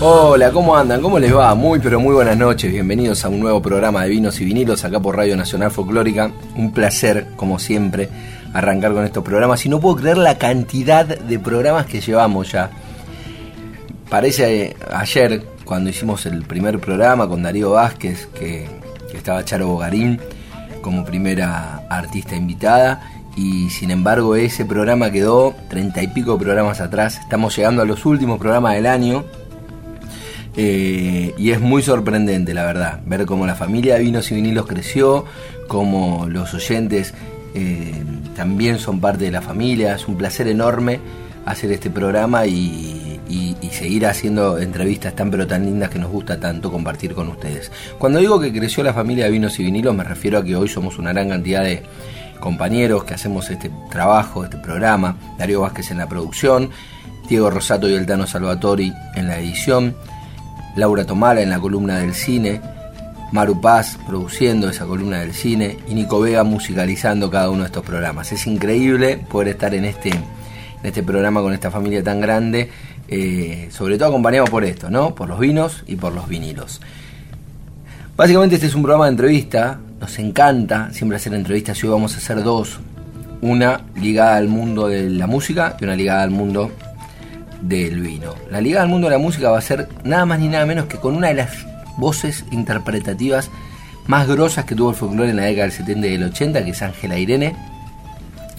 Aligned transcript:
Hola, 0.00 0.52
¿cómo 0.52 0.76
andan? 0.76 1.02
¿Cómo 1.02 1.18
les 1.18 1.34
va? 1.34 1.52
Muy 1.56 1.80
pero 1.80 1.98
muy 1.98 2.14
buenas 2.14 2.36
noches. 2.36 2.70
Bienvenidos 2.70 3.24
a 3.24 3.28
un 3.28 3.40
nuevo 3.40 3.60
programa 3.60 4.04
de 4.04 4.10
Vinos 4.10 4.40
y 4.40 4.44
Vinilos 4.44 4.84
acá 4.84 5.00
por 5.00 5.16
Radio 5.16 5.36
Nacional 5.36 5.72
Folclórica. 5.72 6.30
Un 6.54 6.72
placer, 6.72 7.26
como 7.34 7.58
siempre, 7.58 8.08
arrancar 8.54 8.92
con 8.92 9.04
estos 9.04 9.24
programas. 9.24 9.66
Y 9.66 9.68
no 9.68 9.80
puedo 9.80 9.96
creer 9.96 10.18
la 10.18 10.38
cantidad 10.38 11.04
de 11.04 11.38
programas 11.40 11.86
que 11.86 12.00
llevamos 12.00 12.52
ya. 12.52 12.70
Parece 14.08 14.66
eh, 14.66 14.76
ayer, 14.92 15.42
cuando 15.64 15.90
hicimos 15.90 16.26
el 16.26 16.44
primer 16.44 16.78
programa 16.78 17.26
con 17.26 17.42
Darío 17.42 17.72
Vázquez, 17.72 18.26
que, 18.26 18.68
que 19.10 19.16
estaba 19.16 19.44
Charo 19.44 19.66
Bogarín 19.66 20.20
como 20.80 21.04
primera 21.04 21.82
artista 21.90 22.36
invitada 22.36 23.02
y 23.34 23.68
sin 23.70 23.90
embargo 23.90 24.36
ese 24.36 24.64
programa 24.64 25.10
quedó 25.10 25.56
treinta 25.68 26.00
y 26.04 26.06
pico 26.06 26.38
programas 26.38 26.80
atrás. 26.80 27.18
Estamos 27.18 27.56
llegando 27.56 27.82
a 27.82 27.84
los 27.84 28.06
últimos 28.06 28.38
programas 28.38 28.74
del 28.74 28.86
año 28.86 29.24
eh, 30.60 31.34
y 31.38 31.52
es 31.52 31.60
muy 31.60 31.84
sorprendente, 31.84 32.52
la 32.52 32.64
verdad, 32.64 33.00
ver 33.06 33.26
cómo 33.26 33.46
la 33.46 33.54
familia 33.54 33.94
de 33.94 34.00
vinos 34.00 34.32
y 34.32 34.34
vinilos 34.34 34.66
creció, 34.66 35.24
cómo 35.68 36.26
los 36.28 36.52
oyentes 36.52 37.14
eh, 37.54 38.02
también 38.34 38.80
son 38.80 38.98
parte 38.98 39.26
de 39.26 39.30
la 39.30 39.40
familia. 39.40 39.94
Es 39.94 40.08
un 40.08 40.16
placer 40.16 40.48
enorme 40.48 40.98
hacer 41.46 41.70
este 41.70 41.90
programa 41.90 42.44
y, 42.46 42.94
seguir 43.70 44.06
haciendo 44.06 44.58
entrevistas 44.58 45.14
tan 45.14 45.30
pero 45.30 45.46
tan 45.46 45.64
lindas 45.64 45.90
que 45.90 46.00
nos 46.00 46.10
gusta 46.10 46.40
tanto 46.40 46.72
compartir 46.72 47.14
con 47.14 47.28
ustedes. 47.28 47.70
Cuando 47.96 48.18
digo 48.18 48.40
que 48.40 48.52
creció 48.52 48.82
la 48.82 48.92
familia 48.92 49.26
de 49.26 49.30
vinos 49.30 49.60
y 49.60 49.64
vinilos, 49.64 49.94
me 49.94 50.02
refiero 50.02 50.38
a 50.38 50.44
que 50.44 50.56
hoy 50.56 50.66
somos 50.66 50.98
una 50.98 51.12
gran 51.12 51.28
cantidad 51.28 51.62
de 51.62 51.84
compañeros 52.40 53.04
que 53.04 53.14
hacemos 53.14 53.48
este 53.50 53.70
trabajo, 53.88 54.42
este 54.42 54.56
programa. 54.56 55.16
Darío 55.38 55.60
Vázquez 55.60 55.92
en 55.92 55.98
la 55.98 56.08
producción, 56.08 56.70
Diego 57.28 57.48
Rosato 57.48 57.88
y 57.88 57.94
el 57.94 58.06
Tano 58.06 58.26
Salvatori 58.26 58.92
en 59.14 59.28
la 59.28 59.38
edición. 59.38 59.94
Laura 60.78 61.04
Tomala 61.04 61.42
en 61.42 61.50
la 61.50 61.58
columna 61.58 61.98
del 61.98 62.14
cine, 62.14 62.60
Maru 63.32 63.60
Paz 63.60 63.98
produciendo 64.06 64.70
esa 64.70 64.86
columna 64.86 65.18
del 65.18 65.34
cine 65.34 65.76
y 65.88 65.94
Nico 65.94 66.20
Vega 66.20 66.44
musicalizando 66.44 67.30
cada 67.30 67.50
uno 67.50 67.60
de 67.60 67.66
estos 67.66 67.84
programas. 67.84 68.30
Es 68.32 68.46
increíble 68.46 69.18
poder 69.28 69.48
estar 69.48 69.74
en 69.74 69.84
este, 69.84 70.10
en 70.10 70.24
este 70.82 71.02
programa 71.02 71.42
con 71.42 71.52
esta 71.52 71.70
familia 71.70 72.02
tan 72.02 72.20
grande, 72.20 72.70
eh, 73.08 73.68
sobre 73.72 73.98
todo 73.98 74.08
acompañado 74.10 74.46
por 74.46 74.64
esto, 74.64 74.88
¿no? 74.88 75.14
Por 75.14 75.28
los 75.28 75.40
vinos 75.40 75.82
y 75.86 75.96
por 75.96 76.12
los 76.14 76.28
vinilos. 76.28 76.80
Básicamente 78.16 78.54
este 78.54 78.68
es 78.68 78.74
un 78.74 78.82
programa 78.82 79.06
de 79.06 79.10
entrevista, 79.10 79.80
nos 80.00 80.18
encanta 80.18 80.92
siempre 80.92 81.16
hacer 81.16 81.34
entrevistas 81.34 81.82
y 81.82 81.86
hoy 81.86 81.92
vamos 81.92 82.14
a 82.14 82.18
hacer 82.18 82.42
dos. 82.42 82.78
Una 83.40 83.82
ligada 83.94 84.36
al 84.36 84.48
mundo 84.48 84.88
de 84.88 85.10
la 85.10 85.26
música 85.26 85.76
y 85.80 85.84
una 85.84 85.94
ligada 85.96 86.22
al 86.22 86.30
mundo 86.30 86.72
del 87.60 88.00
vino. 88.00 88.34
La 88.50 88.60
Liga 88.60 88.80
del 88.80 88.88
Mundo 88.88 89.08
de 89.08 89.14
la 89.14 89.18
Música 89.18 89.50
va 89.50 89.58
a 89.58 89.62
ser 89.62 89.88
nada 90.04 90.26
más 90.26 90.38
ni 90.38 90.48
nada 90.48 90.66
menos 90.66 90.86
que 90.86 90.98
con 90.98 91.16
una 91.16 91.28
de 91.28 91.34
las 91.34 91.50
voces 91.96 92.44
interpretativas 92.50 93.50
más 94.06 94.26
grosas 94.26 94.64
que 94.64 94.74
tuvo 94.74 94.90
el 94.90 94.96
folclore 94.96 95.30
en 95.30 95.36
la 95.36 95.44
década 95.44 95.64
del 95.64 95.72
70 95.72 96.06
y 96.06 96.10
del 96.12 96.24
80, 96.24 96.64
que 96.64 96.70
es 96.70 96.82
Ángela 96.82 97.18
Irene. 97.18 97.54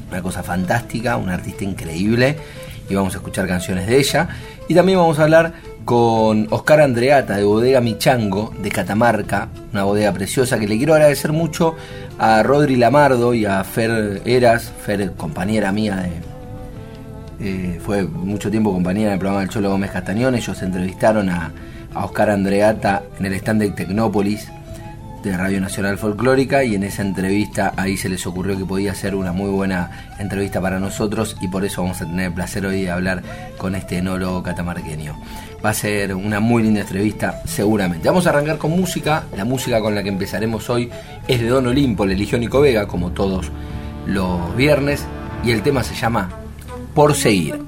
Una 0.09 0.21
cosa 0.21 0.43
fantástica, 0.43 1.17
una 1.17 1.33
artista 1.33 1.63
increíble, 1.63 2.37
y 2.87 2.95
vamos 2.95 3.13
a 3.15 3.17
escuchar 3.17 3.47
canciones 3.47 3.87
de 3.87 3.97
ella. 3.97 4.29
Y 4.67 4.75
también 4.75 4.99
vamos 4.99 5.17
a 5.19 5.23
hablar 5.23 5.53
con 5.85 6.47
Oscar 6.51 6.81
Andreata 6.81 7.35
de 7.35 7.43
Bodega 7.43 7.81
Michango 7.81 8.53
de 8.61 8.69
Catamarca, 8.69 9.49
una 9.73 9.85
bodega 9.85 10.13
preciosa 10.13 10.59
que 10.59 10.67
le 10.67 10.77
quiero 10.77 10.93
agradecer 10.93 11.31
mucho 11.31 11.75
a 12.19 12.43
Rodri 12.43 12.75
Lamardo 12.75 13.33
y 13.33 13.45
a 13.45 13.63
Fer 13.63 14.21
Eras, 14.25 14.71
Fer 14.85 15.13
compañera 15.13 15.71
mía 15.71 15.95
de, 15.95 16.28
eh, 17.39 17.79
fue 17.83 18.03
mucho 18.03 18.51
tiempo 18.51 18.73
compañera 18.73 19.11
del 19.11 19.19
programa 19.19 19.41
del 19.41 19.49
Cholo 19.49 19.69
Gómez 19.69 19.91
Castañón. 19.91 20.35
Ellos 20.35 20.61
entrevistaron 20.61 21.29
a, 21.29 21.51
Oscar 21.95 22.29
Andreata 22.29 23.01
en 23.17 23.25
el 23.25 23.33
stand 23.33 23.61
de 23.61 23.71
Tecnópolis 23.71 24.47
de 25.23 25.35
Radio 25.35 25.59
Nacional 25.59 25.97
Folclórica 25.97 26.63
y 26.63 26.75
en 26.75 26.83
esa 26.83 27.01
entrevista 27.01 27.73
ahí 27.75 27.97
se 27.97 28.09
les 28.09 28.25
ocurrió 28.27 28.55
que 28.57 28.63
podía 28.63 28.93
ser 28.93 29.15
una 29.15 29.33
muy 29.33 29.49
buena 29.49 30.13
entrevista 30.19 30.61
para 30.61 30.79
nosotros 30.79 31.35
y 31.41 31.47
por 31.47 31.65
eso 31.65 31.81
vamos 31.81 31.99
a 32.01 32.05
tener 32.05 32.27
el 32.27 32.33
placer 32.33 32.65
hoy 32.65 32.83
de 32.83 32.91
hablar 32.91 33.23
con 33.57 33.73
este 33.73 33.97
enólogo 33.97 34.43
catamarqueño. 34.43 35.19
Va 35.65 35.71
a 35.71 35.73
ser 35.73 36.13
una 36.13 36.39
muy 36.39 36.61
linda 36.61 36.81
entrevista 36.81 37.41
seguramente. 37.45 38.07
Vamos 38.07 38.27
a 38.27 38.29
arrancar 38.29 38.59
con 38.59 38.71
música. 38.71 39.23
La 39.35 39.43
música 39.43 39.81
con 39.81 39.95
la 39.95 40.03
que 40.03 40.09
empezaremos 40.09 40.69
hoy 40.69 40.89
es 41.27 41.41
de 41.41 41.47
Don 41.47 41.65
Olimpo, 41.65 42.05
la 42.05 42.13
eligió 42.13 42.37
Nico 42.37 42.61
Vega, 42.61 42.87
como 42.87 43.11
todos 43.11 43.51
los 44.05 44.55
viernes, 44.55 45.05
y 45.43 45.51
el 45.51 45.63
tema 45.63 45.83
se 45.83 45.95
llama 45.95 46.29
por 46.93 47.13
seguir. 47.15 47.59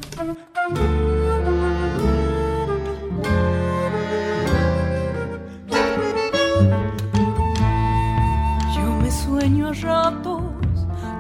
Yo 8.76 8.96
me 9.02 9.12
sueño 9.12 9.70
a 9.70 9.74
ratos, 9.74 10.42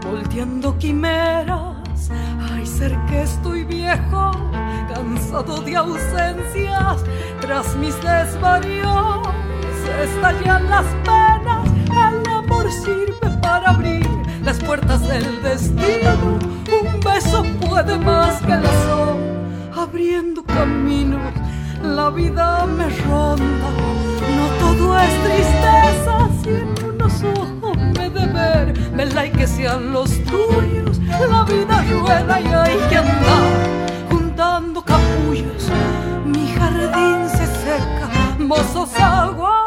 volteando 0.03 0.78
quimeras. 0.78 2.09
Ay, 2.51 2.66
ser 2.66 2.97
que 3.07 3.22
estoy 3.22 3.63
viejo, 3.63 4.31
cansado 4.94 5.61
de 5.61 5.75
ausencias. 5.75 7.03
Tras 7.40 7.75
mis 7.75 7.95
desvaríos 8.01 9.28
estallan 10.03 10.69
las 10.69 10.85
penas. 11.06 11.69
El 11.91 12.31
amor 12.31 12.72
sirve 12.72 13.38
para 13.41 13.72
abrir 13.72 14.20
las 14.44 14.57
puertas 14.59 15.07
del 15.07 15.41
destino. 15.41 16.40
Un 16.81 17.00
beso 17.00 17.44
puede 17.59 17.97
más 17.97 18.41
que 18.41 18.56
la 18.56 18.72
sol, 18.85 19.18
abriendo 19.75 20.44
caminos. 20.44 21.34
La 21.84 22.09
vida 22.09 22.66
me 22.66 22.90
ronda, 22.90 23.69
no 24.38 24.47
todo 24.59 25.00
es 25.00 25.24
tristeza. 25.24 26.29
Si 26.44 26.50
en 26.50 26.94
unos 26.94 27.24
ojos 27.24 27.78
me 27.78 28.09
de 28.09 28.25
ver, 28.28 28.91
me 28.91 29.06
y 29.06 29.31
que 29.31 29.47
sean 29.47 29.91
los 29.91 30.09
tuyos. 30.25 31.00
La 31.29 31.44
vida 31.44 31.84
rueda 31.90 32.41
y 32.41 32.47
hay 32.47 32.78
que 32.90 32.97
andar 32.97 34.08
juntando 34.09 34.81
capullos. 34.84 35.69
Mi 36.25 36.47
jardín 36.53 37.29
se 37.29 37.46
seca, 37.46 38.09
mozos 38.40 38.94
agua 39.00 39.60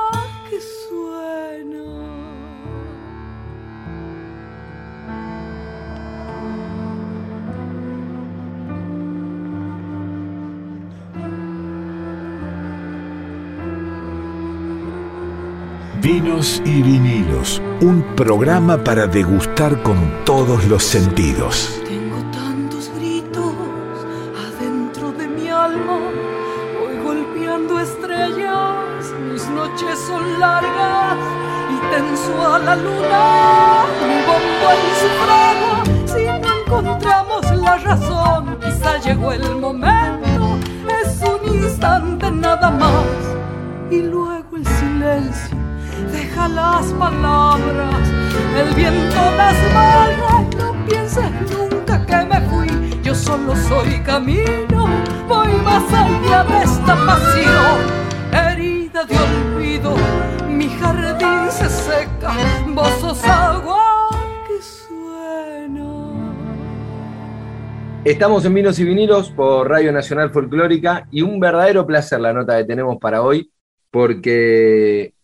Vinos 16.05 16.61
y 16.67 16.83
vinilos, 16.83 17.63
un 17.81 18.03
programa 18.15 18.77
para 18.77 19.07
degustar 19.07 19.83
con 19.83 19.97
todos 20.27 20.67
los 20.67 20.83
sentidos. 20.83 21.81
Tengo 21.89 22.19
tantos 22.31 22.91
gritos 22.95 23.55
adentro 24.37 25.13
de 25.13 25.27
mi 25.27 25.49
alma, 25.49 25.99
voy 26.79 26.99
golpeando 27.03 27.81
estrellas, 27.81 29.15
mis 29.33 29.49
noches 29.49 29.99
son 30.07 30.39
largas 30.39 31.17
y 31.73 31.95
tenso 31.95 32.53
a 32.53 32.59
la 32.59 32.77
luna, 32.77 33.85
mi 34.07 34.19
bombo 34.29 34.67
en 34.75 34.85
su 35.01 36.19
si 36.19 36.27
no 36.27 36.61
encontramos 36.67 37.51
la 37.63 37.79
razón, 37.79 38.59
quizá 38.63 38.99
llegó 38.99 39.33
el 39.33 39.57
momento, 39.57 40.59
es 41.03 41.23
un 41.23 41.55
instante 41.55 42.31
nada 42.31 42.71
más, 42.73 43.07
y 43.91 44.03
luego 44.03 44.55
el 44.59 44.67
silencio 44.67 45.54
deja 46.35 46.49
las 46.49 46.93
palabras, 46.95 48.09
el 48.59 48.75
viento 48.75 49.17
las 49.37 49.75
barra, 49.75 50.43
no 50.59 50.87
pienses 50.87 51.31
nunca 51.53 52.05
que 52.05 52.17
me 52.27 52.41
fui, 52.49 53.03
yo 53.03 53.15
solo 53.15 53.55
soy 53.55 54.01
camino, 54.01 54.89
voy 55.29 55.53
más 55.65 55.85
allá 55.93 56.43
de 56.45 56.65
esta 56.65 56.97
pasión, 57.07 57.79
herida 58.33 59.05
de 59.05 59.17
olvido, 59.17 59.95
mi 60.49 60.69
jardín 60.71 61.51
se 61.51 61.69
seca, 61.69 62.35
vos 62.69 62.91
sos 63.01 63.25
agua 63.25 64.11
que 64.49 64.61
suena. 64.61 66.35
Estamos 68.05 68.45
en 68.45 68.55
Vinos 68.55 68.79
y 68.81 68.85
Vinilos 68.85 69.31
por 69.31 69.69
Radio 69.69 69.93
Nacional 69.93 70.31
Folclórica 70.31 71.07
y 71.13 71.23
un 71.23 71.39
verdadero 71.39 71.87
placer 71.87 72.21
la 72.21 72.33
nota 72.33 72.57
que 72.57 72.65
tenemos 72.65 72.99
para 72.99 73.23
hoy 73.23 73.53
porque 73.93 75.15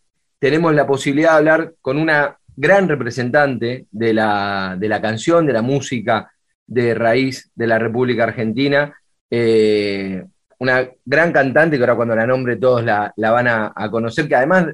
tenemos 0.41 0.75
la 0.75 0.87
posibilidad 0.87 1.33
de 1.33 1.37
hablar 1.37 1.75
con 1.81 1.99
una 1.99 2.37
gran 2.57 2.89
representante 2.89 3.87
de 3.91 4.13
la, 4.13 4.75
de 4.77 4.89
la 4.89 5.01
canción, 5.01 5.47
de 5.47 5.53
la 5.53 5.63
música 5.63 6.33
de 6.67 6.95
raíz 6.95 7.51
de 7.55 7.67
la 7.67 7.79
República 7.79 8.25
Argentina. 8.25 8.93
Eh, 9.31 10.25
una 10.59 10.89
gran 11.05 11.33
cantante 11.33 11.77
que 11.77 11.83
ahora 11.83 11.95
cuando 11.95 12.17
la 12.17 12.27
nombre 12.27 12.57
todos 12.57 12.83
la, 12.85 13.13
van 13.17 13.49
a, 13.49 13.91
conocer, 13.91 14.29
que 14.29 14.35
además 14.35 14.67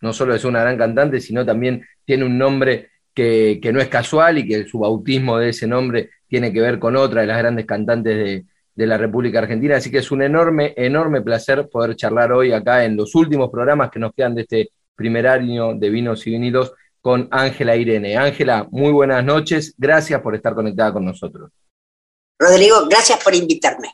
no 0.00 0.12
solo 0.12 0.34
es 0.34 0.44
una 0.44 0.60
gran 0.60 0.78
cantante, 0.78 1.20
sino 1.20 1.44
también 1.44 1.84
tiene 2.04 2.24
un 2.24 2.38
nombre 2.38 2.90
que, 3.14 3.60
no 3.72 3.80
es 3.80 3.88
casual 3.88 4.38
y 4.38 4.48
que 4.48 4.66
su 4.66 4.78
bautismo 4.78 5.38
de 5.38 5.50
ese 5.50 5.66
nombre 5.66 6.10
tiene 6.28 6.52
que 6.52 6.60
ver 6.60 6.78
con 6.78 6.96
otra 6.96 7.20
de 7.20 7.26
las 7.26 7.38
grandes 7.38 7.66
cantantes 7.66 8.16
de, 8.16 8.44
de 8.74 8.86
la 8.86 8.96
República 8.96 9.40
Argentina. 9.40 9.76
Así 9.76 9.90
que 9.90 9.98
es 9.98 10.10
un 10.10 10.22
enorme, 10.22 10.72
enorme 10.76 11.20
placer 11.20 11.68
poder 11.70 11.94
charlar 11.96 12.32
hoy 12.32 12.52
acá 12.52 12.84
en 12.84 12.96
los 12.96 13.14
últimos 13.14 13.50
programas 13.50 13.90
que 13.90 13.98
nos 13.98 14.14
quedan 14.14 14.34
de 14.34 14.42
este 14.42 14.70
primer 15.00 15.26
año 15.26 15.72
de 15.74 15.88
Vinos 15.88 16.26
y 16.26 16.32
Vinilos 16.32 16.74
con 17.00 17.26
Ángela 17.30 17.74
Irene. 17.74 18.18
Ángela, 18.18 18.68
muy 18.70 18.92
buenas 18.92 19.24
noches, 19.24 19.74
gracias 19.78 20.20
por 20.20 20.34
estar 20.34 20.54
conectada 20.54 20.92
con 20.92 21.06
nosotros. 21.06 21.50
Rodrigo, 22.38 22.86
gracias 22.86 23.24
por 23.24 23.34
invitarme. 23.34 23.88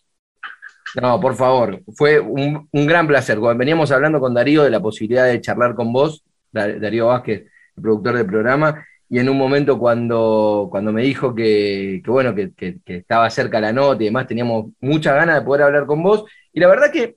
No, 1.00 1.20
por 1.20 1.36
favor, 1.36 1.80
fue 1.94 2.18
un, 2.18 2.68
gran 2.72 3.06
placer. 3.06 3.38
Veníamos 3.38 3.92
hablando 3.92 4.18
con 4.18 4.34
Darío 4.34 4.64
de 4.64 4.70
la 4.70 4.80
posibilidad 4.80 5.26
de 5.26 5.40
charlar 5.40 5.76
con 5.76 5.92
vos, 5.92 6.24
Darío 6.50 7.06
Vázquez, 7.06 7.42
el 7.76 7.82
productor 7.82 8.16
del 8.16 8.26
programa, 8.26 8.84
y 9.08 9.20
en 9.20 9.28
un 9.28 9.38
momento 9.38 9.78
cuando, 9.78 10.66
cuando 10.68 10.92
me 10.92 11.02
dijo 11.02 11.32
que, 11.36 12.02
bueno, 12.04 12.34
que, 12.34 12.80
estaba 12.84 13.30
cerca 13.30 13.60
la 13.60 13.72
nota 13.72 14.02
y 14.02 14.06
demás, 14.06 14.26
teníamos 14.26 14.72
mucha 14.80 15.14
ganas 15.14 15.38
de 15.38 15.46
poder 15.46 15.62
hablar 15.62 15.86
con 15.86 16.02
vos, 16.02 16.24
y 16.52 16.58
la 16.58 16.66
verdad 16.66 16.90
que 16.90 17.14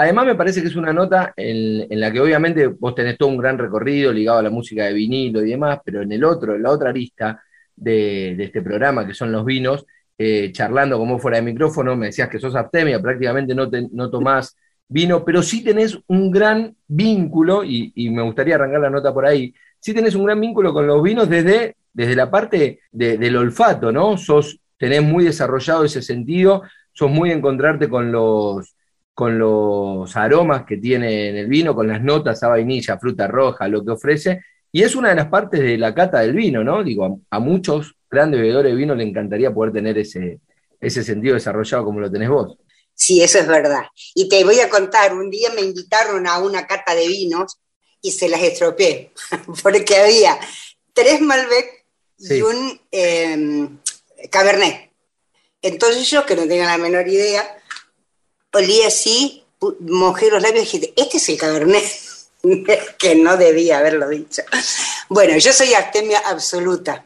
Además, 0.00 0.26
me 0.26 0.36
parece 0.36 0.62
que 0.62 0.68
es 0.68 0.76
una 0.76 0.92
nota 0.92 1.34
en, 1.36 1.98
la 1.98 2.12
que 2.12 2.20
obviamente 2.20 2.68
vos 2.68 2.94
tenés 2.94 3.18
todo 3.18 3.30
un 3.30 3.36
gran 3.36 3.58
recorrido 3.58 4.12
ligado 4.12 4.38
a 4.38 4.42
la 4.44 4.48
música 4.48 4.84
de 4.84 4.92
vinilo 4.92 5.44
y 5.44 5.50
demás, 5.50 5.80
pero 5.84 6.02
en 6.02 6.12
el 6.12 6.22
otro, 6.22 6.54
en 6.54 6.62
la 6.62 6.70
otra 6.70 6.92
lista 6.92 7.42
de, 7.74 8.40
este 8.40 8.62
programa, 8.62 9.04
que 9.04 9.12
son 9.12 9.32
los 9.32 9.44
vinos, 9.44 9.84
eh, 10.16 10.52
charlando 10.52 10.98
como 10.98 11.18
fuera 11.18 11.38
de 11.38 11.42
micrófono, 11.42 11.96
me 11.96 12.06
decías 12.06 12.28
que 12.28 12.38
sos 12.38 12.54
abstemia, 12.54 13.02
prácticamente 13.02 13.56
no, 13.56 13.68
no 13.90 14.08
tomás 14.08 14.56
vino, 14.86 15.24
pero 15.24 15.42
sí 15.42 15.64
tenés 15.64 15.98
un 16.06 16.30
gran 16.30 16.76
vínculo, 16.86 17.64
y, 17.64 17.92
me 18.10 18.22
gustaría 18.22 18.54
arrancar 18.54 18.82
la 18.82 18.90
nota 18.90 19.12
por 19.12 19.26
ahí, 19.26 19.52
sí 19.80 19.92
tenés 19.92 20.14
un 20.14 20.26
gran 20.26 20.40
vínculo 20.40 20.72
con 20.72 20.86
los 20.86 21.02
vinos 21.02 21.28
desde, 21.28 21.74
desde 21.92 22.14
la 22.14 22.30
parte 22.30 22.82
del 22.92 23.36
olfato, 23.36 23.90
¿no? 23.90 24.16
Sos, 24.16 24.60
tenés 24.76 25.02
muy 25.02 25.24
desarrollado 25.24 25.84
ese 25.84 26.02
sentido, 26.02 26.62
sos 26.92 27.10
muy 27.10 27.32
encontrarte 27.32 27.88
con 27.88 28.12
los 28.12 28.77
con 29.18 29.36
los 29.36 30.16
aromas 30.16 30.64
que 30.64 30.76
tiene 30.76 31.30
en 31.30 31.36
el 31.36 31.48
vino, 31.48 31.74
con 31.74 31.88
las 31.88 32.00
notas 32.00 32.40
a 32.44 32.50
vainilla, 32.50 33.00
fruta 33.00 33.26
roja, 33.26 33.66
lo 33.66 33.84
que 33.84 33.90
ofrece, 33.90 34.44
y 34.70 34.84
es 34.84 34.94
una 34.94 35.08
de 35.08 35.16
las 35.16 35.26
partes 35.26 35.58
de 35.58 35.76
la 35.76 35.92
cata 35.92 36.20
del 36.20 36.34
vino, 36.34 36.62
¿no? 36.62 36.84
Digo, 36.84 37.22
a, 37.28 37.40
muchos 37.40 37.96
grandes 38.08 38.40
bebedores 38.40 38.70
de 38.70 38.76
vino 38.76 38.94
le 38.94 39.02
encantaría 39.02 39.52
poder 39.52 39.72
tener 39.72 39.98
ese, 39.98 40.38
ese 40.80 41.02
sentido 41.02 41.34
desarrollado 41.34 41.84
como 41.84 41.98
lo 41.98 42.08
tenés 42.08 42.28
vos. 42.28 42.58
Sí, 42.94 43.20
eso 43.20 43.40
es 43.40 43.48
verdad. 43.48 43.86
Y 44.14 44.28
te 44.28 44.44
voy 44.44 44.60
a 44.60 44.68
contar, 44.68 45.12
un 45.12 45.30
día 45.30 45.50
me 45.52 45.62
invitaron 45.62 46.24
a 46.28 46.38
una 46.38 46.68
cata 46.68 46.94
de 46.94 47.08
vinos 47.08 47.58
y 48.00 48.12
se 48.12 48.28
las 48.28 48.40
estropeé, 48.40 49.10
porque 49.64 49.96
había 49.96 50.38
tres 50.92 51.20
Malbec 51.20 51.86
y 52.18 52.40
un 52.40 52.80
em, 52.92 53.78
Cabernet. 54.30 54.92
Entonces 55.60 56.08
yo, 56.08 56.24
que 56.24 56.36
no 56.36 56.42
tenía 56.42 56.66
la 56.66 56.78
menor 56.78 57.08
idea, 57.08 57.58
olía 58.52 58.88
así, 58.88 59.44
mojé 59.80 60.30
los 60.30 60.42
labios 60.42 60.72
y 60.74 60.78
dije, 60.78 60.94
este 60.96 61.16
es 61.18 61.28
el 61.28 61.38
cabernet, 61.38 61.84
que 62.98 63.14
no 63.14 63.36
debía 63.36 63.78
haberlo 63.78 64.08
dicho. 64.08 64.42
Bueno, 65.08 65.36
yo 65.38 65.52
soy 65.52 65.74
artemia 65.74 66.20
absoluta. 66.26 67.04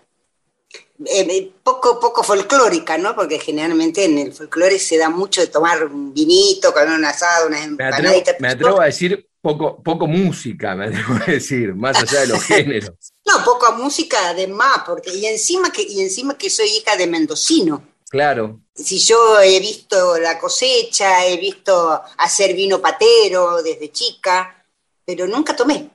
Eh, 1.04 1.26
eh, 1.28 1.52
poco, 1.62 1.98
poco 1.98 2.22
folclórica, 2.22 2.96
¿no? 2.96 3.14
Porque 3.16 3.38
generalmente 3.38 4.04
en 4.04 4.18
el 4.18 4.32
folclore 4.32 4.78
se 4.78 4.98
da 4.98 5.08
mucho 5.08 5.40
de 5.40 5.48
tomar 5.48 5.84
un 5.84 6.14
vinito 6.14 6.72
con 6.72 6.88
un 6.90 7.04
asado, 7.04 7.48
unas 7.48 7.64
empanaditas. 7.64 8.36
Me 8.38 8.48
atrevo, 8.48 8.80
a 8.80 8.86
decir 8.86 9.28
poco, 9.40 9.82
poco 9.82 10.06
música, 10.06 10.76
me 10.76 10.86
atrevo 10.86 11.14
a 11.14 11.30
decir, 11.30 11.74
más 11.74 11.96
allá 11.96 12.20
de 12.20 12.26
los 12.28 12.42
géneros. 12.44 12.92
No, 13.26 13.44
poca 13.44 13.72
música 13.72 14.28
además, 14.28 14.82
porque, 14.86 15.12
y 15.12 15.26
encima 15.26 15.72
que, 15.72 15.82
y 15.82 16.00
encima 16.02 16.38
que 16.38 16.48
soy 16.48 16.68
hija 16.68 16.96
de 16.96 17.06
mendocino. 17.06 17.82
Claro. 18.08 18.60
Si 18.74 18.98
yo 18.98 19.38
he 19.40 19.60
visto 19.60 20.18
la 20.18 20.38
cosecha, 20.38 21.26
he 21.26 21.36
visto 21.36 22.02
hacer 22.16 22.54
vino 22.54 22.80
patero 22.80 23.62
desde 23.62 23.92
chica, 23.92 24.64
pero 25.04 25.26
nunca 25.26 25.54
tomé. 25.54 25.90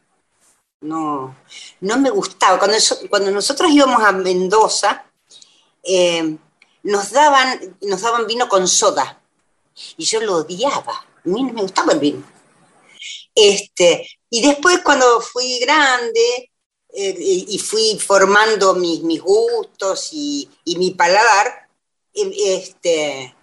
No, 0.81 1.35
no 1.81 1.97
me 1.97 2.09
gustaba. 2.11 2.59
Cuando, 2.59 2.77
cuando 3.09 3.31
nosotros 3.31 3.71
íbamos 3.71 4.03
a 4.03 4.11
Mendoza, 4.11 5.05
eh, 5.81 6.37
nos, 6.83 7.11
daban, 7.11 7.77
nos 7.81 8.01
daban 8.01 8.27
vino 8.27 8.47
con 8.47 8.67
soda. 8.67 9.21
Y 9.97 10.05
yo 10.05 10.21
lo 10.21 10.37
odiaba. 10.37 10.93
A 10.93 11.21
mí 11.23 11.43
no 11.43 11.53
me 11.53 11.61
gustaba 11.63 11.93
el 11.93 11.99
vino. 11.99 12.23
Este, 13.33 14.07
y 14.29 14.41
después 14.41 14.81
cuando 14.83 15.19
fui 15.19 15.59
grande 15.59 16.51
eh, 16.93 17.15
y 17.19 17.57
fui 17.57 17.97
formando 17.99 18.75
mis, 18.75 19.21
gustos 19.21 20.09
y 20.11 20.49
mi 20.77 20.91
paladar, 20.91 21.66
este, 22.45 23.35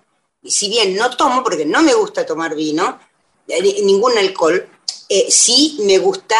si 0.42 0.68
bien 0.68 0.94
no 0.96 1.10
tomo, 1.16 1.42
porque 1.42 1.64
no 1.64 1.82
me 1.82 1.94
gusta 1.94 2.26
tomar 2.26 2.54
vino, 2.54 2.98
eh, 3.48 3.82
ningún 3.84 4.16
alcohol, 4.18 4.66
eh, 5.08 5.26
sí 5.28 5.78
me 5.86 5.98
gusta 5.98 6.34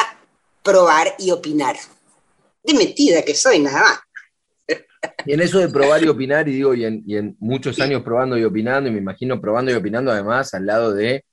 probar 0.62 1.14
y 1.18 1.30
opinar. 1.30 1.76
De 2.62 2.74
metida 2.74 3.22
que 3.22 3.34
soy, 3.34 3.58
nada 3.58 3.80
más. 3.80 4.00
Y 5.26 5.34
en 5.34 5.40
eso 5.40 5.58
de 5.58 5.68
probar 5.68 6.02
y 6.02 6.08
opinar, 6.08 6.48
y 6.48 6.52
digo, 6.52 6.74
y 6.74 6.84
en, 6.84 7.36
muchos 7.38 7.78
años 7.80 8.02
probando 8.02 8.38
y 8.38 8.44
opinando, 8.44 8.88
y 8.88 8.92
me 8.92 8.98
imagino 8.98 9.40
probando 9.40 9.70
y 9.70 9.74
opinando 9.74 10.10
además 10.10 10.54
al 10.54 10.64
lado 10.64 10.94
de, 10.94 11.24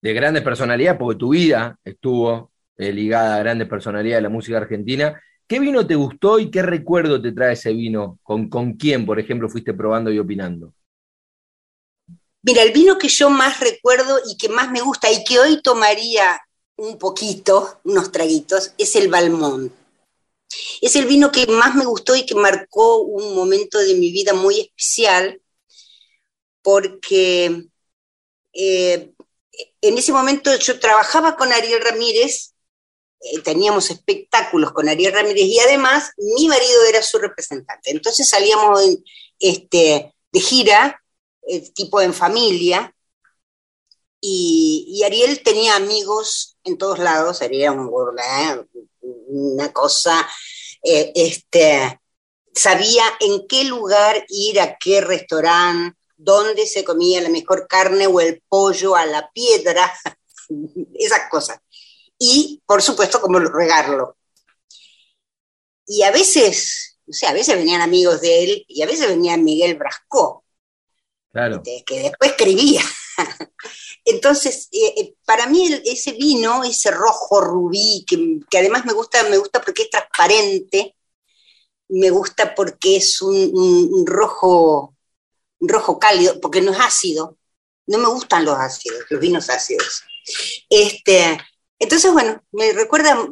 de 0.00 0.12
grandes 0.14 0.42
personalidades, 0.42 0.98
porque 0.98 1.18
tu 1.18 1.30
vida 1.30 1.78
estuvo 1.84 2.52
eh, 2.78 2.92
ligada 2.92 3.36
a 3.36 3.38
grandes 3.40 3.68
personalidades 3.68 4.18
de 4.18 4.28
la 4.28 4.28
música 4.30 4.56
argentina, 4.56 5.20
¿Qué 5.48 5.60
vino 5.60 5.86
te 5.86 5.94
gustó 5.94 6.38
y 6.38 6.50
qué 6.50 6.62
recuerdo 6.62 7.22
te 7.22 7.32
trae 7.32 7.52
ese 7.52 7.72
vino? 7.72 8.18
¿Con, 8.22 8.48
con 8.48 8.74
quién, 8.74 9.06
por 9.06 9.20
ejemplo, 9.20 9.48
fuiste 9.48 9.74
probando 9.74 10.10
y 10.10 10.18
opinando? 10.18 10.72
Mira, 12.42 12.62
el 12.62 12.72
vino 12.72 12.98
que 12.98 13.08
yo 13.08 13.30
más 13.30 13.60
recuerdo 13.60 14.18
y 14.28 14.36
que 14.36 14.48
más 14.48 14.70
me 14.70 14.80
gusta 14.80 15.10
y 15.10 15.24
que 15.24 15.38
hoy 15.38 15.62
tomaría 15.62 16.40
un 16.76 16.98
poquito, 16.98 17.80
unos 17.84 18.12
traguitos, 18.12 18.72
es 18.78 18.96
el 18.96 19.08
Balmón. 19.08 19.72
Es 20.80 20.96
el 20.96 21.06
vino 21.06 21.32
que 21.32 21.46
más 21.46 21.74
me 21.74 21.84
gustó 21.84 22.14
y 22.14 22.26
que 22.26 22.34
marcó 22.34 22.98
un 22.98 23.34
momento 23.34 23.78
de 23.78 23.94
mi 23.94 24.10
vida 24.12 24.32
muy 24.32 24.60
especial, 24.60 25.40
porque 26.62 27.66
eh, 28.52 29.12
en 29.80 29.98
ese 29.98 30.12
momento 30.12 30.54
yo 30.56 30.78
trabajaba 30.78 31.36
con 31.36 31.52
Ariel 31.52 31.80
Ramírez 31.80 32.54
eh, 33.20 33.40
teníamos 33.40 33.90
espectáculos 33.90 34.72
con 34.72 34.88
Ariel 34.88 35.12
Ramírez 35.12 35.44
y 35.44 35.58
además 35.58 36.12
mi 36.18 36.48
marido 36.48 36.84
era 36.88 37.02
su 37.02 37.18
representante. 37.18 37.90
Entonces 37.90 38.28
salíamos 38.28 38.80
este, 39.38 40.14
de 40.32 40.40
gira, 40.40 41.02
eh, 41.48 41.70
tipo 41.72 42.00
en 42.00 42.12
familia, 42.12 42.92
y, 44.20 45.02
Ariel 45.04 45.42
tenía 45.42 45.76
amigos 45.76 46.56
en 46.64 46.78
todos 46.78 46.98
lados, 46.98 47.42
Ariel 47.42 47.78
un, 47.78 47.90
una 49.28 49.72
cosa, 49.72 50.28
eh, 50.82 51.12
este, 51.14 52.00
sabía 52.52 53.04
en 53.20 53.46
qué 53.46 53.64
lugar 53.64 54.24
ir, 54.28 54.60
a 54.60 54.76
qué 54.78 55.00
restaurante, 55.00 55.96
dónde 56.16 56.66
se 56.66 56.82
comía 56.82 57.20
la 57.20 57.28
mejor 57.28 57.66
carne 57.68 58.06
o 58.06 58.20
el 58.20 58.42
pollo 58.48 58.96
a 58.96 59.06
la 59.06 59.30
piedra, 59.32 59.92
esas 60.98 61.28
cosas 61.30 61.60
y, 62.18 62.62
por 62.66 62.82
supuesto, 62.82 63.20
cómo 63.20 63.38
regarlo. 63.38 64.16
Y 65.86 66.02
a 66.02 66.10
veces, 66.10 66.98
o 67.08 67.12
sea, 67.12 67.30
a 67.30 67.34
veces 67.34 67.56
venían 67.56 67.80
amigos 67.80 68.20
de 68.20 68.44
él 68.44 68.64
y 68.68 68.82
a 68.82 68.86
veces 68.86 69.08
venía 69.08 69.36
Miguel 69.36 69.76
Brasco, 69.76 70.44
claro. 71.30 71.62
que 71.62 72.00
después 72.00 72.30
escribía. 72.30 72.82
Entonces, 74.06 74.68
eh, 74.70 74.94
eh, 74.96 75.14
para 75.24 75.48
mí 75.48 75.68
ese 75.84 76.12
vino, 76.12 76.62
ese 76.62 76.92
rojo 76.92 77.40
rubí, 77.40 78.04
que, 78.06 78.58
además 78.58 78.84
me 78.84 78.92
gusta, 78.92 79.24
me 79.24 79.36
gusta 79.36 79.60
porque 79.60 79.82
es 79.82 79.90
transparente, 79.90 80.94
me 81.88 82.10
gusta 82.10 82.54
porque 82.54 82.96
es 82.98 83.20
un, 83.20 84.06
rojo, 84.06 84.94
un 85.58 85.68
rojo 85.68 85.98
cálido, 85.98 86.40
porque 86.40 86.60
no 86.60 86.70
es 86.72 86.78
ácido. 86.78 87.36
No 87.88 87.98
me 87.98 88.08
gustan 88.08 88.44
los 88.44 88.56
ácidos, 88.56 89.04
los 89.10 89.20
vinos 89.20 89.50
ácidos. 89.50 90.04
Este, 90.70 91.38
entonces, 91.78 92.12
bueno, 92.12 92.42
me 92.52 92.72
recuerda 92.72 93.26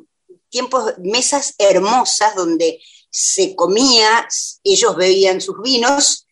tiempos, 0.49 0.95
mesas 0.99 1.55
hermosas 1.59 2.35
donde 2.35 2.81
se 3.11 3.55
comía, 3.55 4.27
ellos 4.63 4.97
bebían 4.97 5.41
sus 5.41 5.61
vinos, 5.63 6.27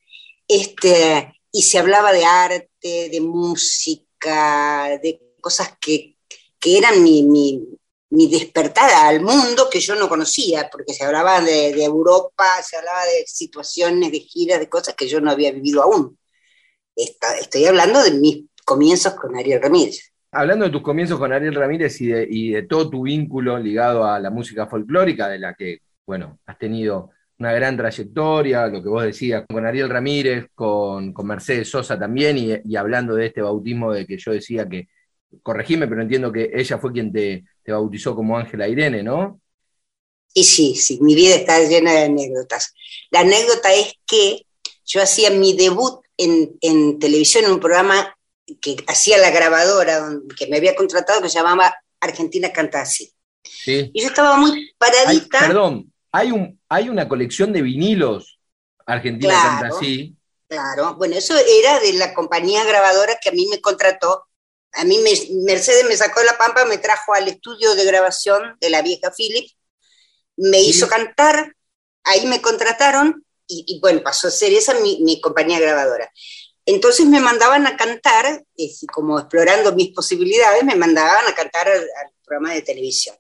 este, 0.47 1.33
y 1.51 1.63
se 1.63 1.79
hablaba 1.79 2.13
de 2.13 2.25
arte, 2.25 3.09
de 3.09 3.21
música, 3.21 4.99
de 5.03 5.21
cosas 5.41 5.77
que, 5.81 6.17
eran 6.65 7.03
mi, 7.03 7.25
mi 8.13 8.27
despertada 8.29 9.09
al 9.09 9.23
mundo 9.23 9.71
que 9.71 9.81
yo 9.81 9.95
no 9.95 10.07
conocía, 10.07 10.69
porque 10.71 10.93
se 10.93 11.03
hablaba 11.03 11.41
de, 11.41 11.83
Europa, 11.83 12.63
se 12.63 12.77
hablaba 12.77 13.07
de 13.07 13.25
situaciones, 13.27 14.13
de 14.13 14.21
giras, 14.21 14.61
de 14.61 14.69
cosas 14.69 14.95
que 14.95 15.09
yo 15.09 15.19
no 15.23 15.31
había 15.31 15.51
vivido 15.51 15.83
aún. 15.83 16.19
estoy 16.95 17.65
hablando 17.65 18.03
de 18.03 18.11
mis 18.11 18.45
comienzos 18.67 19.15
con 19.15 19.35
Ariel 19.35 19.63
Ramírez. 19.63 20.12
Hablando 20.33 20.65
de 20.65 20.71
tus 20.71 20.83
comienzos 20.83 21.19
con 21.19 21.33
Ariel 21.33 21.55
Ramírez 21.55 22.01
y 22.01 22.07
de, 22.07 22.27
y 22.29 22.51
de 22.51 22.63
todo 22.63 22.89
tu 22.89 23.03
vínculo 23.03 23.59
ligado 23.59 24.05
a 24.05 24.19
la 24.19 24.31
música 24.31 24.67
folclórica, 24.67 25.29
de 25.29 25.39
la 25.39 25.55
que, 25.55 25.81
bueno, 26.07 26.39
has 26.47 26.59
tenido 26.59 27.11
una 27.39 27.53
gran 27.53 27.77
trayectoria, 27.77 28.67
lo 28.69 28.83
que 28.83 28.89
vos 28.89 29.03
decías, 29.03 29.45
con 29.49 29.67
Ariel 29.67 29.91
Ramírez, 29.91 30.47
con, 30.55 31.13
Mercedes 31.25 31.69
Sosa 31.69 31.99
también, 31.99 32.63
y, 32.65 32.77
hablando 32.77 33.15
de 33.15 33.27
este 33.27 33.43
bautismo 33.43 33.93
de 33.93 34.07
que 34.07 34.17
yo 34.17 34.33
decía 34.33 34.69
que, 34.69 34.89
corregime, 35.43 35.87
pero 35.87 36.03
entiendo 36.03 36.31
que 36.33 36.51
ella 36.55 36.79
fue 36.79 36.93
quien 36.93 37.13
te, 37.13 37.45
te 37.63 37.73
bautizó 37.73 38.15
como 38.15 38.39
Ángela 38.39 38.69
Irene, 38.69 39.03
¿no? 39.03 39.41
Sí, 40.29 40.45
sí, 40.45 40.75
sí, 40.77 40.99
mi 41.03 41.15
vida 41.15 41.35
está 41.35 41.59
llena 41.61 41.93
de 41.93 42.05
anécdotas. 42.05 42.75
La 43.11 43.21
anécdota 43.21 43.73
es 43.75 43.95
que 44.07 44.47
yo 44.85 45.03
hacía 45.03 45.31
mi 45.31 45.55
debut 45.55 46.01
en, 46.17 46.99
televisión 46.99 47.45
en 47.45 47.53
un 47.53 47.61
programa 47.61 48.15
que 48.61 48.77
hacía 48.87 49.19
la 49.19 49.31
grabadora, 49.31 50.09
que 50.37 50.47
me 50.47 50.57
había 50.57 50.75
contratado, 50.75 51.23
que 51.23 51.29
se 51.29 51.39
llamaba 51.39 51.75
Argentina 52.01 52.53
Canta 52.53 52.83
Así. 52.83 53.13
Sí. 53.43 53.91
Y 53.93 54.03
yo 54.03 54.09
estaba 54.09 54.37
muy 54.37 54.73
paradita. 54.79 55.41
perdón, 55.41 55.93
hay, 56.11 56.33
un, 56.33 56.61
hay 56.69 56.89
una 56.89 57.09
colección 57.09 57.53
de 57.53 57.63
vinilos 57.63 58.39
Argentina 58.87 59.35
Canta 59.35 59.77
Así. 59.77 60.17
Claro, 60.49 60.97
bueno, 60.97 61.17
eso 61.17 61.35
era 61.37 61.81
de 61.81 61.95
la 61.95 62.13
compañía 62.13 62.65
grabadora 62.65 63.19
que 63.23 63.31
a 63.31 63.33
mí 63.33 63.47
me 63.49 63.61
contrató 63.61 64.27
a 64.73 64.85
mí 64.85 64.99
Mercedes 65.45 65.85
me 65.87 65.97
sacó 65.97 66.21
de 66.21 66.27
la 66.27 66.39
pampa, 66.39 66.65
me 66.65 66.79
trajo 66.79 67.15
al 67.15 67.29
estudio 67.29 67.75
de 67.75 67.85
grabación 67.85 68.57
de 68.61 68.71
la 68.71 68.83
vieja 68.83 69.13
Philip, 69.15 69.51
me 70.37 70.63
hizo 70.63 70.89
cantar, 70.89 71.55
ahí 72.05 72.27
me 72.27 72.41
contrataron 72.41 73.25
y, 73.47 73.79
bueno, 73.81 74.03
pasó 74.03 74.29
a 74.29 74.31
ser 74.31 74.53
esa 74.55 74.73
mi, 74.81 75.21
compañía 75.21 75.61
grabadora. 75.61 76.11
Entonces 76.65 77.07
me 77.07 77.21
mandaban 77.21 77.67
a 77.67 77.77
cantar, 77.77 78.45
como 78.93 79.19
explorando 79.19 79.73
mis 79.73 79.91
posibilidades, 79.91 80.65
me 80.65 80.77
mandaban 80.77 81.27
a 81.27 81.35
cantar 81.35 81.69
al, 81.69 81.87
programa 82.25 82.55
de 82.55 82.63
televisión. 82.63 83.17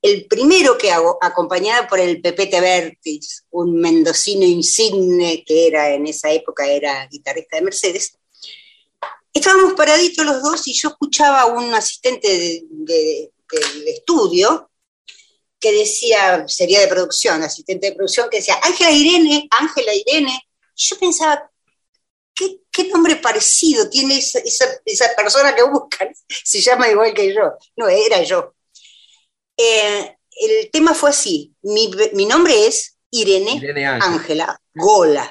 El 0.00 0.26
primero 0.26 0.78
que 0.78 0.90
hago, 0.90 1.18
acompañada 1.20 1.86
por 1.86 2.00
el 2.00 2.22
Pepete 2.22 2.60
Vertis, 2.60 3.44
un 3.50 3.78
mendocino 3.78 4.46
insigne 4.46 5.44
que 5.44 5.66
era 5.66 5.90
en 5.90 6.06
esa 6.06 6.30
época 6.30 6.66
era 6.66 7.06
guitarrista 7.06 7.56
de 7.56 7.62
Mercedes, 7.62 8.16
estábamos 9.32 9.74
paraditos 9.74 10.24
los 10.24 10.42
dos 10.42 10.66
y 10.68 10.72
yo 10.72 10.88
escuchaba 10.88 11.42
a 11.42 11.46
un 11.46 11.74
asistente 11.74 12.62
del 12.70 13.30
estudio 13.88 14.70
que 15.58 15.72
decía, 15.72 16.48
sería 16.48 16.80
de 16.80 16.88
producción, 16.88 17.42
asistente 17.42 17.90
de 17.90 17.96
producción, 17.96 18.30
que 18.30 18.38
decía, 18.38 18.58
Ángela 18.62 18.90
Irene, 18.90 19.46
Ángela 19.50 19.92
Irene. 19.94 20.48
yo 20.74 20.98
pensaba, 20.98 21.49
¿qué, 22.34 22.84
nombre 22.92 23.16
parecido 23.16 23.88
tiene 23.88 24.18
esa, 24.18 25.14
persona 25.16 25.54
que 25.54 25.62
buscan? 25.62 26.12
Se 26.44 26.60
llama 26.60 26.88
igual 26.88 27.14
que 27.14 27.34
yo. 27.34 27.52
No, 27.76 27.88
era 27.88 28.22
yo. 28.22 28.54
Eh, 29.56 30.16
el 30.32 30.70
tema 30.70 30.94
fue 30.94 31.10
así, 31.10 31.54
mi, 31.62 32.24
nombre 32.24 32.66
es 32.66 32.96
Irene 33.10 33.60
Ángela 34.00 34.58
Gola 34.74 35.30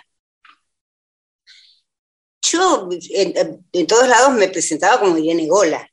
yo 2.49 2.89
en, 2.91 3.87
todos 3.87 4.07
lados 4.07 4.33
me 4.33 4.49
presentaba 4.49 4.99
como 4.99 5.17
Irene 5.17 5.47
Gola. 5.47 5.89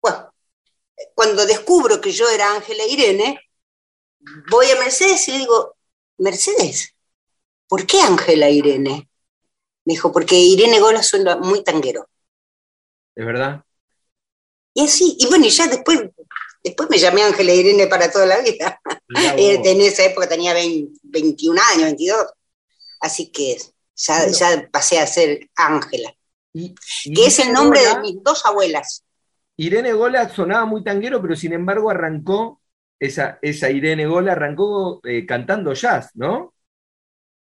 Bueno, 0.00 0.32
cuando 1.14 1.46
descubro 1.46 2.00
que 2.00 2.12
yo 2.12 2.28
era 2.28 2.54
Ángela 2.54 2.84
Irene, 2.86 3.40
voy 4.50 4.70
a 4.70 4.76
Mercedes 4.80 5.26
y 5.28 5.32
le 5.32 5.38
digo, 5.38 5.76
Mercedes, 6.18 6.94
¿por 7.68 7.86
qué 7.86 8.00
Ángela 8.00 8.48
Irene? 8.48 9.09
Me 9.90 9.94
dijo, 9.94 10.12
porque 10.12 10.36
Irene 10.36 10.78
Gola 10.78 11.02
suena 11.02 11.36
muy 11.36 11.64
tanguero. 11.64 12.08
¿Es 13.16 13.26
verdad? 13.26 13.64
Y 14.72 14.84
así, 14.84 15.16
y 15.18 15.26
bueno, 15.26 15.46
y 15.46 15.50
ya 15.50 15.66
después, 15.66 15.98
después 16.62 16.88
me 16.88 16.96
llamé 16.96 17.24
Ángela 17.24 17.52
Irene 17.52 17.88
para 17.88 18.08
toda 18.08 18.24
la 18.24 18.38
vida. 18.40 18.80
en 19.36 19.80
esa 19.80 20.04
época 20.04 20.28
tenía 20.28 20.54
21 20.54 21.60
años, 21.72 21.86
22. 21.86 22.24
Así 23.00 23.32
que 23.32 23.56
ya, 23.96 24.68
pasé 24.70 25.00
a 25.00 25.08
ser 25.08 25.50
Ángela, 25.56 26.14
que 26.54 27.26
es 27.26 27.40
el 27.40 27.52
nombre 27.52 27.80
de 27.80 27.98
mis 27.98 28.22
dos 28.22 28.46
abuelas. 28.46 29.02
Irene 29.56 29.92
Gola 29.92 30.28
sonaba 30.28 30.66
muy 30.66 30.84
tanguero, 30.84 31.20
pero 31.20 31.34
sin 31.34 31.52
embargo 31.52 31.90
arrancó, 31.90 32.60
esa, 32.96 33.40
esa 33.42 33.68
Irene 33.70 34.06
Gola 34.06 34.32
arrancó 34.32 35.00
eh, 35.02 35.26
cantando 35.26 35.72
jazz, 35.74 36.10
¿no? 36.14 36.54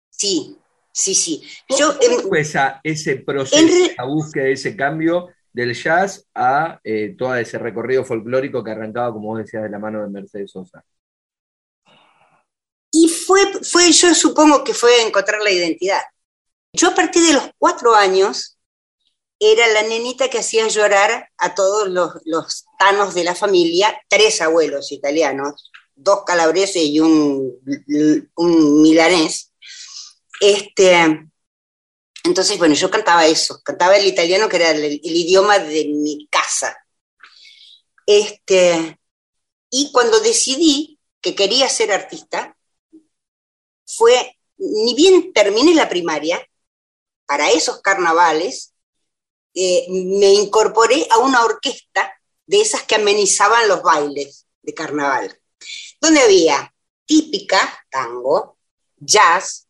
Sí, 0.10 0.61
sí, 0.92 1.16
sí. 1.16 1.44
¿Cómo, 1.68 2.22
fue 2.30 2.42
ese 2.84 3.16
proceso, 3.18 3.94
la 3.98 4.06
búsqueda 4.06 4.46
de 4.46 4.54
ese 4.54 4.76
cambio 4.76 5.30
del 5.54 5.74
jazz 5.74 6.26
a 6.34 6.80
eh, 6.84 7.16
todo 7.18 7.36
ese 7.36 7.58
recorrido 7.58 8.06
folclórico 8.06 8.64
que 8.64 8.72
arrancaba, 8.72 9.14
como 9.14 9.30
vos 9.30 9.40
decías, 9.40 9.64
de 9.64 9.70
la 9.70 9.80
mano 9.80 10.02
de 10.02 10.10
Mercedes 10.10 10.52
Sosa? 10.52 10.84
Y 12.92 13.08
fue, 13.08 13.42
fue, 13.64 13.92
yo 13.92 14.14
supongo 14.14 14.64
que 14.64 14.74
fue 14.74 15.02
encontrar 15.02 15.42
la 15.42 15.52
identidad. 15.52 16.02
Yo 16.74 16.90
a 16.90 16.96
partir 16.96 17.24
de 17.24 17.34
los 17.34 17.50
cuatro 17.58 17.96
años 17.96 18.58
era 19.42 19.68
la 19.68 19.82
nenita 19.82 20.30
que 20.30 20.38
hacía 20.38 20.68
llorar 20.68 21.30
a 21.38 21.56
todos 21.56 21.90
los, 21.90 22.66
tanos 22.78 23.16
de 23.16 23.24
la 23.24 23.34
familia, 23.34 24.00
tres 24.08 24.40
abuelos 24.40 24.92
italianos, 24.92 25.72
dos 25.96 26.24
calabreses 26.26 26.84
y 26.84 27.00
un, 27.00 27.60
milanés. 28.82 29.51
Este, 30.42 31.30
entonces, 32.24 32.58
bueno, 32.58 32.74
yo 32.74 32.90
cantaba 32.90 33.28
eso, 33.28 33.62
cantaba 33.64 33.96
el 33.96 34.08
italiano 34.08 34.50
que 34.50 34.56
era 34.56 34.72
el, 34.72 35.00
idioma 35.04 35.60
de 35.60 35.86
mi 35.86 36.28
casa. 36.32 36.76
Este, 38.08 39.00
y 39.70 39.92
cuando 39.92 40.20
decidí 40.20 41.00
que 41.22 41.36
quería 41.36 41.70
ser 41.70 41.92
artista, 41.92 42.58
fue, 43.86 44.40
ni 44.58 44.96
bien 44.96 45.32
terminé 45.32 45.76
la 45.76 45.88
primaria, 45.88 46.44
para 47.28 47.52
esos 47.52 47.80
carnavales, 47.82 48.74
eh, 49.54 49.86
me 49.90 50.34
incorporé 50.34 51.08
a 51.12 51.20
una 51.20 51.46
orquesta 51.46 52.20
de 52.48 52.62
esas 52.62 52.82
que 52.82 52.96
amenizaban 52.96 53.68
los 53.68 53.84
bailes 53.84 54.48
de 54.64 54.74
carnaval, 54.74 55.40
donde 56.02 56.22
había 56.22 56.74
típica, 57.06 57.86
tango, 57.92 58.58
jazz, 58.98 59.68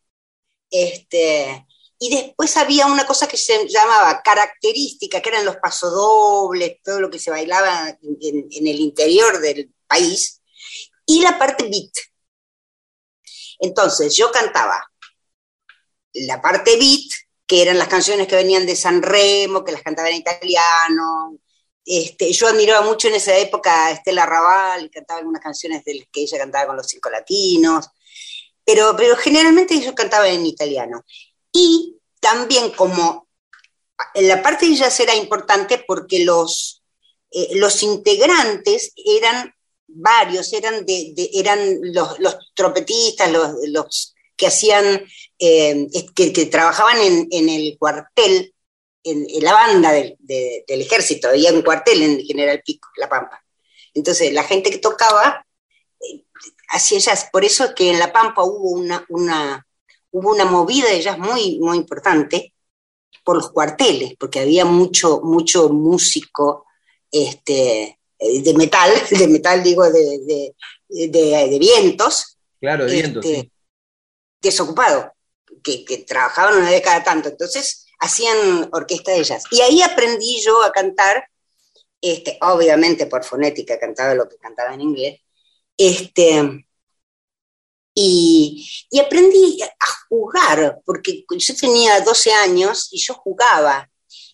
este, 0.72 1.66
y 1.98 2.10
después 2.10 2.56
había 2.56 2.86
una 2.86 3.06
cosa 3.06 3.28
que 3.28 3.36
se 3.36 3.68
llamaba 3.68 4.22
característica, 4.24 5.20
que 5.20 5.28
eran 5.28 5.44
los 5.44 5.56
pasodobles, 5.58 6.78
todo 6.82 7.00
lo 7.00 7.10
que 7.10 7.20
se 7.20 7.30
bailaba 7.30 7.90
en, 7.90 8.66
el 8.66 8.80
interior 8.80 9.38
del 9.40 9.72
país, 9.86 10.42
y 11.06 11.20
la 11.20 11.38
parte 11.38 11.68
beat. 11.68 11.92
Entonces 13.60 14.16
yo 14.16 14.32
cantaba 14.32 14.90
la 16.14 16.42
parte 16.42 16.76
beat, 16.76 17.08
que 17.46 17.62
eran 17.62 17.78
las 17.78 17.88
canciones 17.88 18.26
que 18.26 18.34
venían 18.36 18.66
de 18.66 18.74
San 18.74 19.02
Remo, 19.02 19.62
que 19.62 19.72
las 19.72 19.82
cantaba 19.82 20.08
en 20.08 20.16
italiano. 20.16 21.38
Este, 21.84 22.32
yo 22.32 22.48
admiraba 22.48 22.84
mucho 22.84 23.08
en 23.08 23.14
esa 23.14 23.36
época 23.36 23.86
a 23.86 23.90
Estela 23.92 24.26
Raval, 24.26 24.90
cantaba 24.90 25.18
algunas 25.18 25.42
canciones 25.42 25.84
que 25.84 26.22
ella 26.22 26.38
cantaba 26.38 26.66
con 26.66 26.76
los 26.76 26.86
cinco 26.86 27.10
latinos, 27.10 27.90
pero, 28.64 28.94
pero 28.96 29.16
generalmente 29.16 29.74
ellos 29.74 29.94
cantaban 29.94 30.28
en 30.28 30.46
italiano. 30.46 31.04
Y 31.52 31.96
también 32.20 32.70
como 32.70 33.28
en 34.14 34.28
la 34.28 34.42
parte 34.42 34.66
de 34.66 34.76
jazz 34.76 35.00
era 35.00 35.14
importante 35.14 35.84
porque 35.86 36.24
los, 36.24 36.82
eh, 37.30 37.56
los 37.56 37.82
integrantes 37.82 38.92
eran 38.96 39.54
varios, 39.86 40.52
eran, 40.52 40.84
de, 40.86 41.14
eran 41.34 41.78
los, 41.82 42.18
los 42.18 42.52
trompetistas, 42.54 43.30
los, 43.30 43.54
los 43.68 44.14
que 44.36 44.46
hacían, 44.46 45.04
eh, 45.38 45.86
que, 46.14 46.46
trabajaban 46.46 46.96
en, 47.00 47.48
el 47.48 47.76
cuartel, 47.78 48.54
en, 49.04 49.26
la 49.42 49.52
banda 49.52 49.92
del, 49.92 50.16
ejército, 50.66 51.28
había 51.28 51.52
un 51.52 51.62
cuartel 51.62 52.02
en 52.02 52.20
General 52.24 52.60
Pico, 52.64 52.88
La 52.96 53.08
Pampa. 53.08 53.44
Entonces, 53.94 54.32
la 54.32 54.44
gente 54.44 54.70
que 54.70 54.78
tocaba 54.78 55.46
hacía 56.72 56.98
jazz. 56.98 57.28
Por 57.30 57.44
eso 57.44 57.64
es 57.64 57.74
que 57.74 57.90
en 57.90 57.98
La 57.98 58.12
Pampa 58.12 58.42
hubo 58.42 58.70
una, 58.70 59.04
una, 59.08 59.66
hubo 60.10 60.30
una 60.30 60.44
movida 60.44 60.88
de 60.88 61.00
jazz 61.00 61.18
muy, 61.18 61.58
muy 61.60 61.76
importante 61.76 62.52
por 63.24 63.36
los 63.36 63.50
cuarteles, 63.50 64.14
porque 64.18 64.40
había 64.40 64.64
mucho, 64.64 65.20
mucho 65.22 65.68
músico 65.68 66.66
este, 67.10 67.98
eh, 68.18 68.42
de 68.42 68.54
metal, 68.54 68.90
de 69.10 69.28
metal 69.28 69.62
digo, 69.62 69.84
de, 69.90 70.54
de, 70.88 71.58
vientos. 71.58 72.38
Claro, 72.60 72.86
de 72.86 72.92
vientos, 72.92 73.24
este, 73.24 73.50
desocupado, 74.40 75.12
que, 75.62 76.04
trabajaban 76.06 76.56
una 76.56 76.70
vez 76.70 76.82
cada 76.82 77.04
tanto. 77.04 77.28
Entonces 77.28 77.86
hacían 78.00 78.68
orquesta 78.72 79.12
de 79.12 79.22
jazz. 79.22 79.44
Y 79.50 79.60
ahí 79.60 79.82
aprendí 79.82 80.40
yo 80.40 80.62
a 80.62 80.72
cantar 80.72 81.24
este, 82.00 82.36
obviamente 82.40 83.06
por 83.06 83.22
fonética 83.22 83.78
cantaba 83.78 84.14
lo 84.14 84.28
que 84.28 84.36
cantaba 84.36 84.74
en 84.74 84.80
inglés, 84.80 85.20
este, 85.76 86.64
y, 87.94 88.68
y, 88.90 88.98
aprendí 89.00 89.60
a 89.62 89.86
jugar, 90.08 90.80
porque 90.84 91.24
yo 91.28 91.56
tenía 91.56 92.00
12 92.00 92.32
años 92.32 92.88
y 92.90 92.98
yo 93.00 93.14
jugaba. 93.14 93.88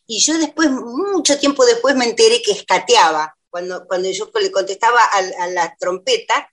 Y 0.06 0.20
yo 0.20 0.38
después, 0.38 0.70
mucho 0.70 1.38
tiempo 1.38 1.64
después, 1.66 1.94
me 1.96 2.06
enteré 2.06 2.40
que 2.42 2.52
escateaba. 2.52 3.36
Cuando, 3.50 3.86
cuando 3.86 4.10
yo 4.10 4.30
le 4.40 4.52
contestaba 4.52 5.02
a, 5.04 5.46
la 5.48 5.76
trompeta, 5.78 6.50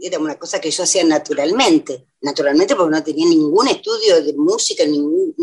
era 0.00 0.18
una 0.18 0.38
cosa 0.38 0.60
que 0.60 0.70
yo 0.70 0.84
hacía 0.84 1.04
naturalmente. 1.04 2.08
Naturalmente 2.20 2.76
porque 2.76 2.96
no 2.96 3.02
tenía 3.02 3.26
ningún 3.26 3.68
estudio 3.68 4.22
de 4.22 4.32
música, 4.34 4.84
ningún, 4.84 5.34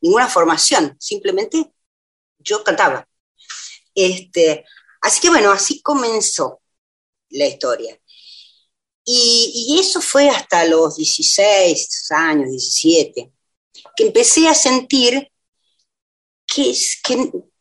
ninguna 0.00 0.28
formación. 0.28 0.96
Simplemente 1.00 1.72
yo 2.38 2.62
cantaba. 2.62 3.08
Este, 3.94 4.64
así 5.00 5.20
que 5.20 5.30
bueno, 5.30 5.50
así 5.50 5.80
comenzó 5.82 6.60
la 7.36 7.46
historia. 7.46 7.98
Y, 9.08 9.78
eso 9.80 10.00
fue 10.00 10.28
hasta 10.28 10.64
los 10.64 10.96
16 10.96 12.10
años, 12.10 12.50
17, 12.50 13.32
que 13.96 14.04
empecé 14.04 14.48
a 14.48 14.54
sentir 14.54 15.30
que, 16.44 16.74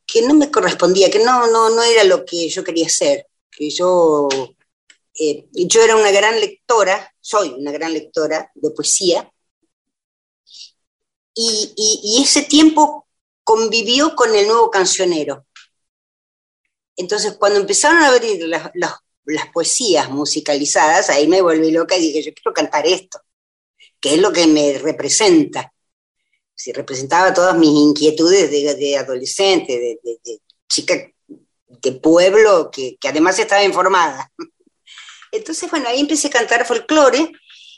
que, 0.07 0.21
no 0.23 0.33
me 0.33 0.49
correspondía, 0.49 1.11
que 1.11 1.19
no, 1.19 1.45
no, 1.51 1.69
no 1.69 1.83
era 1.83 2.03
lo 2.03 2.25
que 2.25 2.49
yo 2.49 2.63
quería 2.63 2.87
hacer, 2.87 3.27
que 3.51 3.69
yo, 3.69 4.27
eh, 5.19 5.47
yo 5.51 5.83
era 5.83 5.95
una 5.95 6.09
gran 6.09 6.39
lectora, 6.39 7.13
soy 7.21 7.49
una 7.49 7.71
gran 7.71 7.93
lectora 7.93 8.51
de 8.55 8.71
poesía, 8.71 9.31
y, 11.35 11.73
y, 11.75 12.23
ese 12.23 12.43
tiempo 12.43 13.07
convivió 13.43 14.15
con 14.15 14.33
el 14.35 14.47
nuevo 14.47 14.71
cancionero. 14.71 15.45
Entonces, 16.95 17.35
cuando 17.37 17.59
empezaron 17.59 18.01
a 18.01 18.07
abrir 18.07 18.41
las 18.47 18.93
poesías 19.53 20.09
musicalizadas, 20.09 21.09
ahí 21.09 21.27
me 21.27 21.41
volví 21.41 21.71
loca 21.71 21.97
y 21.97 22.01
dije, 22.01 22.23
yo 22.23 22.33
quiero 22.33 22.53
cantar 22.53 22.85
esto, 22.85 23.19
que 23.99 24.15
es 24.15 24.21
lo 24.21 24.31
que 24.31 24.47
me 24.47 24.77
representa. 24.77 25.71
Si 26.53 26.71
representaba 26.71 27.33
todas 27.33 27.57
mis 27.57 27.69
inquietudes 27.69 28.49
de, 28.49 28.97
adolescente, 28.97 29.99
de, 30.03 30.39
chica 30.67 30.95
de 31.27 31.91
pueblo, 31.93 32.69
que, 32.71 32.97
además 33.07 33.37
estaba 33.39 33.63
informada. 33.63 34.31
Entonces, 35.31 35.69
bueno, 35.69 35.89
ahí 35.89 35.99
empecé 35.99 36.27
a 36.27 36.31
cantar 36.31 36.65
folclore 36.65 37.31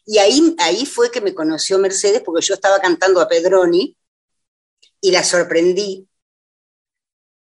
y 0.05 0.19
ahí, 0.19 0.55
ahí 0.59 0.85
fue 0.85 1.11
que 1.11 1.21
me 1.21 1.33
conoció 1.33 1.79
Mercedes 1.79 2.21
porque 2.23 2.45
yo 2.45 2.53
estaba 2.53 2.79
cantando 2.79 3.19
a 3.19 3.27
Pedroni 3.27 3.97
y 5.01 5.11
la 5.11 5.23
sorprendí 5.23 6.07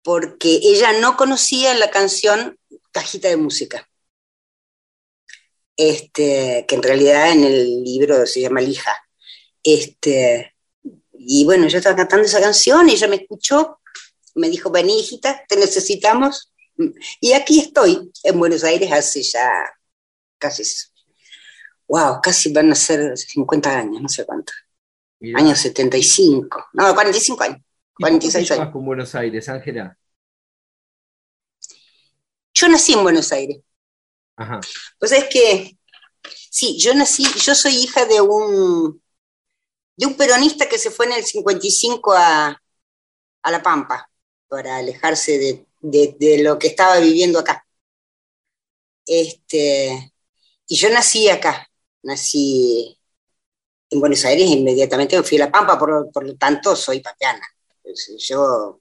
porque 0.06 0.60
ella 0.62 1.00
no 1.00 1.18
conocía 1.18 1.74
la 1.74 1.90
canción 1.90 2.60
cajita 2.96 3.28
de 3.28 3.36
música. 3.36 3.88
Este, 5.76 6.66
que 6.66 6.76
en 6.76 6.84
realidad 6.84 7.34
en 7.34 7.44
el 7.44 7.84
libro 7.84 8.26
se 8.26 8.40
llama 8.40 8.62
Lija. 8.62 8.96
Este, 9.62 10.56
y 11.12 11.44
bueno, 11.44 11.68
yo 11.68 11.78
estaba 11.80 11.98
cantando 11.98 12.26
esa 12.26 12.40
canción 12.40 12.88
y 12.88 12.94
ella 12.94 13.10
me 13.10 13.18
escuchó, 13.18 13.82
me 14.36 14.50
dijo, 14.50 14.72
vení 14.72 15.02
hijita, 15.02 15.44
te 15.46 15.58
necesitamos. 15.58 16.54
Y 17.20 17.34
aquí 17.34 17.60
estoy, 17.60 18.12
en 18.24 18.40
Buenos 18.40 18.64
Aires, 18.64 18.90
hace 18.92 19.22
ya 19.24 19.50
casi, 20.38 20.64
wow, 21.88 22.22
casi 22.22 22.54
van 22.54 22.72
a 22.72 22.76
ser 22.76 23.18
50 23.18 23.78
años, 23.78 24.02
no 24.02 24.08
sé 24.08 24.26
cuánto. 24.26 24.54
Años 25.36 25.60
75, 25.60 26.68
no, 26.74 26.94
45 26.94 27.44
años. 27.44 27.60
46 27.98 28.52
años. 28.52 28.70
con 28.72 28.86
Buenos 28.86 29.16
Aires, 29.16 29.50
Ángela? 29.50 29.98
Yo 32.56 32.70
nací 32.70 32.94
en 32.94 33.04
Buenos 33.04 33.32
Aires. 33.34 33.60
Ajá. 34.38 34.62
Pues 34.98 35.12
es 35.12 35.26
que, 35.26 35.78
sí, 36.50 36.78
yo 36.80 36.96
nací, 36.96 37.26
yo 37.44 37.54
soy 37.54 37.76
hija 37.76 38.06
de 38.06 38.22
un, 38.22 39.02
de 39.98 40.06
un 40.06 40.16
peronista 40.16 40.68
que 40.68 40.80
se 40.80 40.90
fue 40.90 41.06
en 41.06 41.14
el 41.14 41.26
55 41.26 42.14
a, 42.14 42.62
a 43.42 43.52
La 43.52 43.62
Pampa 43.62 44.10
para 44.48 44.78
alejarse 44.78 45.66
de, 45.82 46.38
lo 46.42 46.58
que 46.58 46.68
estaba 46.68 46.98
viviendo 47.00 47.40
acá. 47.40 47.68
Este, 49.06 50.14
y 50.68 50.76
yo 50.76 50.90
nací 50.90 51.28
acá, 51.30 51.70
nací 52.04 52.98
en 53.90 54.00
Buenos 54.00 54.24
Aires, 54.24 54.50
inmediatamente 54.50 55.22
fui 55.24 55.38
a 55.38 55.46
La 55.46 55.52
Pampa, 55.52 55.78
por, 55.78 56.10
por 56.12 56.26
lo 56.26 56.36
tanto 56.38 56.74
soy 56.76 57.02
pateana. 57.02 57.46
Yo 58.18 58.80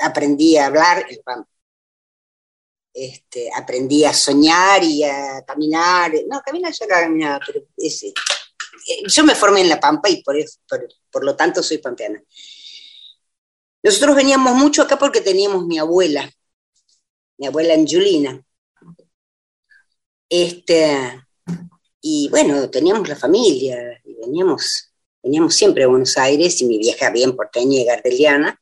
aprendí 0.00 0.58
a 0.58 0.66
hablar 0.66 1.06
el 1.08 1.20
Pampa 1.20 1.51
este, 2.94 3.50
aprendí 3.54 4.04
a 4.04 4.12
soñar 4.12 4.82
y 4.84 5.04
a 5.04 5.42
caminar. 5.46 6.12
No, 6.28 6.40
caminar 6.40 6.72
ya 6.72 6.86
caminaba, 6.86 7.40
pero 7.46 7.64
ese, 7.76 8.08
eh, 8.08 9.02
yo 9.06 9.24
me 9.24 9.34
formé 9.34 9.60
en 9.60 9.68
La 9.68 9.80
Pampa 9.80 10.08
y 10.08 10.22
por, 10.22 10.36
eso, 10.36 10.58
por, 11.10 11.24
lo 11.24 11.36
tanto 11.36 11.62
soy 11.62 11.78
pampeana. 11.78 12.22
Nosotros 13.82 14.14
veníamos 14.16 14.54
mucho 14.54 14.82
acá 14.82 14.98
porque 14.98 15.20
teníamos 15.20 15.66
mi 15.66 15.78
abuela, 15.78 16.30
mi 17.38 17.46
abuela 17.46 17.74
Angelina. 17.74 18.44
Este, 20.28 21.24
y 22.00 22.28
bueno, 22.30 22.70
teníamos 22.70 23.08
la 23.08 23.16
familia, 23.16 24.00
y 24.04 24.14
veníamos, 24.14 24.92
veníamos 25.22 25.54
siempre 25.54 25.84
a 25.84 25.88
Buenos 25.88 26.16
Aires, 26.16 26.60
y 26.60 26.66
mi 26.66 26.78
vieja 26.78 27.10
bien 27.10 27.36
porteña 27.36 27.80
y 27.80 27.84
gardeliana. 27.84 28.60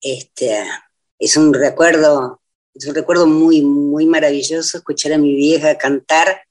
Este, 0.00 0.64
es 1.18 1.36
un 1.36 1.54
recuerdo 1.54 2.41
es 2.74 2.94
recuerdo 2.94 3.26
muy, 3.26 3.62
muy 3.62 4.06
maravilloso 4.06 4.78
escuchar 4.78 5.12
a 5.12 5.18
mi 5.18 5.34
vieja 5.34 5.76
cantar 5.76 6.42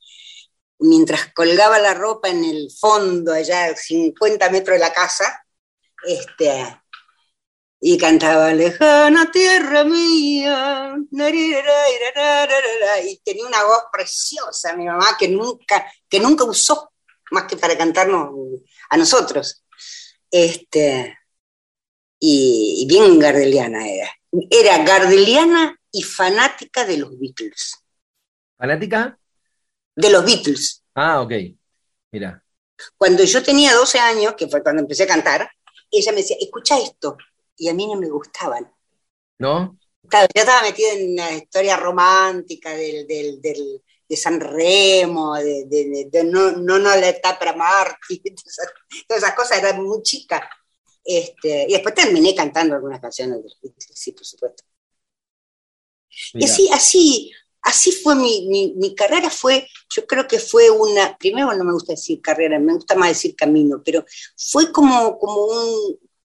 mientras 0.79 1.31
colgaba 1.33 1.79
la 1.79 1.93
ropa 1.93 2.29
en 2.29 2.43
el 2.43 2.69
fondo, 2.71 3.33
allá 3.33 3.65
a 3.65 3.75
50 3.75 4.49
metros 4.49 4.75
de 4.75 4.79
la 4.79 4.91
casa, 4.91 5.45
este, 6.03 6.81
y 7.79 7.97
cantaba 7.97 8.53
Lejana 8.53 9.31
tierra 9.31 9.83
mía, 9.83 10.95
y 13.03 13.21
tenía 13.23 13.45
una 13.45 13.63
voz 13.63 13.83
preciosa 13.91 14.75
mi 14.75 14.85
mamá 14.85 15.15
que 15.19 15.27
nunca, 15.27 15.91
que 16.09 16.19
nunca 16.19 16.43
usó 16.45 16.91
más 17.31 17.43
que 17.45 17.57
para 17.57 17.77
cantarnos 17.77 18.31
a 18.89 18.97
nosotros. 18.97 19.63
Este, 20.29 21.17
y, 22.19 22.81
y 22.81 22.85
bien 22.87 23.19
gardeliana 23.19 23.87
era. 23.87 24.11
Era 24.49 24.83
gardeliana 24.83 25.80
y 25.91 26.03
fanática 26.03 26.85
de 26.85 26.97
los 26.97 27.17
Beatles. 27.19 27.75
¿Fanática? 28.57 29.17
De 29.95 30.09
los 30.09 30.23
Beatles. 30.25 30.83
Ah, 30.95 31.21
ok. 31.21 31.33
Mira. 32.11 32.43
Cuando 32.97 33.23
yo 33.23 33.43
tenía 33.43 33.73
12 33.73 33.99
años, 33.99 34.33
que 34.35 34.47
fue 34.47 34.63
cuando 34.63 34.81
empecé 34.81 35.03
a 35.03 35.07
cantar, 35.07 35.49
ella 35.89 36.11
me 36.11 36.19
decía, 36.19 36.37
escucha 36.39 36.79
esto. 36.79 37.17
Y 37.57 37.69
a 37.69 37.73
mí 37.73 37.87
no 37.87 37.95
me 37.95 38.09
gustaban. 38.09 38.71
¿No? 39.39 39.77
Claro, 40.07 40.27
yo 40.33 40.41
estaba 40.41 40.61
metida 40.61 40.93
en 40.93 41.13
una 41.13 41.33
historia 41.33 41.77
romántica 41.77 42.71
del, 42.71 43.05
del, 43.07 43.41
del, 43.41 43.81
de 44.07 44.15
San 44.17 44.39
Remo, 44.39 45.35
de, 45.35 45.65
de, 46.11 46.23
no, 46.23 46.51
no, 46.51 46.79
no 46.79 46.95
la 46.95 47.09
etapa 47.09 47.39
para 47.39 47.55
Marty, 47.55 48.21
todas 49.07 49.23
esas 49.23 49.35
cosas, 49.35 49.59
era 49.59 49.73
muy 49.73 50.01
chica. 50.01 50.49
Este, 51.03 51.65
y 51.67 51.73
después 51.73 51.95
terminé 51.95 52.35
cantando 52.35 52.75
algunas 52.75 52.99
canciones 52.99 53.37
de 53.37 53.43
los 53.43 53.59
Beatles, 53.61 53.89
sí, 53.93 54.11
por 54.11 54.25
supuesto. 54.25 54.63
Y 56.33 56.45
así, 56.45 56.69
así, 56.71 57.31
así 57.61 57.91
fue 57.91 58.15
mi, 58.15 58.73
mi, 58.75 58.95
carrera, 58.95 59.29
fue, 59.29 59.67
yo 59.89 60.05
creo 60.05 60.27
que 60.27 60.39
fue 60.39 60.69
una, 60.69 61.17
primero 61.17 61.53
no 61.53 61.63
me 61.63 61.73
gusta 61.73 61.93
decir 61.93 62.21
carrera, 62.21 62.59
me 62.59 62.73
gusta 62.73 62.95
más 62.95 63.09
decir 63.09 63.35
camino, 63.35 63.81
pero 63.83 64.05
fue 64.37 64.71
como, 64.71 65.17
como 65.19 65.47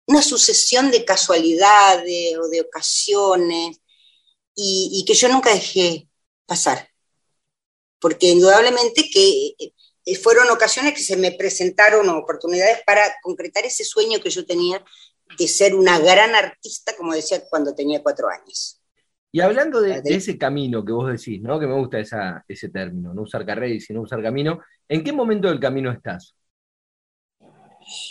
una 0.07 0.23
sucesión 0.23 0.91
de 0.91 1.05
casualidades 1.05 2.37
o 2.39 2.49
de 2.49 2.61
ocasiones 2.61 3.81
y, 4.55 4.91
y, 4.93 5.05
que 5.05 5.15
yo 5.15 5.29
nunca 5.29 5.53
dejé 5.53 6.09
pasar. 6.47 6.89
Porque 7.99 8.29
indudablemente 8.29 9.09
que 9.13 9.55
eh, 10.07 10.17
fueron 10.17 10.49
ocasiones 10.51 10.95
que 10.95 11.03
se 11.03 11.17
me 11.17 11.33
presentaron 11.33 12.09
oportunidades 12.09 12.79
para 12.87 13.03
concretar 13.23 13.67
ese 13.67 13.85
sueño 13.85 14.21
que 14.21 14.31
yo 14.31 14.47
tenía 14.47 14.83
de 15.37 15.49
ser 15.49 15.75
una 15.75 15.99
gran 15.99 16.35
artista, 16.35 16.97
como 16.97 17.13
decía 17.13 17.45
cuando 17.49 17.75
tenía 17.75 18.03
cuatro 18.03 18.29
años. 18.29 18.76
Y 19.37 19.41
hablando 19.43 19.83
de, 19.83 20.01
ese 20.03 20.39
camino 20.39 20.83
que 20.83 20.93
vos 20.93 21.13
decís, 21.13 21.43
¿no? 21.43 21.61
Que 21.61 21.67
me 21.67 21.75
gusta 21.75 21.99
ese 22.01 22.69
término, 22.71 23.13
no 23.13 23.21
usar 23.21 23.45
carrera 23.45 23.75
y 23.75 23.83
sino 23.83 24.01
usar 24.01 24.23
camino. 24.23 24.63
¿En 24.89 25.05
qué 25.05 25.13
momento 25.13 25.49
del 25.49 25.61
camino 25.61 25.93
estás? 25.93 26.35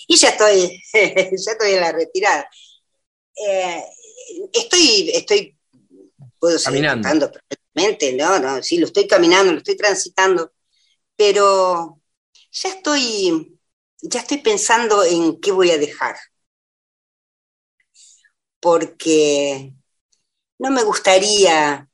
Y 0.08 0.16
ya 0.18 0.30
estoy, 0.30 0.84
ya 0.94 1.52
estoy 1.52 1.72
en 1.72 1.82
la 1.82 1.92
retirada. 1.92 2.48
Eh, 3.36 3.84
estoy, 4.54 5.10
estoy, 5.16 5.58
puedo 6.38 6.60
seguir 6.60 6.86
caminando 6.86 7.32
perfectamente, 7.32 8.14
¿no? 8.14 8.38
¿no? 8.38 8.62
Sí, 8.62 8.78
lo 8.78 8.86
estoy 8.86 9.08
caminando, 9.08 9.52
lo 9.52 9.58
estoy 9.58 9.78
transitando, 9.78 10.54
pero 11.16 12.04
ya 12.52 12.70
estoy, 12.70 13.60
ya 14.00 14.20
estoy 14.20 14.38
pensando 14.44 15.04
en 15.04 15.42
qué 15.42 15.52
voy 15.52 15.72
a 15.72 15.80
dejar. 15.80 16.18
Porque 18.60 19.74
no 20.60 20.72
me 20.72 20.84
gustaría 20.84 21.90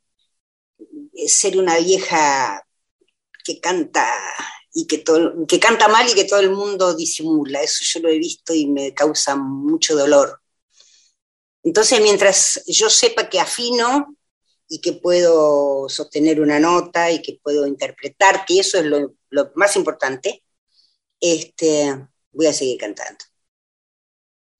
ser 1.26 1.58
una 1.58 1.78
vieja 1.78 2.66
que 3.44 3.60
canta 3.60 4.08
y 4.72 4.86
que, 4.86 4.98
todo, 4.98 5.46
que 5.46 5.60
canta 5.60 5.88
mal 5.88 6.08
y 6.08 6.14
que 6.14 6.24
todo 6.24 6.40
el 6.40 6.50
mundo 6.50 6.94
disimula. 6.94 7.62
Eso 7.62 7.84
yo 7.84 8.00
lo 8.00 8.08
he 8.08 8.18
visto 8.18 8.54
y 8.54 8.66
me 8.66 8.94
causa 8.94 9.36
mucho 9.36 9.96
dolor. 9.96 10.40
Entonces, 11.62 12.00
mientras 12.00 12.62
yo 12.66 12.90
sepa 12.90 13.28
que 13.28 13.38
afino 13.38 14.16
y 14.68 14.80
que 14.80 14.94
puedo 14.94 15.88
sostener 15.88 16.40
una 16.40 16.58
nota 16.58 17.10
y 17.10 17.20
que 17.22 17.38
puedo 17.42 17.66
interpretar, 17.66 18.44
que 18.46 18.60
eso 18.60 18.78
es 18.78 18.86
lo, 18.86 19.52
más 19.54 19.76
importante, 19.76 20.42
este, 21.20 22.08
voy 22.32 22.46
a 22.46 22.52
seguir 22.52 22.78
cantando. 22.78 23.24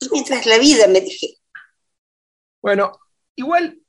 Y 0.01 0.09
mientras 0.11 0.47
la 0.47 0.59
vida 0.59 0.87
me 0.87 1.01
deje. 1.01 1.38
Bueno, 2.61 2.93
igual, 3.35 3.82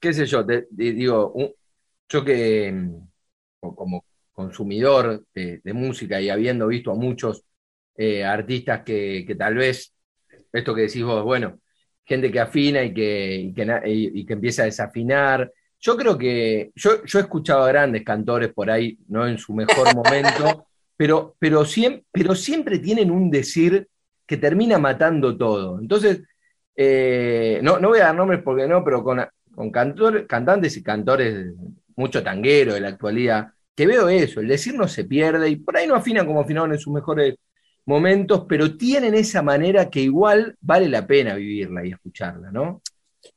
qué 0.00 0.12
sé 0.12 0.26
yo, 0.26 0.44
te, 0.46 0.66
digo, 0.70 1.34
yo 2.08 2.24
que 2.24 2.74
como 3.60 4.04
consumidor 4.32 5.24
de, 5.34 5.60
música 5.72 6.20
y 6.20 6.30
habiendo 6.30 6.68
visto 6.68 6.92
a 6.92 6.94
muchos 6.94 7.44
eh, 7.96 8.24
artistas 8.24 8.82
que, 8.84 9.34
tal 9.36 9.56
vez, 9.56 9.92
esto 10.52 10.74
que 10.74 10.82
decís 10.82 11.02
vos, 11.02 11.24
bueno, 11.24 11.58
gente 12.04 12.30
que 12.30 12.40
afina 12.40 12.84
y 12.84 12.94
que, 12.94 13.52
y 13.84 14.24
que, 14.24 14.32
empieza 14.32 14.62
a 14.62 14.66
desafinar. 14.66 15.50
Yo 15.80 15.96
creo 15.96 16.16
que, 16.16 16.70
yo, 16.74 17.04
yo 17.04 17.18
he 17.18 17.22
escuchado 17.22 17.64
a 17.64 17.68
grandes 17.68 18.04
cantores 18.04 18.52
por 18.52 18.70
ahí, 18.70 18.96
no 19.08 19.26
en 19.26 19.38
su 19.38 19.52
mejor 19.54 19.94
momento, 19.94 20.66
pero, 20.96 21.34
pero, 21.38 21.64
siempre, 21.64 22.04
pero 22.12 22.34
siempre 22.34 22.78
tienen 22.78 23.10
un 23.10 23.30
decir 23.30 23.88
que 24.26 24.36
termina 24.36 24.78
matando 24.78 25.36
todo. 25.36 25.80
Entonces, 25.80 26.22
eh, 26.76 27.58
no, 27.62 27.80
no 27.80 27.88
voy 27.88 27.98
a 27.98 28.04
dar 28.04 28.14
nombres 28.14 28.40
porque 28.44 28.68
no, 28.68 28.84
pero 28.84 29.02
con, 29.02 29.20
con 29.58 29.72
cantantes 29.72 30.76
y 30.76 30.84
cantores, 30.84 31.52
mucho 31.96 32.22
tanguero 32.22 32.74
de 32.74 32.80
la 32.80 32.90
actualidad, 32.90 33.48
que 33.74 33.88
veo 33.88 34.08
eso, 34.08 34.38
el 34.38 34.46
decir 34.46 34.74
no 34.74 34.86
se 34.86 35.02
pierde 35.02 35.48
y 35.50 35.56
por 35.56 35.76
ahí 35.76 35.88
no 35.88 35.96
afinan 35.96 36.26
como 36.26 36.42
afinaron 36.42 36.72
en 36.72 36.78
sus 36.78 36.92
mejores 36.92 37.34
momentos, 37.84 38.44
pero 38.48 38.76
tienen 38.76 39.16
esa 39.16 39.42
manera 39.42 39.90
que 39.90 39.98
igual 39.98 40.56
vale 40.60 40.88
la 40.88 41.04
pena 41.08 41.34
vivirla 41.34 41.84
y 41.84 41.90
escucharla, 41.90 42.52
¿no? 42.52 42.82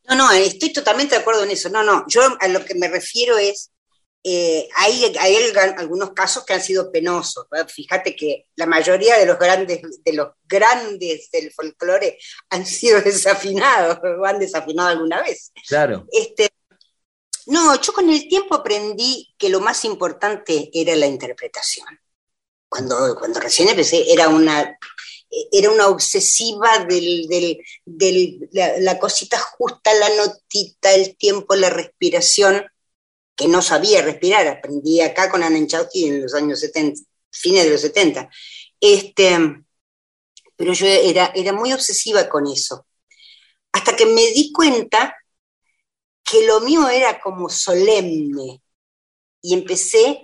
No, 0.07 0.15
no, 0.15 0.31
estoy 0.31 0.71
totalmente 0.71 1.15
de 1.15 1.21
acuerdo 1.21 1.43
en 1.43 1.49
eso. 1.49 1.69
No, 1.69 1.83
no, 1.83 2.05
yo 2.07 2.21
a 2.39 2.47
lo 2.49 2.63
que 2.65 2.75
me 2.75 2.87
refiero 2.87 3.39
es, 3.39 3.71
eh, 4.23 4.69
hay, 4.75 5.15
hay, 5.19 5.35
algunos 5.77 6.11
casos 6.11 6.45
que 6.45 6.53
han 6.53 6.61
sido 6.61 6.91
penosos. 6.91 7.47
Fíjate 7.67 8.15
que 8.15 8.47
la 8.55 8.67
mayoría 8.67 9.17
de 9.17 9.25
los 9.25 9.39
grandes, 9.39 9.81
de 10.03 10.13
los 10.13 10.29
grandes 10.43 11.29
del 11.31 11.51
folclore 11.51 12.19
han 12.49 12.65
sido 12.65 13.01
desafinados 13.01 13.99
o 14.03 14.25
han 14.25 14.39
desafinado 14.39 14.89
alguna 14.89 15.21
vez. 15.21 15.51
Claro. 15.67 16.05
Este, 16.11 16.49
no, 17.47 17.79
yo 17.81 17.93
con 17.93 18.09
el 18.09 18.27
tiempo 18.27 18.55
aprendí 18.55 19.33
que 19.37 19.49
lo 19.49 19.59
más 19.59 19.83
importante 19.85 20.69
era 20.73 20.95
la 20.95 21.07
interpretación. 21.07 21.87
Cuando, 22.69 23.15
cuando 23.19 23.39
recién 23.39 23.67
empecé 23.67 24.13
era 24.13 24.29
una, 24.29 24.77
era 25.51 25.71
una 25.71 25.87
obsesiva 25.87 26.85
del, 26.85 27.57
la, 28.51 28.99
cosita 28.99 29.37
justa, 29.39 29.93
la 29.93 30.09
notita, 30.15 30.93
el 30.93 31.17
tiempo, 31.17 31.55
la 31.55 31.69
respiración, 31.69 32.65
que 33.41 33.47
no 33.47 33.61
sabía 33.61 34.03
respirar. 34.03 34.47
Aprendí 34.47 35.01
acá 35.01 35.29
con 35.29 35.41
Ana 35.41 35.57
en 35.57 36.21
los 36.21 36.33
años 36.35 36.59
70, 36.59 37.01
fines 37.31 37.63
de 37.63 37.71
los 37.71 37.81
70. 37.81 38.29
Este, 38.79 39.37
pero 40.55 40.73
yo 40.73 40.85
era, 40.85 41.31
era 41.33 41.51
muy 41.53 41.73
obsesiva 41.73 42.29
con 42.29 42.45
eso. 42.45 42.85
Hasta 43.71 43.95
que 43.95 44.05
me 44.05 44.27
di 44.27 44.51
cuenta 44.51 45.15
que 46.23 46.45
lo 46.45 46.61
mío 46.61 46.87
era 46.87 47.19
como 47.19 47.49
solemne 47.49 48.61
y 49.41 49.53
empecé 49.55 50.21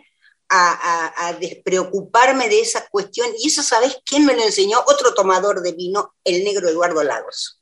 a, 0.50 1.36
despreocuparme 1.40 2.48
de 2.48 2.62
esa 2.62 2.88
cuestión 2.88 3.30
y 3.38 3.48
eso, 3.48 3.64
¿sabes 3.64 3.98
quién 4.06 4.26
me 4.26 4.36
lo 4.36 4.44
enseñó? 4.44 4.80
Otro 4.88 5.14
tomador 5.14 5.62
de 5.62 5.74
vino, 5.74 6.14
el 6.24 6.44
negro 6.44 6.70
Eduardo 6.70 7.04
Lagos. 7.04 7.62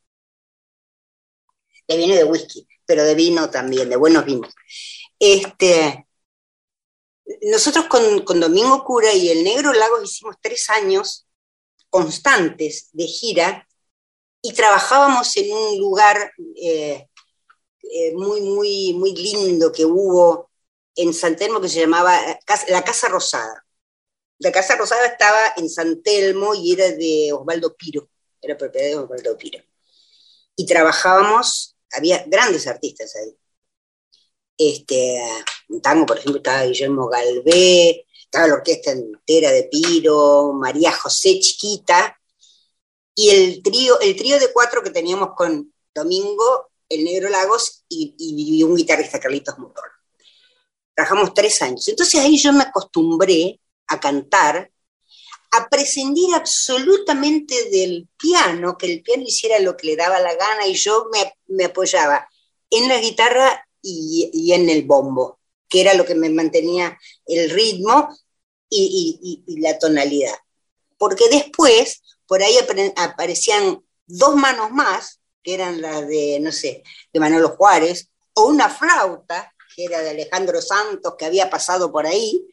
De 1.88 1.98
vino 1.98 2.14
de 2.14 2.26
whisky, 2.26 2.68
pero 2.86 3.04
de 3.04 3.16
vino 3.16 3.50
también, 3.50 3.90
de 3.90 3.96
buenos 3.96 4.26
vinos. 4.26 4.54
Este, 5.20 6.06
nosotros 7.44 7.86
con, 7.86 8.40
Domingo 8.40 8.84
Cura 8.84 9.14
y 9.14 9.30
el 9.30 9.44
negro 9.44 9.74
Lagos 9.74 10.04
hicimos 10.04 10.36
tres 10.42 10.70
años 10.70 11.28
constantes 11.90 12.90
de 12.92 13.06
gira 13.06 13.68
y 14.42 14.54
trabajábamos 14.54 15.36
en 15.38 15.52
un 15.52 15.78
lugar 15.80 16.32
eh, 16.56 17.08
eh, 17.82 18.14
muy, 18.14 18.42
muy, 18.42 18.94
muy 18.94 19.16
lindo 19.16 19.72
que 19.72 19.86
hubo 19.86 20.52
en 20.96 21.14
San 21.14 21.36
Telmo 21.36 21.62
que 21.62 21.70
se 21.70 21.82
llamaba 21.82 22.20
La 22.68 22.84
Casa 22.84 23.10
Rosada. 23.10 23.66
La 24.40 24.52
Casa 24.52 24.76
Rosada 24.76 25.06
estaba 25.06 25.54
en 25.58 25.70
San 25.70 26.02
Telmo 26.04 26.54
y 26.54 26.74
era 26.74 26.92
de 26.92 27.32
Osvaldo 27.34 27.76
Piro, 27.76 28.10
era 28.42 28.58
propiedad 28.58 28.88
de 28.88 28.98
Osvaldo 28.98 29.38
Piro. 29.38 29.64
Y 30.56 30.66
trabajábamos, 30.66 31.76
había 31.92 32.24
grandes 32.28 32.68
artistas 32.68 33.16
ahí. 33.16 33.36
Este, 34.58 35.18
en 35.70 35.82
tango, 35.82 36.06
por 36.06 36.18
ejemplo, 36.18 36.38
estaba 36.38 36.66
Guillermo 36.66 37.08
Galvé, 37.08 38.06
estaba 38.24 38.48
la 38.48 38.54
orquesta 38.56 38.92
entera 38.92 39.52
de 39.52 39.64
Piro, 39.64 40.54
María 40.54 40.92
José 40.92 41.40
Chiquita, 41.40 42.20
y 43.14 43.30
el 43.30 43.64
trío, 43.64 44.00
el 44.00 44.16
trío 44.16 44.40
de 44.40 44.52
cuatro 44.52 44.84
que 44.84 44.90
teníamos 44.90 45.30
con 45.36 45.74
Domingo 45.94 46.70
el 46.90 47.04
Negro 47.04 47.30
Lagos 47.30 47.84
y, 47.90 48.64
un 48.64 48.76
guitarrista, 48.76 49.20
Carlitos 49.20 49.58
Murrón. 49.58 49.92
Trabajamos 50.94 51.34
tres 51.34 51.62
años. 51.62 51.88
Entonces 51.88 52.22
ahí 52.22 52.38
yo 52.38 52.54
me 52.54 52.64
acostumbré 52.64 53.60
a 53.88 54.00
cantar, 54.00 54.72
a 55.52 55.70
prescindir 55.70 56.34
absolutamente 56.34 57.70
del 57.70 58.08
piano, 58.18 58.78
que 58.78 58.92
el 58.92 59.02
piano 59.02 59.24
hiciera 59.24 59.60
lo 59.60 59.76
que 59.76 59.88
le 59.88 59.96
daba 59.96 60.20
la 60.20 60.36
gana 60.36 60.68
y 60.68 60.76
yo 60.76 61.08
me, 61.48 61.66
apoyaba 61.66 62.28
en 62.70 62.88
la 62.88 63.00
guitarra 63.00 63.68
y, 63.86 64.52
en 64.54 64.70
el 64.70 64.84
bombo, 64.84 65.40
que 65.70 65.82
era 65.82 65.94
lo 65.94 66.06
que 66.06 66.16
me 66.16 66.30
mantenía 66.30 66.98
el 67.26 67.50
ritmo 67.50 68.10
y, 68.70 69.44
la 69.60 69.78
tonalidad. 69.78 70.36
Porque 70.98 71.30
después, 71.30 72.02
por 72.26 72.42
ahí 72.42 72.58
aparecían 72.96 73.84
dos 74.08 74.36
manos 74.36 74.72
más 74.72 75.20
que 75.44 75.54
eran 75.54 75.80
las 75.80 76.08
de, 76.08 76.40
no 76.42 76.52
sé, 76.52 76.84
de 77.14 77.20
Manolo 77.20 77.50
Juárez, 77.50 78.10
o 78.34 78.46
una 78.48 78.68
flauta, 78.68 79.54
que 79.76 79.86
era 79.86 80.02
de 80.02 80.10
Alejandro 80.10 80.60
Santos, 80.62 81.14
que 81.18 81.26
había 81.26 81.50
pasado 81.52 81.92
por 81.92 82.08
ahí, 82.08 82.48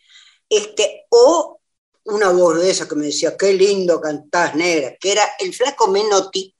este, 0.48 1.06
o 1.08 1.58
una 2.04 2.30
voz 2.30 2.60
de 2.60 2.70
esa 2.70 2.86
que 2.86 2.94
me 2.94 3.06
decía, 3.06 3.36
qué 3.36 3.54
lindo 3.54 4.00
cantás 4.00 4.54
negra, 4.54 4.94
que 5.00 5.12
era 5.12 5.22
el 5.38 5.54
flaco 5.54 5.88
Menotti, 5.88 6.54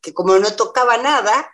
que 0.00 0.12
como 0.12 0.38
no 0.38 0.54
tocaba 0.54 0.98
nada, 0.98 1.50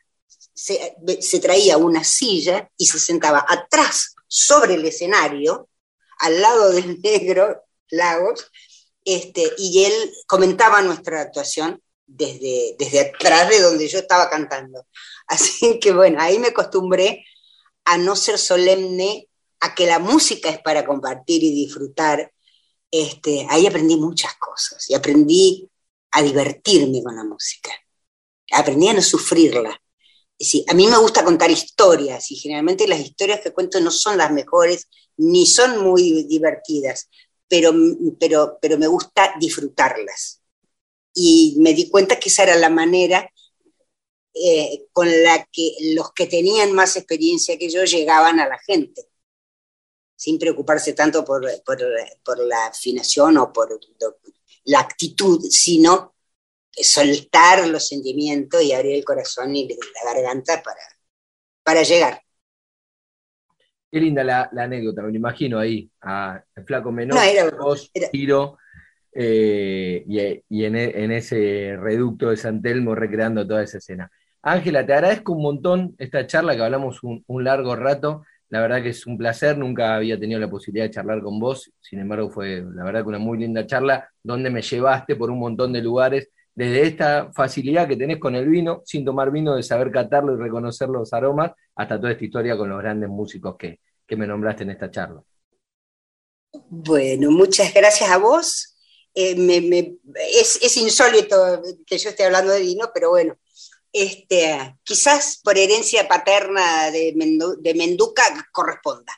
se, 0.55 1.41
traía 1.41 1.77
una 1.77 2.05
silla 2.05 2.71
y 2.77 2.87
se 2.87 2.99
sentaba 2.99 3.45
atrás, 3.49 4.15
sobre 4.27 4.75
el 4.75 4.85
escenario, 4.85 5.69
al 6.19 6.41
lado 6.41 6.73
del 6.73 7.01
negro 7.03 7.65
Lagos, 7.91 8.51
este, 9.05 9.53
y 9.59 9.85
él 9.85 9.93
comentaba 10.27 10.81
nuestra 10.81 11.21
actuación 11.21 11.83
desde, 12.07 12.77
desde 12.79 13.01
atrás 13.01 13.51
de 13.51 13.61
donde 13.61 13.89
yo 13.89 13.99
estaba 13.99 14.31
cantando. 14.31 14.87
Así 15.27 15.79
que 15.81 15.93
bueno, 15.93 16.21
ahí 16.21 16.39
me 16.39 16.49
acostumbré 16.49 17.25
a 17.85 17.99
no 17.99 18.17
ser 18.17 18.39
solemne, 18.39 19.29
a 19.61 19.75
que 19.75 19.87
la 19.87 19.99
música 19.99 20.51
es 20.51 20.61
para 20.61 20.85
compartir 20.85 21.43
y 21.43 21.51
disfrutar. 21.51 22.33
Este, 22.91 23.47
ahí 23.51 23.67
aprendí 23.67 23.97
muchas 23.97 24.35
cosas 24.37 24.89
y 24.89 24.95
aprendí 24.95 25.69
a 26.13 26.23
divertirme 26.23 27.03
con 27.03 27.17
la 27.17 27.25
música. 27.25 27.71
Aprendí 28.53 28.89
a 28.89 28.95
no 28.95 29.03
sufrirla. 29.03 29.81
Sí, 30.39 30.65
a 30.69 30.75
mí 30.75 30.87
me 30.87 30.99
gusta 30.99 31.25
contar 31.25 31.51
historias 31.51 32.31
y 32.31 32.37
generalmente 32.37 32.89
las 32.89 33.01
historias 33.01 33.41
que 33.41 33.53
cuento 33.53 33.81
no 33.81 33.91
son 33.91 34.19
las 34.19 34.33
mejores 34.33 34.89
ni 35.17 35.47
son 35.47 35.83
muy 35.83 36.25
divertidas, 36.25 37.09
pero, 37.49 37.73
pero, 38.19 38.59
pero 38.61 38.79
me 38.79 38.89
gusta 38.89 39.35
disfrutarlas. 39.39 40.41
Y 41.15 41.57
me 41.61 41.73
di 41.73 41.89
cuenta 41.89 42.19
que 42.19 42.29
esa 42.29 42.43
era 42.43 42.57
la 42.57 42.69
manera 42.69 43.31
eh, 44.35 44.87
con 44.93 45.07
la 45.07 45.47
que 45.53 45.77
los 45.95 46.13
que 46.13 46.27
tenían 46.27 46.73
más 46.73 46.97
experiencia 46.97 47.57
que 47.57 47.71
yo 47.71 47.85
llegaban 47.85 48.41
a 48.41 48.49
la 48.49 48.59
gente, 48.59 49.09
sin 50.17 50.41
preocuparse 50.41 50.93
tanto 50.93 51.25
por, 51.25 51.45
la 51.45 52.67
afinación 52.67 53.39
o 53.39 53.53
por 53.53 53.79
la 54.65 54.81
actitud, 54.81 55.41
sino 55.49 56.14
soltar 56.83 57.67
los 57.69 57.89
sentimientos 57.89 58.63
y 58.63 58.73
abrir 58.73 58.97
el 58.97 59.05
corazón 59.05 59.55
y 59.55 59.69
la 59.69 60.13
garganta 60.13 60.63
para, 60.63 60.81
para 61.63 61.83
llegar. 61.83 62.21
Qué 63.91 64.01
linda 64.01 64.25
la, 64.25 64.51
anécdota, 64.57 65.03
me 65.03 65.11
lo 65.11 65.17
imagino 65.17 65.59
ahí, 65.59 65.89
a 66.01 66.43
Flaco 66.67 66.91
Menor, 66.91 67.17
vos, 67.57 67.93
Tiro, 68.11 68.59
eh, 69.15 70.43
y, 70.49 70.65
en, 70.65 71.13
ese 71.13 71.77
reducto 71.79 72.31
de 72.31 72.37
San 72.37 72.61
Telmo 72.61 72.97
recreando 72.97 73.47
toda 73.47 73.63
esa 73.63 73.79
escena. 73.79 74.11
Ángela, 74.43 74.85
te 74.85 74.95
agradezco 74.95 75.33
un 75.33 75.43
montón 75.43 75.95
esta 75.99 76.27
charla 76.27 76.57
que 76.57 76.63
hablamos 76.63 77.01
un, 77.03 77.45
largo 77.45 77.77
rato. 77.77 78.25
La 78.49 78.61
verdad 78.61 78.83
que 78.83 78.89
es 78.89 79.07
un 79.07 79.17
placer, 79.17 79.57
nunca 79.57 79.95
había 79.95 80.19
tenido 80.19 80.41
la 80.41 80.51
posibilidad 80.51 80.87
de 80.87 80.91
charlar 80.91 81.23
con 81.23 81.39
vos, 81.39 81.73
sin 81.81 82.01
embargo 82.01 82.31
fue 82.31 82.65
la 82.75 82.85
verdad 82.85 83.03
que 83.03 83.09
una 83.09 83.19
muy 83.19 83.39
linda 83.39 83.65
charla 83.67 84.11
donde 84.23 84.51
me 84.51 84.61
llevaste 84.61 85.17
por 85.17 85.31
un 85.31 85.39
montón 85.39 85.73
de 85.73 85.81
lugares, 85.81 86.31
desde 86.55 86.87
esta 86.87 87.33
facilidad 87.33 87.89
que 87.89 87.97
tenés 87.97 88.19
con 88.19 88.35
el 88.35 88.49
vino, 88.49 88.83
sin 88.85 89.05
tomar 89.05 89.31
vino, 89.31 89.57
de 89.57 89.63
saber 89.63 89.91
catarlo 89.91 90.35
y 90.35 90.43
reconocer 90.43 90.89
los 90.89 91.13
aromas, 91.13 91.53
hasta 91.75 91.99
toda 91.99 92.13
esta 92.13 92.25
historia 92.25 92.57
con 92.57 92.69
los 92.69 92.79
grandes 92.81 93.09
músicos 93.09 93.57
que, 93.59 93.81
me 94.17 94.29
nombraste 94.29 94.63
en 94.63 94.71
esta 94.71 94.93
charla. 94.93 95.21
Bueno, 96.69 97.33
muchas 97.33 97.75
gracias 97.75 98.09
a 98.09 98.19
vos. 98.19 98.77
Eh, 99.13 99.97
es, 100.33 100.61
es 100.63 100.77
insólito 100.77 101.61
que 101.85 101.99
yo 101.99 102.11
esté 102.11 102.25
hablando 102.25 102.53
de 102.53 102.61
vino, 102.61 102.91
pero 102.95 103.11
bueno, 103.11 103.37
este, 103.95 104.77
quizás 104.83 105.41
por 105.43 105.57
herencia 105.57 106.09
paterna 106.09 106.91
de, 106.91 107.15
Menduca 107.77 108.25
corresponda. 108.51 109.13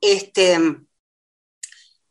Este, 0.00 0.58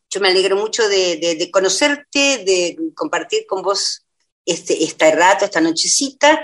yo 0.08 0.20
me 0.20 0.28
alegro 0.28 0.56
mucho 0.56 0.88
de, 0.88 1.50
conocerte, 1.52 2.44
de 2.44 2.78
compartir 2.94 3.46
con 3.46 3.62
vos 3.62 4.03
este, 4.44 4.84
este 4.84 5.10
rato, 5.12 5.44
esta 5.44 5.60
nochecita, 5.60 6.40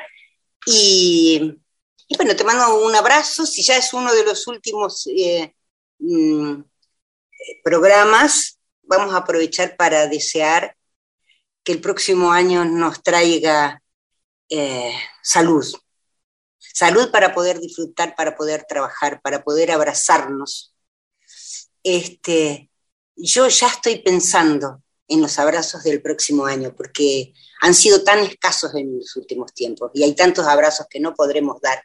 y, 0.67 1.59
bueno, 2.17 2.37
te 2.37 2.45
mando 2.45 2.85
un 2.85 2.95
abrazo, 2.95 3.47
si 3.47 3.63
ya 3.63 3.77
es 3.77 3.93
uno 3.93 4.13
de 4.13 4.25
los 4.25 4.47
últimos 4.47 5.07
eh, 5.07 5.55
mm, 5.99 6.63
programas, 7.65 8.59
vamos 8.83 9.15
a 9.15 9.19
aprovechar 9.19 9.77
para 9.77 10.07
desear 10.07 10.77
que 11.63 11.73
el 11.73 11.81
próximo 11.81 12.33
año 12.33 12.65
nos 12.65 13.03
traiga 13.03 13.83
eh, 14.49 14.95
salud. 15.23 15.67
Salud 16.59 17.11
para 17.11 17.35
poder 17.35 17.59
disfrutar, 17.59 18.15
para 18.17 18.37
poder 18.37 18.65
trabajar, 18.69 19.21
para 19.23 19.43
poder 19.43 19.71
abrazarnos. 19.71 20.75
Este, 21.83 22.71
yo 23.17 23.49
ya 23.49 23.69
estoy 23.69 24.03
pensando 24.03 24.83
en 25.11 25.21
los 25.21 25.39
abrazos 25.39 25.83
del 25.83 26.01
próximo 26.01 26.47
año, 26.47 26.73
porque 26.75 27.35
han 27.61 27.75
sido 27.75 28.03
tan 28.05 28.21
escasos 28.21 28.75
en 28.77 28.99
los 28.99 29.17
últimos 29.17 29.53
tiempos 29.53 29.91
y 29.93 30.05
hay 30.05 30.15
tantos 30.15 30.47
abrazos 30.47 30.87
que 30.89 31.01
no 31.01 31.15
podremos 31.15 31.61
dar, 31.61 31.83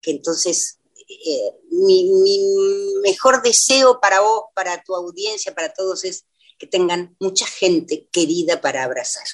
que 0.00 0.10
entonces 0.10 0.78
eh, 1.08 1.52
mi, 1.70 2.10
mejor 3.02 3.42
deseo 3.42 4.00
para 4.00 4.20
vos, 4.20 4.46
para 4.54 4.82
tu 4.82 4.94
audiencia, 4.96 5.54
para 5.54 5.72
todos 5.72 6.04
es 6.04 6.26
que 6.58 6.66
tengan 6.66 7.14
mucha 7.20 7.46
gente 7.46 8.08
querida 8.10 8.60
para 8.60 8.82
abrazar. 8.82 9.24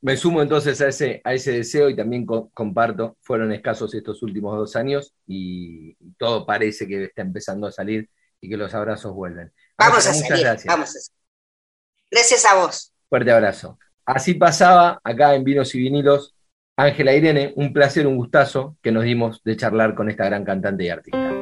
Me 0.00 0.16
sumo 0.16 0.40
entonces 0.40 0.80
a 0.80 0.88
ese, 0.88 1.20
a 1.24 1.34
ese 1.34 1.52
deseo 1.52 1.90
y 1.90 1.96
también 1.96 2.24
comparto, 2.24 3.18
fueron 3.20 3.52
escasos 3.52 3.92
estos 3.92 4.22
últimos 4.22 4.56
dos 4.56 4.76
años 4.76 5.14
y, 5.26 5.94
todo 6.16 6.46
parece 6.46 6.86
que 6.86 7.04
está 7.04 7.22
empezando 7.22 7.66
a 7.66 7.72
salir 7.72 8.08
y 8.40 8.48
que 8.48 8.56
los 8.56 8.72
abrazos 8.72 9.12
vuelven. 9.12 9.52
Vamos 9.76 10.06
a 10.06 10.14
salir, 10.14 10.44
gracias. 10.44 10.66
vamos 10.66 10.96
a 10.96 11.17
Gracias 12.10 12.44
a 12.44 12.56
vos. 12.56 12.92
Fuerte 13.08 13.30
abrazo. 13.30 13.78
Así 14.04 14.34
pasaba 14.34 15.00
acá 15.04 15.34
en 15.34 15.44
Vinos 15.44 15.74
y 15.74 15.80
Vinilos 15.80 16.34
Ángela 16.78 17.12
Irene, 17.12 17.52
un 17.56 17.72
placer, 17.72 18.06
un 18.06 18.16
gustazo 18.16 18.76
que 18.80 18.92
nos 18.92 19.02
dimos 19.02 19.42
de 19.42 19.56
charlar 19.56 19.96
con 19.96 20.08
esta 20.08 20.26
gran 20.26 20.44
cantante 20.44 20.84
y 20.84 20.88
artista. 20.88 21.37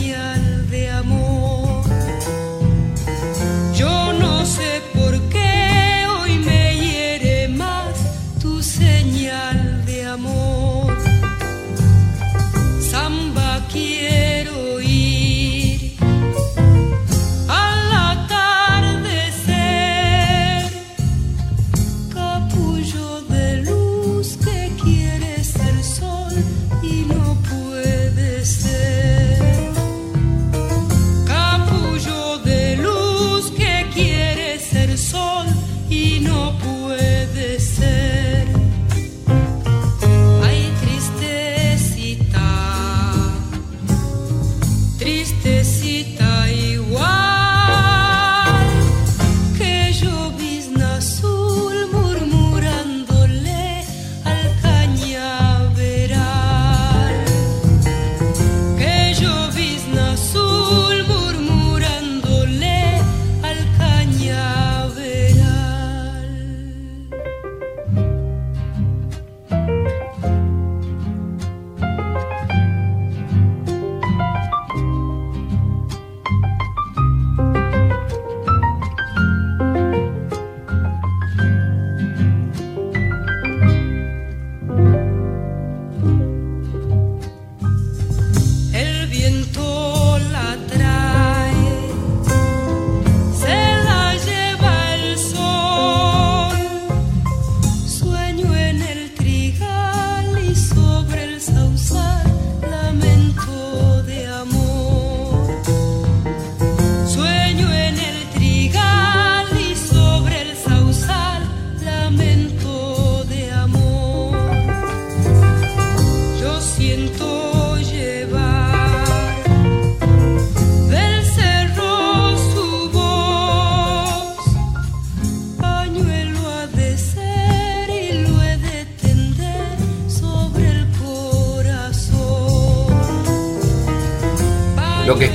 nhân 0.00 0.49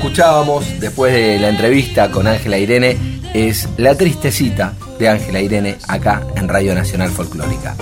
escuchábamos 0.06 0.80
después 0.80 1.12
de 1.12 1.40
la 1.40 1.50
entrevista 1.50 2.12
con 2.12 2.28
Ángela 2.28 2.60
Irene 2.60 2.96
es 3.34 3.68
La 3.78 3.98
Tristecita 3.98 4.76
de 5.00 5.10
Ángela 5.10 5.42
Irene 5.42 5.78
acá 5.88 6.22
en 6.36 6.48
Radio 6.48 6.76
Nacional 6.76 7.10
Folclórica. 7.10 7.76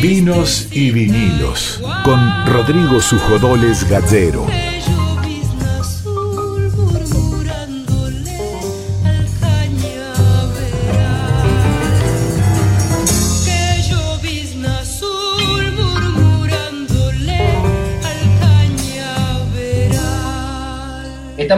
Vinos 0.00 0.68
y 0.72 0.90
vinilos 0.90 1.82
con 2.02 2.46
Rodrigo 2.46 3.02
Sujodoles 3.02 3.86
Gallero. 3.86 4.46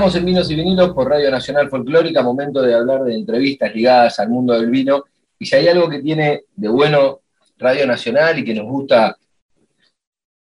En 0.03 0.25
Vinos 0.25 0.51
y 0.51 0.57
Vinilos 0.57 0.93
por 0.95 1.09
Radio 1.09 1.31
Nacional 1.31 1.71
Folclórica, 1.71 2.25
momento 2.25 2.61
de 2.61 2.75
hablar 2.75 3.05
de 3.05 3.15
entrevistas 3.15 3.73
ligadas 3.73 4.19
al 4.19 4.31
mundo 4.31 4.53
del 4.53 4.69
vino. 4.69 5.05
Y 5.39 5.47
si 5.47 5.55
hay 5.55 5.69
algo 5.69 5.89
que 5.89 6.01
tiene 6.01 6.43
de 6.57 6.69
bueno 6.69 7.21
Radio 7.57 7.87
Nacional 7.87 8.37
y 8.37 8.45
que 8.45 8.53
nos 8.53 8.67
gusta 8.67 9.17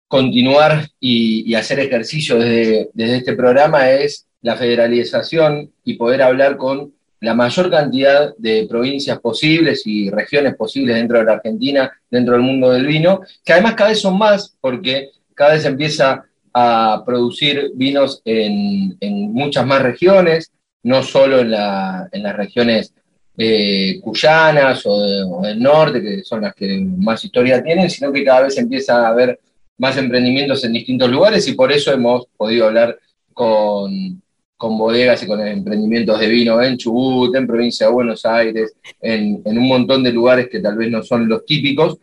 continuar 0.08 0.88
y, 1.02 1.54
hacer 1.54 1.82
ejercicio 1.82 2.40
desde, 2.40 2.92
desde, 2.94 3.18
este 3.18 3.34
programa 3.34 3.92
es 3.92 4.26
la 4.42 4.56
federalización 4.56 5.70
y 5.84 5.96
poder 5.96 6.22
hablar 6.22 6.56
con 6.56 6.94
la 7.20 7.34
mayor 7.34 7.70
cantidad 7.70 8.34
de 8.38 8.68
provincias 8.70 9.20
posibles 9.20 9.86
y 9.86 10.10
regiones 10.10 10.56
posibles 10.56 10.96
dentro 10.96 11.20
de 11.20 11.26
la 11.26 11.34
Argentina, 11.34 11.92
dentro 12.10 12.36
del 12.36 12.44
mundo 12.44 12.72
del 12.72 12.88
vino, 12.88 13.20
que 13.44 13.52
además 13.52 13.76
cada 13.76 13.90
vez 13.90 14.00
son 14.00 14.18
más 14.18 14.56
porque 14.62 15.10
cada 15.36 15.56
vez 15.56 15.66
empieza 15.66 16.24
a 16.54 17.04
producir 17.06 17.72
vinos 17.76 18.22
en, 18.26 18.98
muchas 19.34 19.66
más 19.66 19.82
regiones, 19.82 20.52
no 20.84 21.04
solo 21.04 21.40
en, 21.40 21.52
las 21.52 22.36
regiones 22.36 22.94
eh, 23.38 24.00
cuyanas 24.02 24.84
o, 24.86 25.42
del 25.42 25.60
norte, 25.60 26.02
que 26.02 26.24
son 26.24 26.42
las 26.42 26.54
que 26.54 26.80
más 26.80 27.24
historia 27.24 27.64
tienen, 27.64 27.90
sino 27.90 28.12
que 28.12 28.24
cada 28.24 28.44
vez 28.44 28.58
empieza 28.58 29.06
a 29.06 29.10
haber 29.10 29.40
más 29.78 29.98
emprendimientos 29.98 30.64
en 30.64 30.74
distintos 30.74 31.10
lugares 31.10 31.48
y 31.48 31.54
por 31.54 31.72
eso 31.72 31.92
hemos 31.92 32.28
podido 32.38 32.68
hablar 32.68 33.00
con, 33.34 34.22
bodegas 34.60 35.24
y 35.24 35.28
con 35.28 35.40
emprendimientos 35.46 36.20
de 36.20 36.28
vino 36.28 36.62
en 36.62 36.78
Chubut, 36.78 37.36
en 37.36 37.48
provincia 37.48 37.88
de 37.88 37.94
Buenos 37.94 38.26
Aires, 38.26 38.76
en, 39.02 39.42
en 39.44 39.58
un 39.58 39.68
montón 39.68 40.04
de 40.04 40.12
lugares 40.12 40.50
que 40.50 40.60
tal 40.60 40.78
vez 40.78 40.92
no 40.92 41.02
son 41.02 41.28
los 41.28 41.46
típicos. 41.46 41.98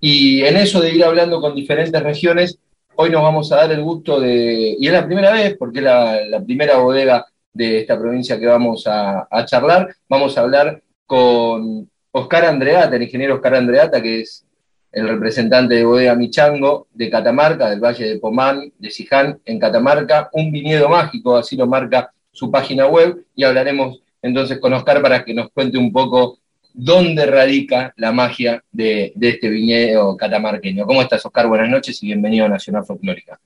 Y 0.00 0.42
en 0.42 0.56
eso 0.56 0.80
de 0.80 0.92
ir 0.92 1.04
hablando 1.04 1.40
con 1.40 1.54
diferentes 1.54 2.02
regiones, 2.02 2.58
Hoy 3.02 3.08
nos 3.08 3.22
vamos 3.22 3.50
a 3.50 3.56
dar 3.56 3.72
el 3.72 3.82
gusto 3.82 4.20
de, 4.20 4.76
y 4.78 4.86
es 4.86 4.92
la 4.92 5.06
primera 5.06 5.32
vez, 5.32 5.56
porque 5.56 5.78
es 5.78 5.84
la, 5.86 6.42
primera 6.44 6.76
bodega 6.76 7.24
de 7.50 7.78
esta 7.78 7.98
provincia 7.98 8.38
que 8.38 8.44
vamos 8.44 8.86
a, 8.86 9.26
charlar, 9.46 9.96
vamos 10.06 10.36
a 10.36 10.42
hablar 10.42 10.82
con 11.06 11.88
Oscar 12.12 12.44
Andreata, 12.44 12.96
el 12.96 13.04
ingeniero 13.04 13.36
Oscar 13.36 13.54
Andreata, 13.54 14.02
que 14.02 14.20
es 14.20 14.44
el 14.92 15.08
representante 15.08 15.76
de 15.76 15.84
bodega 15.86 16.14
Michango 16.14 16.88
de 16.92 17.08
Catamarca, 17.08 17.70
del 17.70 17.80
Valle 17.80 18.06
de 18.06 18.18
Pomán, 18.18 18.70
de 18.78 18.90
Siján, 18.90 19.40
en 19.46 19.58
Catamarca, 19.58 20.28
un 20.34 20.52
viñedo 20.52 20.90
mágico, 20.90 21.38
así 21.38 21.56
lo 21.56 21.66
marca 21.66 22.12
su 22.30 22.50
página 22.50 22.86
web, 22.86 23.24
y 23.34 23.44
hablaremos 23.44 24.02
entonces 24.20 24.58
con 24.58 24.74
Oscar 24.74 25.00
para 25.00 25.24
que 25.24 25.32
nos 25.32 25.48
cuente 25.52 25.78
un 25.78 25.90
poco 25.90 26.39
dónde 26.72 27.26
radica 27.26 27.92
la 27.96 28.12
magia 28.12 28.62
de, 28.70 29.12
este 29.20 29.48
viñedo 29.48 30.16
catamarqueño. 30.16 30.86
¿Cómo 30.86 31.02
estás, 31.02 31.24
Oscar? 31.24 31.46
Buenas 31.48 31.68
noches 31.68 32.02
y 32.02 32.06
bienvenido 32.06 32.46
a 32.46 32.48
Nacional 32.48 32.84
Folclórica. 32.84 33.40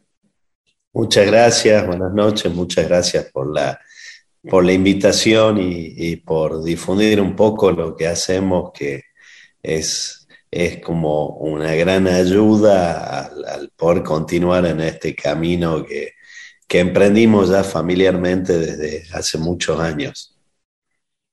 Muchas 0.92 1.26
gracias, 1.26 1.86
buenas 1.86 2.12
noches, 2.12 2.52
muchas 2.54 2.86
gracias 2.86 3.24
por 3.32 3.52
la, 3.52 3.80
por 4.48 4.64
la 4.64 4.72
invitación 4.72 5.58
y, 5.60 6.16
por 6.16 6.62
difundir 6.62 7.20
un 7.20 7.34
poco 7.34 7.72
lo 7.72 7.96
que 7.96 8.06
hacemos, 8.06 8.70
que 8.72 9.02
es, 9.60 10.28
es 10.50 10.78
como 10.80 11.30
una 11.38 11.74
gran 11.74 12.06
ayuda 12.06 13.24
al, 13.24 13.70
poder 13.76 14.04
continuar 14.04 14.66
en 14.66 14.80
este 14.80 15.16
camino 15.16 15.84
que, 15.84 16.12
que 16.68 16.78
emprendimos 16.78 17.48
ya 17.48 17.64
familiarmente 17.64 18.56
desde 18.56 19.02
hace 19.12 19.36
muchos 19.38 19.80
años 19.80 20.33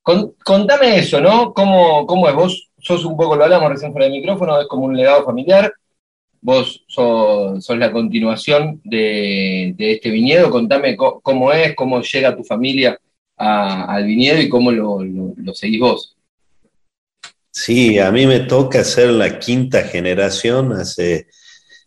contame 0.04 1.00
eso, 1.00 1.22
¿no? 1.22 1.54
¿Cómo, 1.54 2.06
¿Cómo, 2.06 2.28
es? 2.28 2.36
Vos 2.36 2.70
sos 2.80 3.06
un 3.06 3.16
poco, 3.16 3.36
lo 3.36 3.44
hablamos 3.44 3.70
recién 3.70 3.92
fuera 3.92 4.06
del 4.06 4.20
micrófono, 4.20 4.60
es 4.60 4.68
como 4.68 4.86
un 4.86 4.98
legado 4.98 5.24
familiar. 5.24 5.74
Vos 6.42 6.84
sos, 6.88 7.78
la 7.78 7.92
continuación 7.92 8.82
de, 8.84 9.76
este 9.78 10.10
viñedo. 10.10 10.50
Contame 10.50 10.98
cómo 10.98 11.54
es, 11.54 11.76
cómo 11.76 12.02
llega 12.02 12.36
tu 12.36 12.44
familia 12.44 13.00
al 13.38 14.06
viñedo 14.06 14.42
y 14.42 14.50
cómo 14.50 14.72
lo, 14.72 15.04
seguís 15.54 15.80
vos. 15.80 16.16
Sí, 17.52 18.00
a 18.00 18.12
mí 18.12 18.26
me 18.26 18.40
toca 18.40 18.84
ser 18.84 19.10
la 19.10 19.38
quinta 19.38 19.84
generación. 19.84 20.74
Hace 20.74 21.28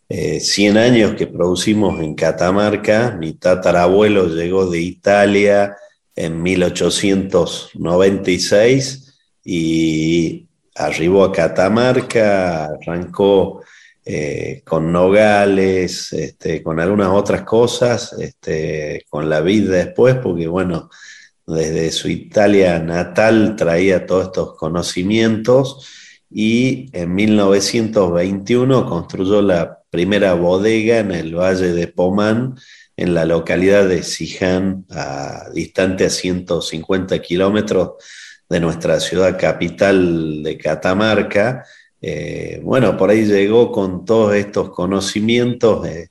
100 0.07 0.77
eh, 0.77 0.79
años 0.79 1.15
que 1.15 1.27
producimos 1.27 1.99
en 1.99 2.15
Catamarca. 2.15 3.17
Mi 3.19 3.33
tatarabuelo 3.33 4.27
llegó 4.27 4.69
de 4.69 4.79
Italia 4.79 5.75
en 6.15 6.41
1896 6.41 9.13
y 9.43 10.47
arribó 10.75 11.23
a 11.23 11.31
Catamarca, 11.31 12.65
arrancó 12.65 13.63
eh, 14.03 14.61
con 14.65 14.91
nogales, 14.91 16.11
este, 16.13 16.61
con 16.61 16.79
algunas 16.79 17.09
otras 17.09 17.41
cosas, 17.41 18.13
este, 18.19 19.05
con 19.09 19.27
la 19.29 19.41
vid 19.41 19.69
después, 19.69 20.15
porque 20.15 20.47
bueno, 20.47 20.89
desde 21.47 21.91
su 21.91 22.09
Italia 22.09 22.79
natal 22.79 23.55
traía 23.55 24.05
todos 24.05 24.25
estos 24.25 24.57
conocimientos 24.57 25.87
y 26.29 26.89
en 26.91 27.15
1921 27.15 28.85
construyó 28.87 29.41
la 29.41 29.79
primera 29.89 30.33
bodega 30.33 30.99
en 30.99 31.11
el 31.11 31.35
Valle 31.35 31.73
de 31.73 31.87
Pomán, 31.87 32.55
en 32.97 33.13
la 33.13 33.25
localidad 33.25 33.87
de 33.87 34.03
Siján, 34.03 34.85
a, 34.89 35.49
distante 35.53 36.05
a 36.05 36.09
150 36.09 37.19
kilómetros 37.19 37.93
de 38.49 38.59
nuestra 38.59 38.99
ciudad 38.99 39.37
capital 39.39 40.43
de 40.43 40.57
Catamarca. 40.57 41.65
Eh, 42.01 42.59
bueno, 42.63 42.95
por 42.95 43.09
ahí 43.09 43.25
llegó 43.25 43.71
con 43.71 44.05
todos 44.05 44.35
estos 44.35 44.69
conocimientos 44.69 45.87
eh, 45.87 46.09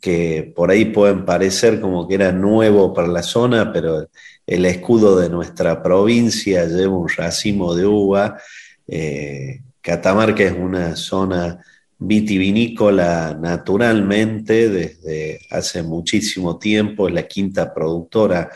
que 0.00 0.52
por 0.54 0.70
ahí 0.70 0.86
pueden 0.86 1.24
parecer 1.24 1.80
como 1.80 2.06
que 2.06 2.16
era 2.16 2.32
nuevo 2.32 2.92
para 2.92 3.08
la 3.08 3.22
zona, 3.22 3.72
pero 3.72 4.08
el 4.46 4.64
escudo 4.66 5.18
de 5.18 5.28
nuestra 5.28 5.82
provincia 5.82 6.64
lleva 6.66 6.96
un 6.96 7.08
racimo 7.08 7.74
de 7.74 7.86
uva. 7.86 8.38
Eh, 8.86 9.60
Catamarca 9.80 10.42
es 10.44 10.52
una 10.52 10.96
zona 10.96 11.58
vitivinícola 11.98 13.36
naturalmente 13.40 14.68
desde 14.68 15.40
hace 15.50 15.82
muchísimo 15.82 16.58
tiempo, 16.58 17.08
es 17.08 17.14
la 17.14 17.26
quinta 17.26 17.74
productora 17.74 18.50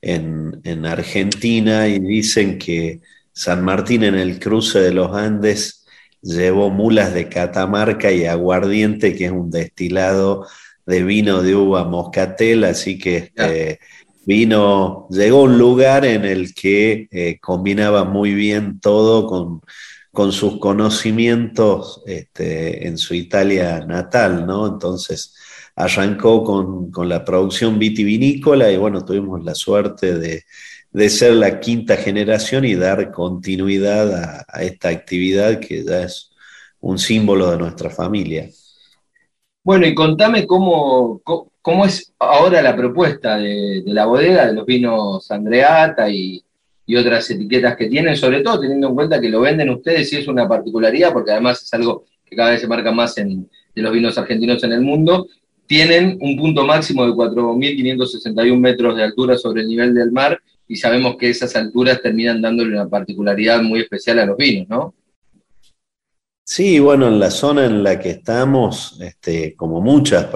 en, 0.00 0.86
Argentina 0.86 1.88
y 1.88 1.98
dicen 1.98 2.58
que 2.58 3.00
San 3.32 3.64
Martín 3.64 4.04
en 4.04 4.16
el 4.16 4.38
cruce 4.38 4.80
de 4.80 4.92
los 4.92 5.14
Andes 5.14 5.86
llevó 6.22 6.70
mulas 6.70 7.14
de 7.14 7.28
Catamarca 7.28 8.10
y 8.10 8.24
aguardiente, 8.24 9.14
que 9.14 9.26
es 9.26 9.32
un 9.32 9.50
destilado 9.50 10.46
de 10.86 11.02
vino 11.04 11.42
de 11.42 11.54
uva 11.54 11.84
moscatel, 11.84 12.64
así 12.64 12.98
que 12.98 13.16
este, 13.16 13.78
vino, 14.24 15.06
llegó 15.10 15.40
a 15.40 15.42
un 15.42 15.58
lugar 15.58 16.04
en 16.04 16.24
el 16.24 16.54
que 16.54 17.08
eh, 17.10 17.38
combinaba 17.40 18.04
muy 18.04 18.34
bien 18.34 18.80
todo 18.80 19.26
con 19.26 19.60
con 20.12 20.32
sus 20.32 20.58
conocimientos 20.58 22.02
este, 22.06 22.86
en 22.86 22.98
su 22.98 23.14
Italia 23.14 23.84
natal, 23.86 24.46
¿no? 24.46 24.66
Entonces 24.66 25.34
arrancó 25.76 26.42
con, 26.42 27.08
la 27.08 27.24
producción 27.24 27.78
vitivinícola 27.78 28.70
y 28.70 28.76
bueno, 28.76 29.04
tuvimos 29.04 29.44
la 29.44 29.54
suerte 29.54 30.18
de, 30.18 31.08
ser 31.08 31.34
la 31.34 31.60
quinta 31.60 31.96
generación 31.96 32.64
y 32.64 32.74
dar 32.74 33.12
continuidad 33.12 34.44
a, 34.48 34.62
esta 34.62 34.88
actividad 34.88 35.60
que 35.60 35.84
ya 35.84 36.02
es 36.02 36.30
un 36.80 36.98
símbolo 36.98 37.50
de 37.50 37.58
nuestra 37.58 37.90
familia. 37.90 38.50
Bueno, 39.62 39.86
y 39.86 39.94
contame 39.94 40.46
cómo, 40.46 41.20
cómo, 41.62 41.84
es 41.84 42.12
ahora 42.18 42.62
la 42.62 42.74
propuesta 42.74 43.36
de, 43.36 43.82
de, 43.84 43.92
la 43.92 44.06
bodega 44.06 44.46
de 44.46 44.54
los 44.54 44.66
vinos 44.66 45.30
Andreata 45.30 46.08
y, 46.08 46.42
y 46.88 46.96
otras 46.96 47.30
etiquetas 47.30 47.76
que 47.76 47.86
tienen, 47.86 48.16
sobre 48.16 48.40
todo 48.40 48.60
teniendo 48.60 48.88
en 48.88 48.94
cuenta 48.94 49.20
que 49.20 49.28
lo 49.28 49.42
venden 49.42 49.68
ustedes 49.68 50.10
y 50.10 50.16
es 50.16 50.26
una 50.26 50.48
particularidad, 50.48 51.12
porque 51.12 51.32
además 51.32 51.62
es 51.62 51.74
algo 51.74 52.06
que 52.24 52.34
cada 52.34 52.50
vez 52.50 52.62
se 52.62 52.66
marca 52.66 52.90
más 52.90 53.18
en, 53.18 53.48
de 53.74 53.82
los 53.82 53.92
vinos 53.92 54.16
argentinos 54.16 54.64
en 54.64 54.72
el 54.72 54.80
mundo, 54.80 55.28
tienen 55.66 56.16
un 56.18 56.38
punto 56.38 56.64
máximo 56.64 57.04
de 57.04 57.12
4.561 57.12 58.58
metros 58.58 58.96
de 58.96 59.02
altura 59.02 59.36
sobre 59.36 59.60
el 59.60 59.68
nivel 59.68 59.92
del 59.92 60.10
mar 60.10 60.40
y 60.66 60.76
sabemos 60.76 61.18
que 61.18 61.28
esas 61.28 61.54
alturas 61.56 62.00
terminan 62.00 62.40
dándole 62.40 62.72
una 62.72 62.88
particularidad 62.88 63.60
muy 63.60 63.80
especial 63.80 64.20
a 64.20 64.24
los 64.24 64.38
vinos, 64.38 64.66
¿no? 64.70 64.94
Sí, 66.42 66.78
bueno, 66.78 67.08
en 67.08 67.20
la 67.20 67.30
zona 67.30 67.66
en 67.66 67.82
la 67.82 68.00
que 68.00 68.08
estamos, 68.08 68.98
este, 69.02 69.54
como 69.54 69.82
muchas 69.82 70.28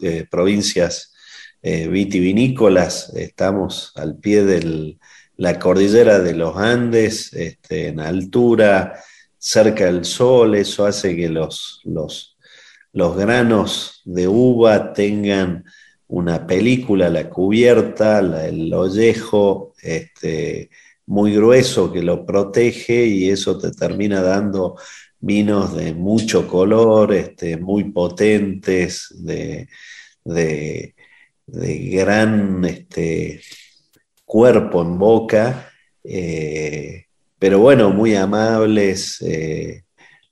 eh, 0.00 0.26
provincias 0.30 1.12
eh, 1.60 1.86
vitivinícolas, 1.86 3.14
estamos 3.14 3.92
al 3.94 4.16
pie 4.16 4.44
del, 4.44 4.98
la 5.38 5.58
cordillera 5.58 6.18
de 6.18 6.34
los 6.34 6.56
Andes 6.56 7.32
este, 7.32 7.88
en 7.88 8.00
altura, 8.00 9.00
cerca 9.38 9.86
del 9.86 10.04
sol, 10.04 10.56
eso 10.56 10.84
hace 10.84 11.14
que 11.14 11.28
los, 11.28 11.80
los, 11.84 12.36
los 12.92 13.16
granos 13.16 14.02
de 14.04 14.26
uva 14.26 14.92
tengan 14.92 15.64
una 16.08 16.44
película, 16.44 17.08
la 17.08 17.30
cubierta, 17.30 18.18
el 18.18 18.74
ollejo 18.74 19.74
este, 19.80 20.70
muy 21.06 21.34
grueso 21.36 21.92
que 21.92 22.02
lo 22.02 22.26
protege 22.26 23.06
y 23.06 23.30
eso 23.30 23.58
te 23.58 23.70
termina 23.70 24.20
dando 24.20 24.76
vinos 25.20 25.76
de 25.76 25.94
mucho 25.94 26.48
color, 26.48 27.14
este, 27.14 27.56
muy 27.58 27.84
potentes, 27.92 29.14
de, 29.24 29.68
de, 30.24 30.94
de 31.46 31.78
gran 31.90 32.64
este, 32.64 33.40
cuerpo 34.28 34.82
en 34.82 34.98
boca, 34.98 35.72
eh, 36.04 37.06
pero 37.38 37.60
bueno, 37.60 37.90
muy 37.90 38.14
amables, 38.14 39.22
eh, 39.22 39.84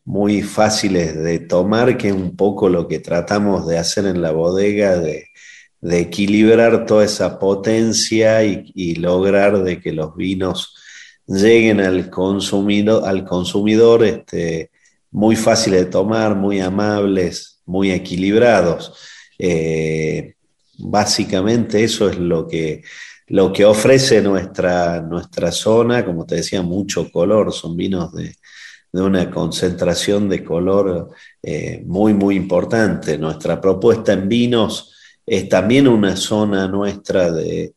muy 0.04 0.42
fáciles 0.42 1.16
de 1.16 1.38
tomar, 1.38 1.96
que 1.96 2.08
es 2.08 2.14
un 2.14 2.36
poco 2.36 2.68
lo 2.68 2.86
que 2.86 2.98
tratamos 2.98 3.66
de 3.66 3.78
hacer 3.78 4.04
en 4.04 4.20
la 4.20 4.32
bodega, 4.32 4.98
de, 4.98 5.28
equilibrar 5.88 6.84
toda 6.84 7.04
esa 7.04 7.38
potencia 7.38 8.44
y, 8.44 8.96
lograr 8.96 9.62
de 9.62 9.80
que 9.80 9.92
los 9.92 10.14
vinos 10.16 10.74
lleguen 11.26 11.80
al 11.80 12.10
consumidor, 12.10 13.08
al 13.08 13.24
consumidor 13.24 14.04
este, 14.04 14.70
muy 15.10 15.36
fáciles 15.36 15.84
de 15.84 15.90
tomar, 15.90 16.34
muy 16.34 16.60
amables, 16.60 17.62
muy 17.64 17.92
equilibrados. 17.92 18.92
Eh, 19.38 20.34
básicamente 20.78 21.84
eso 21.84 22.10
es 22.10 22.18
lo 22.18 22.48
que, 22.48 22.82
lo 23.28 23.52
que 23.52 23.64
ofrece 23.64 24.22
nuestra, 24.22 25.00
nuestra 25.00 25.50
zona, 25.50 26.04
como 26.04 26.24
te 26.24 26.36
decía, 26.36 26.62
mucho 26.62 27.10
color, 27.10 27.52
son 27.52 27.76
vinos 27.76 28.12
de, 28.12 28.36
una 28.92 29.30
concentración 29.30 30.26
de 30.28 30.42
color 30.42 31.10
eh, 31.42 31.82
muy, 31.84 32.14
muy 32.14 32.34
importante. 32.36 33.18
Nuestra 33.18 33.60
propuesta 33.60 34.14
en 34.14 34.26
vinos 34.26 34.94
es 35.26 35.48
también 35.48 35.86
una 35.86 36.16
zona 36.16 36.66
nuestra 36.68 37.30
de, 37.30 37.74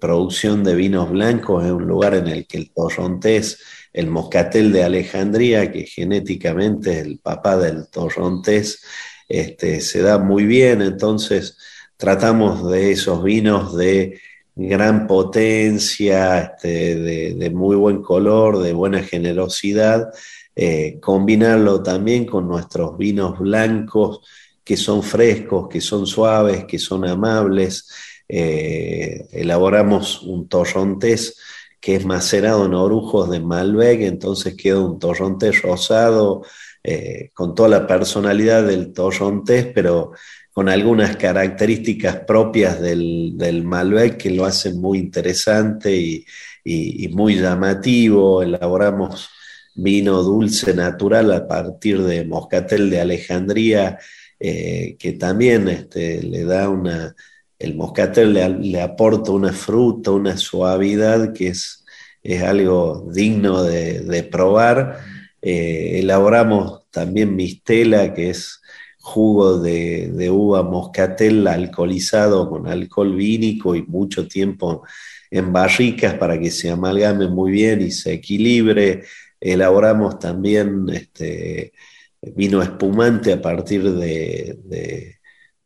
producción 0.00 0.62
de 0.62 0.76
vinos 0.76 1.10
blancos, 1.10 1.64
es 1.64 1.72
un 1.72 1.86
lugar 1.86 2.14
en 2.14 2.28
el 2.28 2.46
que 2.46 2.58
el 2.58 2.70
torrontés, 2.72 3.60
el 3.92 4.06
moscatel 4.08 4.70
de 4.70 4.84
Alejandría, 4.84 5.72
que 5.72 5.86
genéticamente 5.86 7.00
es 7.00 7.06
el 7.06 7.18
papá 7.18 7.56
del 7.56 7.88
torrontés, 7.88 8.84
este, 9.28 9.80
se 9.80 10.02
da 10.02 10.18
muy 10.18 10.44
bien, 10.44 10.82
entonces 10.82 11.58
tratamos 11.96 12.70
de 12.70 12.92
esos 12.92 13.24
vinos 13.24 13.76
de 13.76 14.20
gran 14.56 15.06
potencia, 15.06 16.40
este, 16.40 16.96
de, 17.34 17.50
muy 17.50 17.76
buen 17.76 18.02
color, 18.02 18.58
de 18.58 18.72
buena 18.72 19.02
generosidad, 19.02 20.12
eh, 20.54 20.98
combinarlo 21.00 21.82
también 21.82 22.24
con 22.24 22.46
nuestros 22.46 22.96
vinos 22.96 23.38
blancos 23.38 24.20
que 24.62 24.76
son 24.76 25.02
frescos, 25.02 25.68
que 25.68 25.80
son 25.80 26.06
suaves, 26.06 26.64
que 26.64 26.78
son 26.78 27.06
amables. 27.06 27.90
Eh, 28.28 29.26
elaboramos 29.32 30.22
un 30.22 30.48
torrontés 30.48 31.36
que 31.80 31.96
es 31.96 32.06
macerado 32.06 32.64
en 32.64 32.72
orujos 32.72 33.28
de 33.28 33.40
Malbec, 33.40 34.00
entonces 34.00 34.56
queda 34.56 34.80
un 34.80 34.98
torrontés 34.98 35.60
rosado 35.60 36.42
eh, 36.82 37.30
con 37.34 37.54
toda 37.54 37.68
la 37.68 37.86
personalidad 37.86 38.64
del 38.64 38.94
torrontés, 38.94 39.66
pero 39.74 40.12
con 40.54 40.68
algunas 40.68 41.16
características 41.16 42.20
propias 42.20 42.80
del, 42.80 43.62
Malbec 43.64 44.16
que 44.16 44.30
lo 44.30 44.44
hacen 44.44 44.80
muy 44.80 44.98
interesante 44.98 46.24
y, 46.64 47.08
muy 47.08 47.34
llamativo. 47.34 48.40
Elaboramos 48.40 49.28
vino 49.74 50.22
dulce 50.22 50.72
natural 50.72 51.32
a 51.32 51.48
partir 51.48 52.00
de 52.02 52.24
moscatel 52.24 52.88
de 52.88 53.00
Alejandría, 53.00 53.98
eh, 54.38 54.96
que 54.96 55.14
también 55.14 55.66
este, 55.66 56.22
le 56.22 56.44
da 56.44 56.68
una, 56.68 57.16
el 57.58 57.74
moscatel 57.74 58.34
le, 58.34 58.80
aporta 58.80 59.32
una 59.32 59.52
fruta, 59.52 60.12
una 60.12 60.36
suavidad 60.36 61.32
que 61.32 61.48
es, 61.48 61.84
es 62.22 62.42
algo 62.44 63.10
digno 63.12 63.64
de, 63.64 64.28
probar. 64.30 65.00
Eh, 65.42 65.98
elaboramos 65.98 66.88
también 66.92 67.34
mistela, 67.34 68.14
que 68.14 68.30
es 68.30 68.60
jugo 69.04 69.58
de, 69.58 70.30
uva 70.30 70.62
moscatel 70.62 71.46
alcoholizado 71.46 72.48
con 72.48 72.66
alcohol 72.66 73.14
vínico 73.14 73.76
y 73.76 73.82
mucho 73.82 74.26
tiempo 74.26 74.82
en 75.30 75.52
barricas 75.52 76.14
para 76.14 76.40
que 76.40 76.50
se 76.50 76.70
amalgame 76.70 77.28
muy 77.28 77.52
bien 77.52 77.82
y 77.82 77.90
se 77.90 78.14
equilibre. 78.14 79.04
Elaboramos 79.38 80.18
también 80.18 80.86
este, 80.88 81.74
vino 82.22 82.62
espumante 82.62 83.34
a 83.34 83.42
partir 83.42 83.92
de, 83.92 84.58
de 84.64 85.18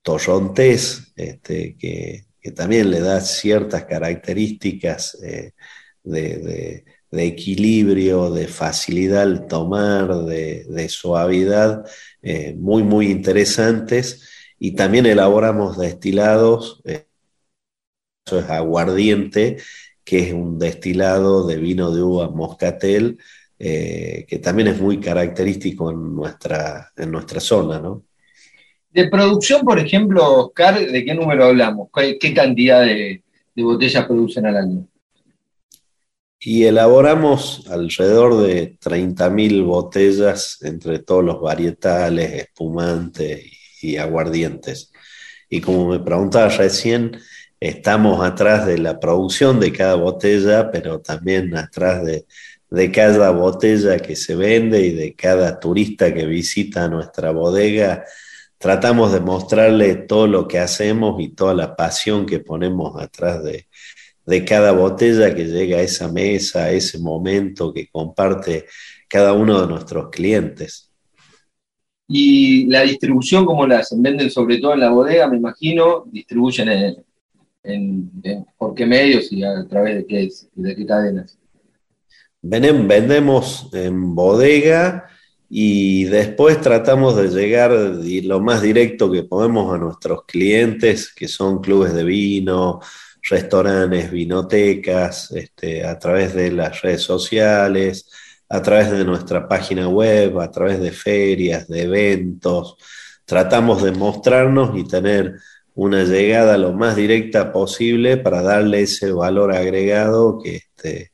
torrontés, 0.03 1.13
este, 1.15 1.77
que, 1.77 2.25
también 2.57 2.91
le 2.91 3.01
da 3.01 3.21
ciertas 3.21 3.85
características 3.85 5.19
eh, 5.23 5.53
de, 6.03 6.85
equilibrio, 7.13 8.31
de 8.31 8.49
facilidad 8.49 9.23
al 9.23 9.47
tomar, 9.47 10.25
de, 10.25 10.89
suavidad, 10.89 11.85
eh, 12.23 12.55
muy, 12.59 12.83
muy 12.83 13.11
interesantes. 13.11 14.29
Y 14.59 14.73
también 14.73 15.07
elaboramos 15.07 15.79
destilados, 15.79 16.81
eh, 16.85 17.07
eso 18.27 18.41
es 18.41 18.51
aguardiente, 18.51 19.59
que 20.05 20.19
es 20.21 20.33
un 20.33 20.59
destilado 20.59 21.47
de 21.47 21.57
vino 21.57 21.91
de 21.91 22.03
uva 22.03 22.31
moscatel, 22.31 23.19
eh, 23.59 24.27
que 24.29 24.39
también 24.39 24.69
es 24.69 24.81
muy 24.81 25.01
característico 25.01 25.91
en 25.91 26.15
nuestra, 26.15 26.93
en 26.97 27.11
nuestra 27.11 27.41
zona, 27.41 27.81
¿no? 27.81 28.03
De 28.91 29.09
producción, 29.09 29.65
por 29.65 29.79
ejemplo, 29.79 30.47
Oscar, 30.47 30.81
¿de 30.81 31.05
qué 31.05 31.15
número 31.15 31.45
hablamos? 31.45 31.89
¿Qué, 31.95 32.35
cantidad 32.35 32.83
de, 32.83 33.23
de 33.55 33.63
botellas 33.63 34.07
producen 34.07 34.47
al 34.47 34.57
año? 34.57 34.87
Y 36.41 36.65
elaboramos 36.65 37.67
alrededor 37.69 38.43
de 38.43 38.79
30.000 38.79 39.65
botellas 39.65 40.59
entre 40.63 41.01
todos 41.01 41.25
los 41.25 41.41
varietales, 41.41 42.33
espumantes 42.33 43.45
y, 43.83 43.97
aguardientes. 43.97 44.93
Y 45.49 45.61
como 45.61 45.89
me 45.89 46.01
preguntaba 46.01 46.49
recién, 46.49 47.19
estamos 47.59 48.25
atrás 48.25 48.67
de 48.67 48.79
la 48.79 49.01
producción 49.01 49.59
de 49.59 49.73
cada 49.73 49.97
botella, 49.97 50.71
pero 50.71 51.01
también 51.01 51.57
atrás 51.57 52.05
de, 52.05 52.27
de 52.71 52.93
cada 52.93 53.31
botella 53.31 53.99
que 53.99 54.15
se 54.15 54.37
vende 54.37 54.81
y 54.83 54.93
de 54.93 55.15
cada 55.15 55.59
turista 55.59 56.15
que 56.15 56.27
visita 56.27 56.89
nuestra 56.89 57.33
bodega. 57.33 58.05
Tratamos 58.59 59.13
de 59.13 59.21
mostrarle 59.21 59.95
todo 59.97 60.27
lo 60.27 60.47
que 60.47 60.59
hacemos 60.59 61.21
y 61.21 61.31
toda 61.31 61.55
la 61.55 61.75
pasión 61.77 62.27
que 62.27 62.41
ponemos 62.41 63.01
atrás 63.01 63.43
de, 63.43 63.68
de 64.29 64.45
cada 64.45 64.73
botella 64.73 65.35
que 65.35 65.47
llega 65.47 65.79
a 65.79 65.83
esa 65.83 66.13
mesa, 66.13 66.65
a 66.65 66.71
ese 66.71 66.99
momento 66.99 67.73
que 67.73 67.89
comparte 67.89 68.67
cada 69.09 69.33
uno 69.33 69.59
de 69.59 69.67
nuestros 69.67 70.11
clientes. 70.11 70.91
Y 72.07 72.67
la 72.67 72.83
distribución, 72.83 73.47
¿cómo 73.47 73.67
la 73.67 73.79
hacen? 73.79 74.03
Venden 74.03 74.31
sobre 74.31 74.59
todo 74.59 74.75
en 74.75 74.81
la 74.81 74.91
bodega, 74.91 75.29
me 75.29 75.39
imagino, 75.39 76.05
distribuyen 76.13 76.69
en, 77.63 78.11
por 78.59 78.75
qué 78.75 78.85
medios 78.85 79.33
y 79.33 79.43
a 79.43 79.67
través 79.67 79.97
de 79.97 80.07
qué, 80.07 80.29
de 80.55 80.77
qué 80.77 80.87
cadenas. 80.87 81.39
Vendemos 82.43 83.71
en 83.73 84.15
bodega 84.15 85.07
y 85.49 86.05
después 86.05 86.61
tratamos 86.61 87.17
de 87.17 87.29
llegar 87.29 87.73
lo 87.73 88.41
más 88.41 88.61
directo 88.61 89.11
que 89.11 89.23
podemos 89.23 89.75
a 89.75 89.79
nuestros 89.79 90.25
clientes, 90.27 91.15
que 91.15 91.29
son 91.29 91.63
clubes 91.63 91.95
de 91.95 92.05
vino, 92.05 92.81
restaurantes, 93.23 94.11
vinotecas, 94.11 95.31
este, 95.33 95.85
a 95.85 95.99
través 95.99 96.35
de 96.35 96.51
las 96.51 96.83
redes 96.83 97.03
sociales, 97.03 98.11
a 98.49 98.63
través 98.63 98.91
de 98.91 99.05
nuestra 99.05 99.47
página 99.49 99.89
web, 99.89 100.39
a 100.41 100.51
través 100.51 100.81
de 100.81 100.91
ferias, 100.91 101.69
de 101.69 101.83
eventos. 101.83 102.77
Tratamos 103.25 103.83
de 103.83 103.93
mostrarnos 103.93 104.77
y 104.79 104.85
tener 104.85 105.37
una 105.75 106.03
llegada 106.05 106.59
lo 106.59 106.73
más 106.73 106.97
directa 106.97 107.53
posible 107.53 108.17
para 108.17 108.43
darle 108.43 108.83
ese 108.83 109.13
valor 109.13 109.55
agregado 109.55 110.41
que 110.43 110.57
este, 110.57 111.13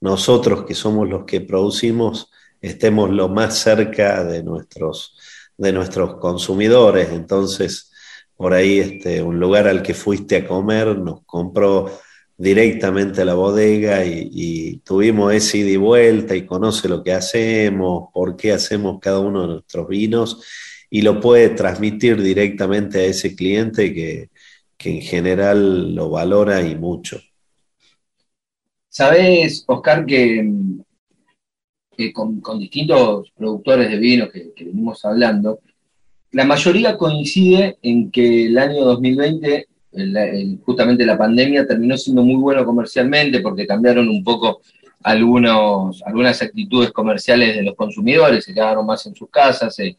nosotros 0.00 0.64
que 0.64 0.74
somos 0.74 1.08
los 1.08 1.24
que 1.24 1.40
producimos 1.40 2.30
estemos 2.60 3.10
lo 3.10 3.28
más 3.28 3.58
cerca 3.58 4.24
de 4.24 4.42
nuestros, 4.42 5.18
de 5.56 5.72
nuestros 5.72 6.16
consumidores. 6.16 7.10
Entonces, 7.10 7.92
por 8.36 8.52
ahí 8.52 8.78
este, 8.78 9.22
un 9.22 9.40
lugar 9.40 9.66
al 9.66 9.82
que 9.82 9.94
fuiste 9.94 10.36
a 10.36 10.46
comer, 10.46 10.98
nos 10.98 11.22
compró 11.24 11.90
directamente 12.36 13.22
a 13.22 13.24
la 13.24 13.34
bodega 13.34 14.04
y, 14.04 14.78
tuvimos 14.84 15.32
ese 15.32 15.58
ida 15.58 15.70
y 15.70 15.76
vuelta 15.76 16.36
y 16.36 16.46
conoce 16.46 16.88
lo 16.88 17.02
que 17.02 17.12
hacemos, 17.12 18.10
por 18.12 18.36
qué 18.36 18.52
hacemos 18.52 18.98
cada 19.00 19.20
uno 19.20 19.42
de 19.42 19.48
nuestros 19.48 19.88
vinos 19.88 20.44
y 20.90 21.02
lo 21.02 21.18
puede 21.20 21.50
transmitir 21.50 22.22
directamente 22.22 23.00
a 23.00 23.04
ese 23.04 23.34
cliente 23.34 23.92
que, 23.92 24.30
en 24.78 25.00
general 25.00 25.96
lo 25.96 26.10
valora 26.10 26.62
y 26.62 26.76
mucho. 26.76 27.20
Sabes, 28.88 29.64
Oscar, 29.66 30.06
que, 30.06 30.48
con, 32.12 32.40
distintos 32.60 33.32
productores 33.32 33.90
de 33.90 33.96
vino 33.96 34.28
que 34.30 34.52
venimos 34.56 35.04
hablando, 35.04 35.60
la 36.36 36.44
mayoría 36.44 36.98
coincide 36.98 37.78
en 37.80 38.10
que 38.10 38.44
el 38.44 38.58
año 38.58 38.84
2020, 38.84 39.68
justamente 40.66 41.06
la 41.06 41.16
pandemia, 41.16 41.66
terminó 41.66 41.96
siendo 41.96 42.22
muy 42.22 42.34
bueno 42.34 42.62
comercialmente 42.66 43.40
porque 43.40 43.66
cambiaron 43.66 44.06
un 44.06 44.22
poco 44.22 44.60
algunos, 45.02 46.02
algunas 46.02 46.42
actitudes 46.42 46.92
comerciales 46.92 47.56
de 47.56 47.62
los 47.62 47.74
consumidores, 47.74 48.44
se 48.44 48.52
quedaron 48.52 48.84
más 48.84 49.06
en 49.06 49.14
sus 49.14 49.30
casas, 49.30 49.76
se, 49.76 49.96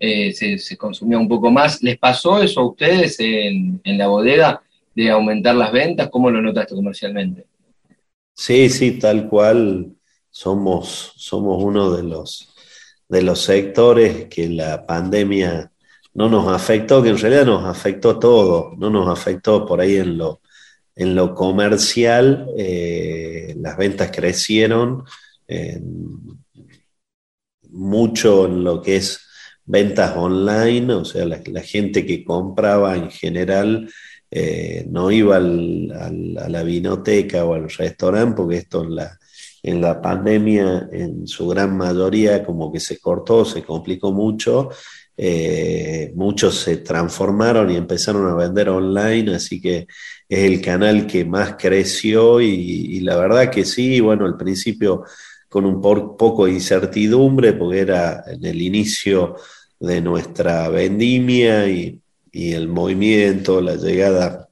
eh, 0.00 0.56
consumía 0.78 1.18
un 1.18 1.28
poco 1.28 1.50
más. 1.50 1.82
¿Les 1.82 1.98
pasó 1.98 2.42
eso 2.42 2.60
a 2.60 2.66
ustedes 2.66 3.20
en, 3.20 3.82
la 3.84 4.06
bodega? 4.06 4.62
de 4.94 5.10
aumentar 5.10 5.54
las 5.54 5.70
ventas? 5.70 6.08
¿Cómo 6.08 6.30
lo 6.30 6.40
notaste 6.40 6.74
comercialmente? 6.74 7.44
Sí, 8.32 8.70
sí, 8.70 8.92
tal 8.98 9.28
cual. 9.28 9.90
Somos, 10.30 11.12
somos 11.16 11.62
uno 11.62 11.94
de 11.94 12.04
los, 12.04 12.54
de 13.08 13.22
los 13.22 13.40
sectores 13.40 14.26
que 14.26 14.48
la 14.48 14.84
pandemia 14.86 15.70
no 16.14 16.28
nos 16.28 16.48
afectó, 16.48 17.02
que 17.02 17.10
en 17.10 17.18
realidad 17.18 17.46
nos 17.46 17.64
afectó 17.64 18.18
todo, 18.18 18.74
no 18.78 18.90
nos 18.90 19.08
afectó 19.08 19.66
por 19.66 19.80
ahí 19.80 19.96
en 19.96 20.18
lo, 20.18 20.40
en 20.94 21.14
lo 21.14 21.34
comercial, 21.34 22.48
eh, 22.56 23.54
las 23.58 23.76
ventas 23.76 24.10
crecieron 24.10 25.04
mucho 27.70 28.46
en 28.46 28.64
lo 28.64 28.80
que 28.80 28.96
es 28.96 29.20
ventas 29.64 30.16
online, 30.16 30.92
o 30.94 31.04
sea, 31.04 31.24
la, 31.26 31.62
gente 31.62 32.04
que 32.04 32.24
compraba 32.24 32.96
en 32.96 33.10
general 33.10 33.88
eh, 34.30 34.86
no 34.88 35.10
iba 35.10 35.36
a 35.36 35.40
la 35.40 36.62
vinoteca 36.62 37.44
o 37.44 37.54
al 37.54 37.70
restaurante, 37.70 38.36
porque 38.36 38.56
esto 38.58 38.84
en 38.84 38.94
la, 38.96 39.18
en 39.62 39.80
la 39.80 40.00
pandemia 40.00 40.88
en 40.92 41.26
su 41.26 41.48
gran 41.48 41.76
mayoría 41.76 42.44
como 42.44 42.70
que 42.72 42.80
se 42.80 42.98
cortó, 42.98 43.44
se 43.44 43.62
complicó 43.62 44.12
mucho, 44.12 44.70
eh, 45.16 46.12
muchos 46.16 46.56
se 46.56 46.78
transformaron 46.78 47.70
y 47.70 47.76
empezaron 47.76 48.28
a 48.28 48.34
vender 48.34 48.68
online, 48.68 49.36
así 49.36 49.60
que 49.60 49.86
es 50.28 50.38
el 50.38 50.60
canal 50.60 51.06
que 51.06 51.24
más 51.24 51.54
creció 51.56 52.40
y, 52.40 53.00
la 53.00 53.16
verdad 53.16 53.50
que 53.50 53.64
sí, 53.64 54.00
bueno, 54.00 54.26
al 54.26 54.36
principio 54.36 55.04
con 55.48 55.66
un 55.66 55.80
poco 55.80 56.46
de 56.46 56.52
incertidumbre 56.52 57.52
porque 57.52 57.80
era 57.80 58.24
en 58.26 58.44
el 58.44 58.60
inicio 58.60 59.36
de 59.78 60.00
nuestra 60.00 60.68
vendimia 60.68 61.68
y, 61.68 62.00
el 62.32 62.66
movimiento, 62.66 63.60
la 63.60 63.76
llegada 63.76 64.48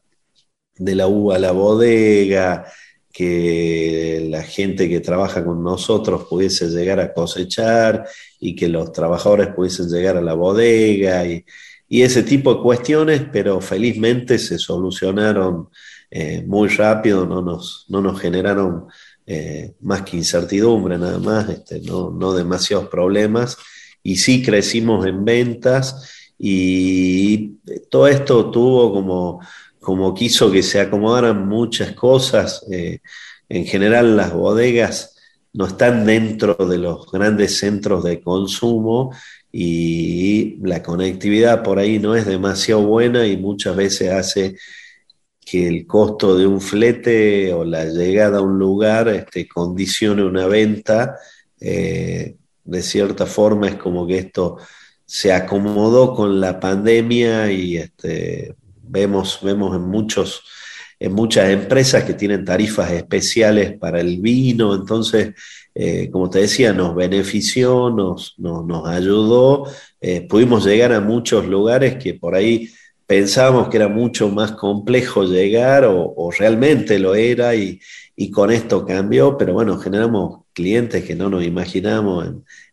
de 0.76 0.94
la 0.94 1.08
uva 1.08 1.34
a 1.34 1.38
la 1.40 1.50
bodega, 1.50 2.64
que 3.12 4.26
la 4.30 4.42
gente 4.42 4.88
que 4.88 5.00
trabaja 5.00 5.44
con 5.44 5.62
nosotros 5.62 6.24
pudiese 6.28 6.68
llegar 6.68 6.98
a 6.98 7.12
cosechar 7.12 8.06
y 8.40 8.56
que 8.56 8.68
los 8.68 8.90
trabajadores 8.92 9.48
pudiesen 9.48 9.88
llegar 9.88 10.16
a 10.16 10.22
la 10.22 10.34
bodega 10.34 11.26
y, 11.26 11.44
ese 11.88 12.22
tipo 12.22 12.54
de 12.54 12.62
cuestiones, 12.62 13.22
pero 13.30 13.60
felizmente 13.60 14.38
se 14.38 14.58
solucionaron 14.58 15.68
eh, 16.10 16.42
muy 16.46 16.70
rápido, 16.70 17.26
no 17.26 17.42
nos, 17.42 17.84
no 17.88 18.00
nos 18.00 18.18
generaron 18.18 18.86
eh, 19.26 19.74
más 19.82 20.00
que 20.00 20.16
incertidumbre 20.16 20.96
nada 20.96 21.18
más, 21.18 21.50
este, 21.50 21.80
no, 21.82 22.10
no 22.10 22.32
demasiados 22.32 22.88
problemas. 22.88 23.58
Y 24.02 24.16
sí 24.16 24.42
crecimos 24.42 25.04
en 25.06 25.22
ventas 25.22 26.10
y 26.38 27.58
todo 27.90 28.08
esto 28.08 28.50
tuvo 28.50 28.92
como, 28.92 29.40
como 29.82 30.14
quiso 30.14 30.50
que 30.50 30.62
se 30.62 30.80
acomodaran 30.80 31.46
muchas 31.48 31.92
cosas. 31.92 32.64
Eh, 32.70 33.00
en 33.48 33.66
general 33.66 34.16
las 34.16 34.32
bodegas 34.32 35.16
no 35.52 35.66
están 35.66 36.06
dentro 36.06 36.54
de 36.54 36.78
los 36.78 37.10
grandes 37.10 37.58
centros 37.58 38.04
de 38.04 38.20
consumo 38.20 39.12
y 39.50 40.56
la 40.62 40.82
conectividad 40.82 41.62
por 41.62 41.78
ahí 41.78 41.98
no 41.98 42.14
es 42.14 42.24
demasiado 42.26 42.82
buena 42.86 43.26
y 43.26 43.36
muchas 43.36 43.76
veces 43.76 44.12
hace 44.12 44.56
que 45.44 45.68
el 45.68 45.86
costo 45.86 46.38
de 46.38 46.46
un 46.46 46.60
flete 46.60 47.52
o 47.52 47.64
la 47.64 47.84
llegada 47.84 48.38
a 48.38 48.42
un 48.42 48.58
lugar 48.58 49.08
este, 49.08 49.48
condicione 49.48 50.24
una 50.24 50.46
venta. 50.46 51.16
Eh, 51.60 52.36
de 52.64 52.82
cierta 52.82 53.26
forma 53.26 53.68
es 53.68 53.74
como 53.74 54.06
que 54.06 54.18
esto 54.18 54.58
se 55.04 55.32
acomodó 55.32 56.14
con 56.14 56.40
la 56.40 56.60
pandemia 56.60 57.50
y 57.50 57.76
este, 57.76 58.54
vemos, 58.92 59.40
vemos 59.42 59.74
en, 59.74 59.82
muchos, 59.82 60.42
en 61.00 61.12
muchas 61.12 61.50
empresas 61.50 62.04
que 62.04 62.14
tienen 62.14 62.44
tarifas 62.44 62.90
especiales 62.92 63.76
para 63.78 64.00
el 64.00 64.20
vino, 64.20 64.74
entonces, 64.74 65.34
eh, 65.74 66.10
como 66.12 66.28
te 66.28 66.40
decía, 66.40 66.72
nos 66.72 66.94
benefició, 66.94 67.90
nos, 67.90 68.34
nos, 68.38 68.86
ayudó, 68.86 69.66
eh, 70.00 70.26
pudimos 70.28 70.64
llegar 70.66 70.92
a 70.92 71.00
muchos 71.00 71.46
lugares 71.46 71.96
que 71.96 72.14
por 72.14 72.34
ahí 72.34 72.70
pensábamos 73.06 73.68
que 73.68 73.78
era 73.78 73.88
mucho 73.88 74.28
más 74.28 74.52
complejo 74.52 75.24
llegar 75.24 75.84
o, 75.86 76.30
realmente 76.38 76.98
lo 76.98 77.14
era 77.14 77.54
y, 77.54 77.80
y, 78.16 78.30
con 78.30 78.50
esto 78.50 78.86
cambió, 78.86 79.36
pero 79.36 79.54
bueno, 79.54 79.78
generamos 79.78 80.42
clientes 80.52 81.04
que 81.04 81.14
no 81.14 81.28
nos 81.28 81.44
imaginamos 81.44 82.26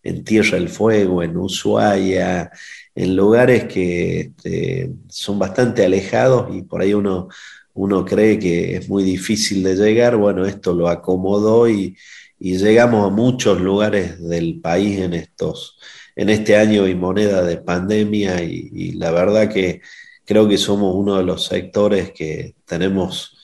en, 0.03 0.23
Tierra 0.23 0.57
del 0.57 0.69
Fuego, 0.69 1.23
en 1.23 1.37
Ushuaia, 1.37 2.51
en 2.95 3.15
lugares 3.15 3.65
que 3.65 4.19
este, 4.19 4.91
son 5.09 5.39
bastante 5.39 5.85
alejados 5.85 6.55
y 6.55 6.63
por 6.63 6.81
ahí 6.81 6.93
uno, 6.93 7.29
uno 7.73 8.03
cree 8.05 8.39
que 8.39 8.75
es 8.77 8.89
muy 8.89 9.03
difícil 9.03 9.63
de 9.63 9.75
llegar. 9.75 10.17
Bueno, 10.17 10.45
esto 10.45 10.73
lo 10.73 10.87
acomodó 10.89 11.69
y, 11.69 11.95
llegamos 12.39 13.05
a 13.05 13.09
muchos 13.13 13.59
lugares 13.59 14.21
del 14.21 14.61
país 14.61 14.99
en, 14.99 15.13
estos, 15.13 15.77
en 16.15 16.29
este 16.29 16.55
año 16.55 16.87
y 16.87 16.95
moneda 16.95 17.43
de 17.43 17.57
pandemia 17.57 18.41
y, 18.43 18.93
la 18.93 19.11
verdad 19.11 19.49
que 19.51 19.81
creo 20.25 20.47
que 20.47 20.57
somos 20.57 20.95
uno 20.95 21.17
de 21.17 21.23
los 21.23 21.45
sectores 21.45 22.11
que 22.11 22.55
tenemos, 22.65 23.37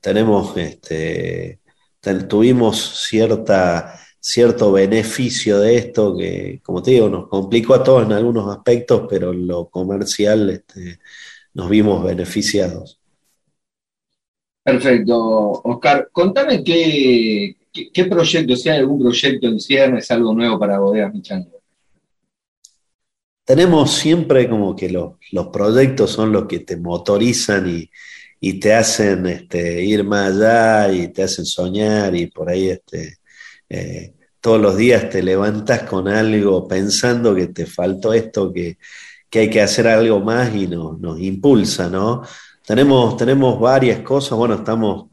tenemos 0.00 0.56
este, 0.56 1.60
tuvimos 2.28 3.06
cierta, 3.08 4.00
cierto 4.20 4.72
beneficio 4.72 5.60
de 5.60 5.76
esto 5.76 6.16
que, 6.16 6.60
como 6.62 6.82
te 6.82 6.92
digo, 6.92 7.08
nos 7.08 7.28
complicó 7.28 7.74
a 7.74 7.82
todos 7.82 8.04
en 8.04 8.12
algunos 8.12 8.54
aspectos, 8.54 9.06
pero 9.08 9.32
en 9.32 9.46
lo 9.46 9.68
comercial 9.68 10.50
este, 10.50 10.98
nos 11.54 11.68
vimos 11.68 12.04
beneficiados. 12.04 13.00
Perfecto. 14.62 15.62
Oscar, 15.64 16.08
contame 16.12 16.62
qué, 16.62 17.56
qué, 17.92 18.04
proyecto, 18.04 18.54
si 18.54 18.68
hay 18.68 18.80
algún 18.80 19.00
proyecto 19.00 19.46
en 19.46 19.60
ciernes, 19.60 20.10
algo 20.10 20.34
nuevo 20.34 20.58
para 20.58 20.78
Bodegas 20.78 21.14
Michango. 21.14 21.58
Tenemos 23.44 23.92
siempre 23.92 24.46
como 24.46 24.76
que 24.76 24.90
los, 24.90 25.14
los 25.32 25.46
proyectos 25.46 26.10
son 26.10 26.32
los 26.32 26.46
que 26.46 26.58
te 26.58 26.76
motorizan 26.76 27.66
y, 27.66 27.90
y 28.40 28.60
te 28.60 28.74
hacen 28.74 29.26
este, 29.26 29.82
ir 29.82 30.04
más 30.04 30.32
allá 30.32 30.92
y 30.92 31.08
te 31.08 31.22
hacen 31.22 31.46
soñar 31.46 32.14
y 32.14 32.26
por 32.26 32.50
ahí 32.50 32.68
este, 32.68 33.16
eh, 33.68 34.14
todos 34.40 34.60
los 34.60 34.76
días 34.76 35.10
te 35.10 35.22
levantas 35.22 35.82
con 35.82 36.08
algo 36.08 36.66
pensando 36.66 37.34
que 37.34 37.48
te 37.48 37.66
faltó 37.66 38.12
esto, 38.12 38.52
que, 38.52 38.78
hay 39.32 39.50
que 39.50 39.60
hacer 39.60 39.88
algo 39.88 40.20
más 40.20 40.54
y 40.54 40.66
nos, 40.66 40.98
nos 41.00 41.20
impulsa, 41.20 41.88
¿no? 41.88 42.22
Tenemos, 42.66 43.16
tenemos 43.16 43.58
varias 43.60 44.00
cosas, 44.00 44.38
bueno, 44.38 44.54
estamos 44.54 45.06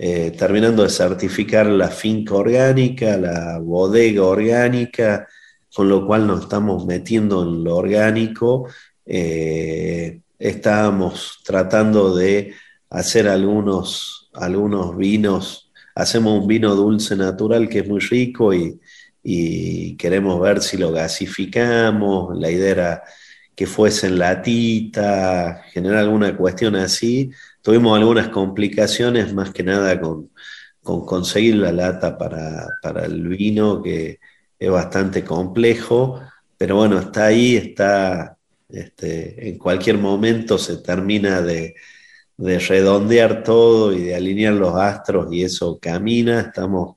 eh, 0.00 0.32
terminando 0.38 0.84
de 0.84 0.90
certificar 0.90 1.66
la 1.66 1.88
finca 1.88 2.34
orgánica, 2.34 3.16
la 3.16 3.58
bodega 3.58 4.22
orgánica, 4.22 5.26
con 5.74 5.88
lo 5.88 6.06
cual 6.06 6.26
nos 6.26 6.42
estamos 6.42 6.86
metiendo 6.86 7.42
en 7.42 7.64
lo 7.64 7.76
orgánico. 7.76 8.68
Eh, 9.04 10.20
estábamos 10.38 11.40
tratando 11.44 12.14
de 12.14 12.54
hacer 12.90 13.28
algunos, 13.28 14.30
algunos 14.34 14.96
vinos. 14.96 15.67
Hacemos 15.98 16.40
un 16.40 16.46
vino 16.46 16.76
dulce 16.76 17.16
natural 17.16 17.68
que 17.68 17.80
es 17.80 17.88
muy 17.88 17.98
rico 17.98 18.54
y, 18.54 18.78
queremos 19.98 20.40
ver 20.40 20.62
si 20.62 20.76
lo 20.76 20.92
gasificamos. 20.92 22.38
La 22.38 22.50
idea 22.52 22.70
era 22.70 23.02
que 23.54 23.66
fuese 23.66 24.06
en 24.06 24.20
latita, 24.20 25.64
generar 25.72 25.98
alguna 25.98 26.36
cuestión 26.36 26.76
así. 26.76 27.32
Tuvimos 27.60 27.98
algunas 27.98 28.28
complicaciones, 28.28 29.34
más 29.34 29.50
que 29.50 29.64
nada 29.64 30.00
con, 30.00 30.30
conseguir 30.82 31.56
la 31.56 31.72
lata 31.72 32.16
para, 32.16 33.04
el 33.04 33.26
vino, 33.26 33.82
que 33.82 34.20
es 34.56 34.70
bastante 34.70 35.24
complejo, 35.24 36.20
pero 36.56 36.76
bueno, 36.76 37.00
está 37.00 37.26
ahí, 37.26 37.56
está, 37.56 38.38
este, 38.68 39.48
en 39.48 39.58
cualquier 39.58 39.98
momento 39.98 40.58
se 40.58 40.76
termina 40.76 41.42
de, 41.42 41.74
de 42.38 42.58
redondear 42.60 43.42
todo 43.42 43.92
y 43.92 44.04
de 44.04 44.14
alinear 44.14 44.54
los 44.54 44.74
astros 44.76 45.26
y 45.32 45.42
eso 45.42 45.78
camina. 45.80 46.40
Estamos 46.40 46.96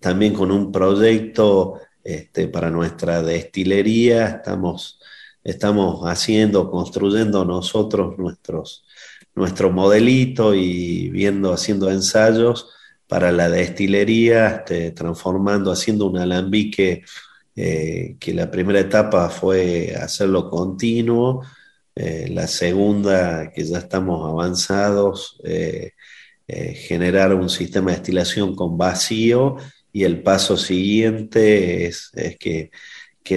también 0.00 0.32
con 0.32 0.50
un 0.50 0.72
proyecto 0.72 1.80
este, 2.02 2.48
para 2.48 2.70
nuestra 2.70 3.22
destilería, 3.22 4.26
estamos, 4.26 4.98
estamos 5.44 6.02
haciendo, 6.04 6.70
construyendo 6.70 7.44
nosotros 7.44 8.16
nuestros, 8.18 8.86
nuestro 9.34 9.70
modelito 9.70 10.54
y 10.54 11.10
viendo, 11.10 11.52
haciendo 11.52 11.90
ensayos 11.90 12.70
para 13.06 13.30
la 13.30 13.50
destilería, 13.50 14.48
este, 14.48 14.92
transformando, 14.92 15.70
haciendo 15.70 16.06
un 16.06 16.18
alambique 16.18 17.04
eh, 17.54 18.16
que 18.18 18.32
la 18.32 18.50
primera 18.50 18.80
etapa 18.80 19.28
fue 19.28 19.94
hacerlo 19.94 20.48
continuo 20.48 21.42
eh, 22.00 22.28
la 22.30 22.46
segunda, 22.46 23.50
que 23.50 23.64
ya 23.64 23.78
estamos 23.78 24.24
avanzados, 24.30 25.40
eh, 25.42 25.94
eh, 26.46 26.74
generar 26.74 27.34
un 27.34 27.50
sistema 27.50 27.90
de 27.90 27.96
destilación 27.96 28.54
con 28.54 28.78
vacío 28.78 29.56
y 29.92 30.04
el 30.04 30.22
paso 30.22 30.56
siguiente 30.56 31.86
es, 31.86 32.12
que, 32.38 32.70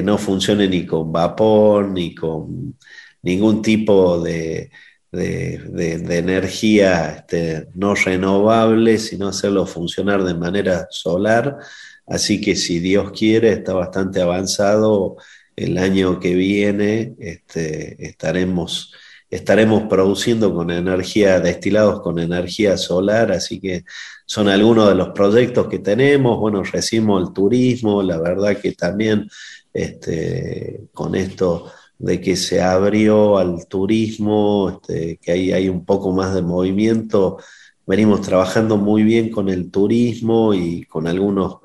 no 0.04 0.20
funcione 0.20 0.68
ni 0.68 0.86
con 0.86 1.12
vapor 1.12 1.90
ni 1.90 2.14
con 2.14 2.78
ningún 3.24 3.64
tipo 3.64 4.22
de, 4.22 4.70
de, 5.12 6.18
energía 6.18 7.16
este, 7.18 7.68
no 7.74 7.96
renovable, 7.96 9.00
sino 9.00 9.30
hacerlo 9.30 9.66
funcionar 9.66 10.24
de 10.24 10.36
manera 10.36 10.86
solar. 10.92 11.58
Así 12.06 12.40
que 12.40 12.56
si 12.56 12.80
Dios 12.80 13.12
quiere, 13.12 13.54
está 13.54 13.74
bastante 13.74 14.22
avanzado. 14.22 15.18
El 15.64 15.78
año 15.78 16.20
que 16.20 16.34
viene 16.34 17.14
este, 17.20 18.04
estaremos, 18.08 18.94
estaremos 19.30 19.84
produciendo 19.84 20.54
con 20.56 20.72
energía, 20.72 21.40
destilados 21.40 22.02
con 22.02 22.18
energía 22.18 22.78
solar, 22.78 23.32
así 23.32 23.60
que 23.60 23.84
son 24.26 24.48
algunos 24.48 24.90
de 24.90 24.96
los 24.96 25.10
proyectos 25.10 25.68
que 25.68 25.80
tenemos. 25.80 26.40
Bueno, 26.40 26.64
recibimos 26.64 27.28
el 27.28 27.34
turismo, 27.34 28.02
la 28.02 28.18
verdad 28.20 28.58
que 28.58 28.72
también 28.72 29.30
este, 29.72 30.82
con 30.94 31.14
esto 31.16 31.72
de 32.00 32.20
que 32.20 32.36
se 32.36 32.60
abrió 32.62 33.38
al 33.38 33.68
turismo, 33.68 34.70
este, 34.82 35.18
que 35.18 35.32
hay, 35.32 35.52
hay 35.52 35.70
un 35.70 35.86
poco 35.86 36.12
más 36.12 36.34
de 36.34 36.42
movimiento. 36.42 37.38
Venimos 37.86 38.22
trabajando 38.22 38.78
muy 38.78 39.04
bien 39.04 39.30
con 39.30 39.50
el 39.50 39.70
turismo 39.70 40.56
y 40.56 40.86
con 40.86 41.06
algunos 41.06 41.58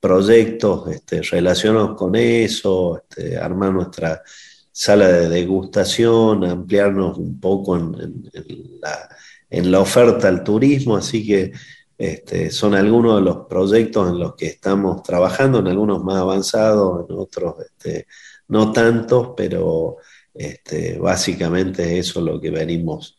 proyectos 0.00 0.88
este, 0.88 1.22
relacionados 1.22 1.96
con 1.96 2.14
eso, 2.16 2.98
este, 2.98 3.36
armar 3.36 3.72
nuestra 3.72 4.22
sala 4.70 5.08
de 5.08 5.28
degustación, 5.28 6.44
ampliarnos 6.44 7.18
un 7.18 7.40
poco 7.40 7.76
en, 7.76 8.30
la, 9.70 9.80
oferta 9.80 10.28
al 10.28 10.44
turismo, 10.44 10.96
así 10.96 11.26
que 11.26 11.52
este, 11.96 12.50
son 12.50 12.74
algunos 12.74 13.16
de 13.16 13.22
los 13.22 13.46
proyectos 13.46 14.10
en 14.10 14.18
los 14.18 14.34
que 14.34 14.46
estamos 14.46 15.02
trabajando, 15.02 15.60
en 15.60 15.68
algunos 15.68 16.04
más 16.04 16.16
avanzados, 16.16 17.06
en 17.08 17.16
otros 17.16 17.54
este, 17.60 18.06
no 18.48 18.72
tantos, 18.72 19.30
pero 19.36 19.96
básicamente 21.00 21.98
eso 21.98 22.20
es 22.20 22.26
lo 22.26 22.38
que 22.38 22.50
venimos, 22.50 23.16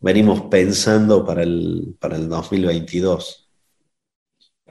venimos 0.00 0.42
pensando 0.50 1.24
para 1.24 1.42
el, 1.42 1.96
para 2.00 2.16
el 2.16 2.28
2022. 2.28 3.43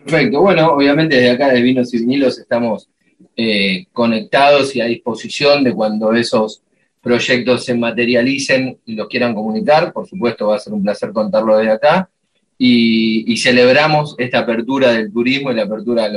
Perfecto, 0.04 0.42
bueno, 0.42 0.74
obviamente 0.74 1.16
desde 1.16 1.32
acá 1.32 1.50
de 1.54 1.62
Vinos 1.62 1.94
y 1.94 2.00
Vinilos 2.00 2.38
estamos 2.38 2.90
eh, 3.38 3.86
conectados 3.94 4.76
y 4.76 4.82
a 4.82 4.86
disposición 4.86 5.64
de 5.64 5.74
cuando 5.74 6.14
esos 6.14 6.62
proyectos 7.02 7.66
se 7.66 7.74
materialicen 7.74 8.80
y 8.86 8.96
los 8.96 9.08
quieran 9.08 9.34
comunicar, 9.34 9.94
por 9.94 10.08
supuesto 10.08 10.48
va 10.48 10.58
a 10.58 10.60
ser 10.60 10.74
un 10.74 10.84
placer 10.84 11.12
contarlo 11.12 11.58
desde 11.58 11.72
acá, 11.72 12.10
y, 12.58 13.36
celebramos 13.38 14.16
esta 14.18 14.40
apertura 14.40 14.92
del 14.94 15.12
turismo 15.12 15.52
y 15.52 15.56
la 15.56 15.64
apertura 15.64 16.10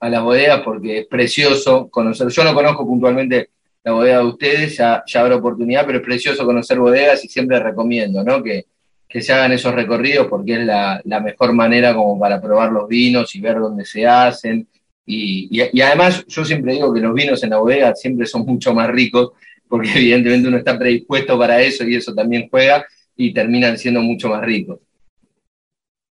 a 0.00 0.08
las 0.08 0.22
bodegas 0.22 0.62
porque 0.64 1.00
es 1.00 1.06
precioso 1.06 1.88
conocer. 1.90 2.28
Yo 2.28 2.44
no 2.44 2.54
conozco 2.54 2.86
puntualmente 2.86 3.50
la 3.84 3.92
bodega 3.92 4.18
de 4.18 4.24
ustedes, 4.24 4.76
ya, 4.76 5.02
ya 5.06 5.20
habrá 5.20 5.36
oportunidad, 5.36 5.84
pero 5.84 5.98
es 5.98 6.04
precioso 6.04 6.46
conocer 6.46 6.78
bodegas 6.78 7.24
y 7.24 7.28
siempre 7.28 7.58
recomiendo 7.58 8.24
¿no? 8.24 8.42
que, 8.42 8.66
se 9.08 9.32
hagan 9.32 9.52
esos 9.52 9.74
recorridos 9.74 10.26
porque 10.28 10.54
es 10.54 10.66
la, 10.66 11.20
mejor 11.22 11.52
manera 11.52 11.94
como 11.94 12.18
para 12.18 12.40
probar 12.40 12.72
los 12.72 12.88
vinos 12.88 13.34
y 13.34 13.40
ver 13.40 13.58
dónde 13.58 13.84
se 13.84 14.06
hacen. 14.06 14.66
Y, 15.04 15.60
además 15.80 16.24
yo 16.26 16.44
siempre 16.44 16.74
digo 16.74 16.92
que 16.92 17.00
los 17.00 17.14
vinos 17.14 17.42
en 17.42 17.50
la 17.50 17.58
bodega 17.58 17.94
siempre 17.94 18.26
son 18.26 18.42
mucho 18.46 18.74
más 18.74 18.88
ricos 18.88 19.32
porque 19.68 19.90
evidentemente 19.96 20.48
uno 20.48 20.58
está 20.58 20.78
predispuesto 20.78 21.38
para 21.38 21.60
eso 21.60 21.84
y 21.84 21.96
eso 21.96 22.14
también 22.14 22.48
juega 22.50 22.86
y 23.16 23.32
terminan 23.32 23.78
siendo 23.78 24.00
mucho 24.00 24.28
más 24.28 24.42
ricos. 24.44 24.80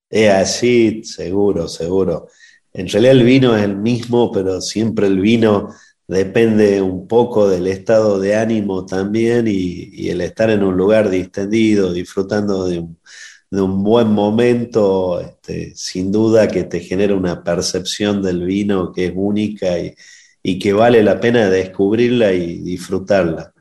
Es 0.10 0.30
así, 0.30 1.04
seguro, 1.04 1.68
seguro. 1.68 2.28
En 2.74 2.88
realidad 2.88 3.14
el 3.14 3.24
vino 3.24 3.56
es 3.56 3.64
el 3.64 3.78
mismo, 3.78 4.32
pero 4.32 4.62
siempre 4.62 5.08
el 5.08 5.20
vino 5.20 5.70
depende 6.10 6.82
un 6.82 7.08
poco 7.08 7.48
del 7.48 7.68
estado 7.68 8.20
de 8.20 8.36
ánimo 8.36 8.84
también 8.86 9.46
y, 9.48 10.10
el 10.10 10.22
estar 10.22 10.50
en 10.50 10.64
un 10.64 10.76
lugar 10.76 11.10
distendido, 11.10 11.94
disfrutando 11.94 12.68
de 12.68 12.80
un, 12.80 13.84
buen 13.84 14.08
momento, 14.08 15.22
este, 15.22 15.76
sin 15.76 16.12
duda 16.12 16.48
que 16.48 16.64
te 16.64 16.80
genera 16.80 17.16
una 17.16 17.44
percepción 17.44 18.24
del 18.24 18.44
vino 18.44 18.92
que 18.92 19.06
es 19.08 19.14
única 19.16 19.78
y, 19.80 20.58
que 20.58 20.74
vale 20.74 21.04
la 21.04 21.20
pena 21.20 21.48
descubrirla 21.48 22.34
y 22.34 22.58
disfrutarla. 22.58 23.54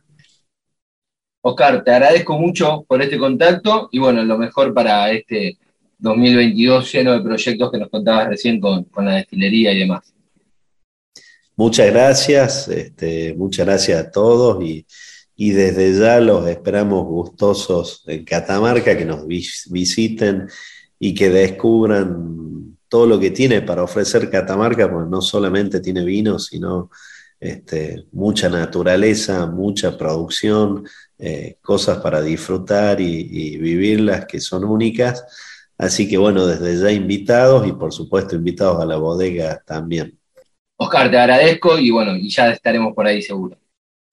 Oscar, 1.42 1.84
te 1.84 1.90
agradezco 1.90 2.38
mucho 2.38 2.82
por 2.88 3.03
este 3.03 3.18
contacto 3.18 3.90
y 3.92 3.99
bueno, 3.99 4.24
lo 4.24 4.38
mejor 4.38 4.72
para 4.72 5.11
este 5.12 5.59
2022 5.99 6.92
lleno 6.92 7.12
de 7.12 7.20
proyectos 7.20 7.70
que 7.70 7.78
nos 7.78 7.90
contabas 7.90 8.28
recién 8.28 8.59
con, 8.59 8.86
la 8.96 9.16
destilería 9.16 9.72
y 9.72 9.80
demás. 9.80 10.14
Muchas 11.59 11.88
gracias, 11.88 12.68
este, 12.68 13.34
muchas 13.34 13.66
gracias 13.66 14.06
a 14.06 14.11
todos 14.12 14.62
y, 14.62 14.86
desde 15.36 15.98
ya 15.98 16.20
los 16.20 16.46
esperamos 16.46 17.04
gustosos 17.04 18.04
en 18.06 18.24
Catamarca, 18.24 18.96
que 18.96 19.04
nos 19.04 19.26
visiten 19.26 20.48
y 21.00 21.14
que 21.14 21.30
descubran 21.30 22.76
todo 22.86 23.06
lo 23.06 23.18
que 23.18 23.32
tiene 23.32 23.62
para 23.62 23.82
ofrecer 23.82 24.30
Catamarca, 24.30 24.88
porque 24.88 25.11
no 25.11 25.20
solamente 25.20 25.80
tiene 25.80 26.04
vino, 26.04 26.38
sino 26.38 26.90
este, 27.40 28.06
mucha 28.12 28.48
naturaleza, 28.48 29.46
mucha 29.46 29.98
producción, 29.98 30.84
eh, 31.18 31.56
cosas 31.61 31.98
para 31.98 32.22
disfrutar 32.22 33.00
y 33.00 33.59
vivirlas 33.59 34.26
que 34.26 34.38
son 34.38 34.62
únicas. 34.62 35.24
Así 35.76 36.09
que 36.09 36.18
bueno, 36.18 36.46
desde 36.46 36.80
ya 36.80 36.92
invitados 36.92 37.66
y 37.66 37.72
por 37.72 37.92
supuesto 37.92 38.36
invitados 38.36 38.80
a 38.80 38.86
la 38.86 38.96
bodega 38.96 39.61
también. 39.66 40.17
Oscar, 40.80 41.10
te 41.10 41.18
agradezco 41.18 41.78
y 41.78 41.90
bueno, 41.90 42.16
y 42.16 42.30
ya 42.30 42.50
estaremos 42.50 42.94
por 42.94 43.06
ahí 43.06 43.20
seguro. 43.20 43.56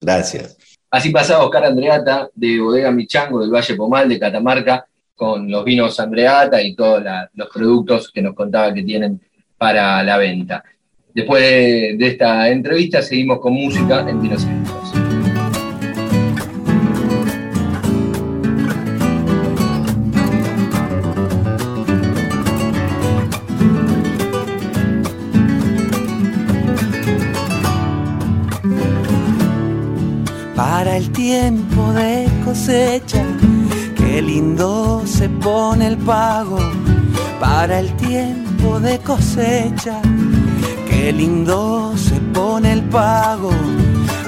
Gracias. 0.00 0.56
Así 0.90 1.10
pasaba 1.10 1.44
Oscar 1.44 1.64
Andreata 1.64 2.28
de 2.34 2.60
Bodega 2.60 2.90
Michango 2.90 3.40
del 3.40 3.50
Valle 3.50 3.74
Pomal 3.74 4.08
de 4.08 4.18
Catamarca 4.18 4.86
con 5.14 5.50
los 5.50 5.64
vinos 5.64 5.98
Andreata 6.00 6.60
y 6.60 6.74
todos 6.74 7.02
los 7.34 7.48
productos 7.48 8.10
que 8.10 8.20
nos 8.20 8.34
contaba 8.34 8.74
que 8.74 8.82
tienen 8.82 9.20
para 9.56 10.02
la 10.02 10.18
venta. 10.18 10.64
Después 11.14 11.40
de, 11.40 11.96
esta 12.00 12.48
entrevista 12.48 13.00
seguimos 13.00 13.40
con 13.40 13.54
música 13.54 14.00
en 14.00 14.20
Vinos 14.20 14.46
el 30.96 31.10
tiempo 31.10 31.92
de 31.92 32.26
cosecha, 32.42 33.22
qué 33.96 34.22
lindo 34.22 35.02
se 35.04 35.28
pone 35.28 35.88
el 35.88 35.98
pago. 35.98 36.58
Para 37.38 37.80
el 37.80 37.94
tiempo 37.96 38.80
de 38.80 38.98
cosecha, 39.00 40.00
qué 40.88 41.12
lindo 41.12 41.92
se 41.96 42.18
pone 42.32 42.72
el 42.72 42.82
pago. 42.84 43.50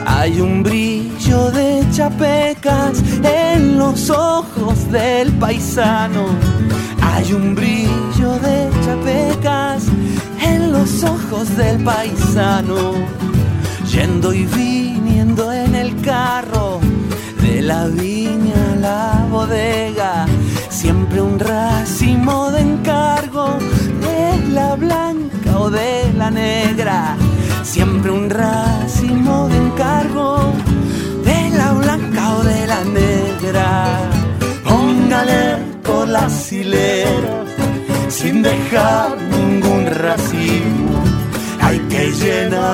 Hay 0.07 0.41
un 0.43 0.63
brillo 0.63 1.51
de 1.53 1.87
chapecas 1.91 3.03
en 3.23 3.79
los 3.79 4.11
ojos 4.11 4.91
del 4.91 5.33
paisano. 5.39 6.27
Hay 7.01 7.33
un 7.33 7.55
brillo 7.55 8.33
de 8.41 8.69
chapecas 8.85 9.85
en 10.43 10.73
los 10.73 11.03
ojos 11.03 11.57
del 11.57 11.83
paisano. 11.83 12.93
Yendo 13.91 14.35
y 14.35 14.45
en 14.45 14.88
carro 16.03 16.81
de 17.41 17.63
la 17.63 17.87
viña 17.87 18.73
a 18.73 18.77
la 18.77 19.27
bodega, 19.31 20.27
siempre 20.69 21.21
un 21.21 21.39
racimo 21.39 22.51
de 22.51 22.61
encargo 22.61 23.59
de 24.07 24.49
la 24.53 24.75
blanca 24.77 25.59
o 25.59 25.71
de 25.71 26.13
la 26.17 26.31
negra, 26.31 27.17
siempre 27.63 28.11
un 28.11 28.31
racimo 28.31 29.49
de 29.49 29.57
encargo 29.57 30.53
de 31.25 31.51
la 31.57 31.73
blanca 31.73 32.37
o 32.37 32.43
de 32.45 32.67
la 32.67 32.85
negra. 32.85 34.01
Póngale 34.65 35.59
por 35.83 36.09
las 36.09 36.53
hileras 36.53 37.49
sin 38.09 38.43
dejar 38.43 39.17
ningún 39.31 39.87
racimo. 39.87 41.03
Hay 41.61 41.79
que 41.91 42.11
llenar 42.13 42.68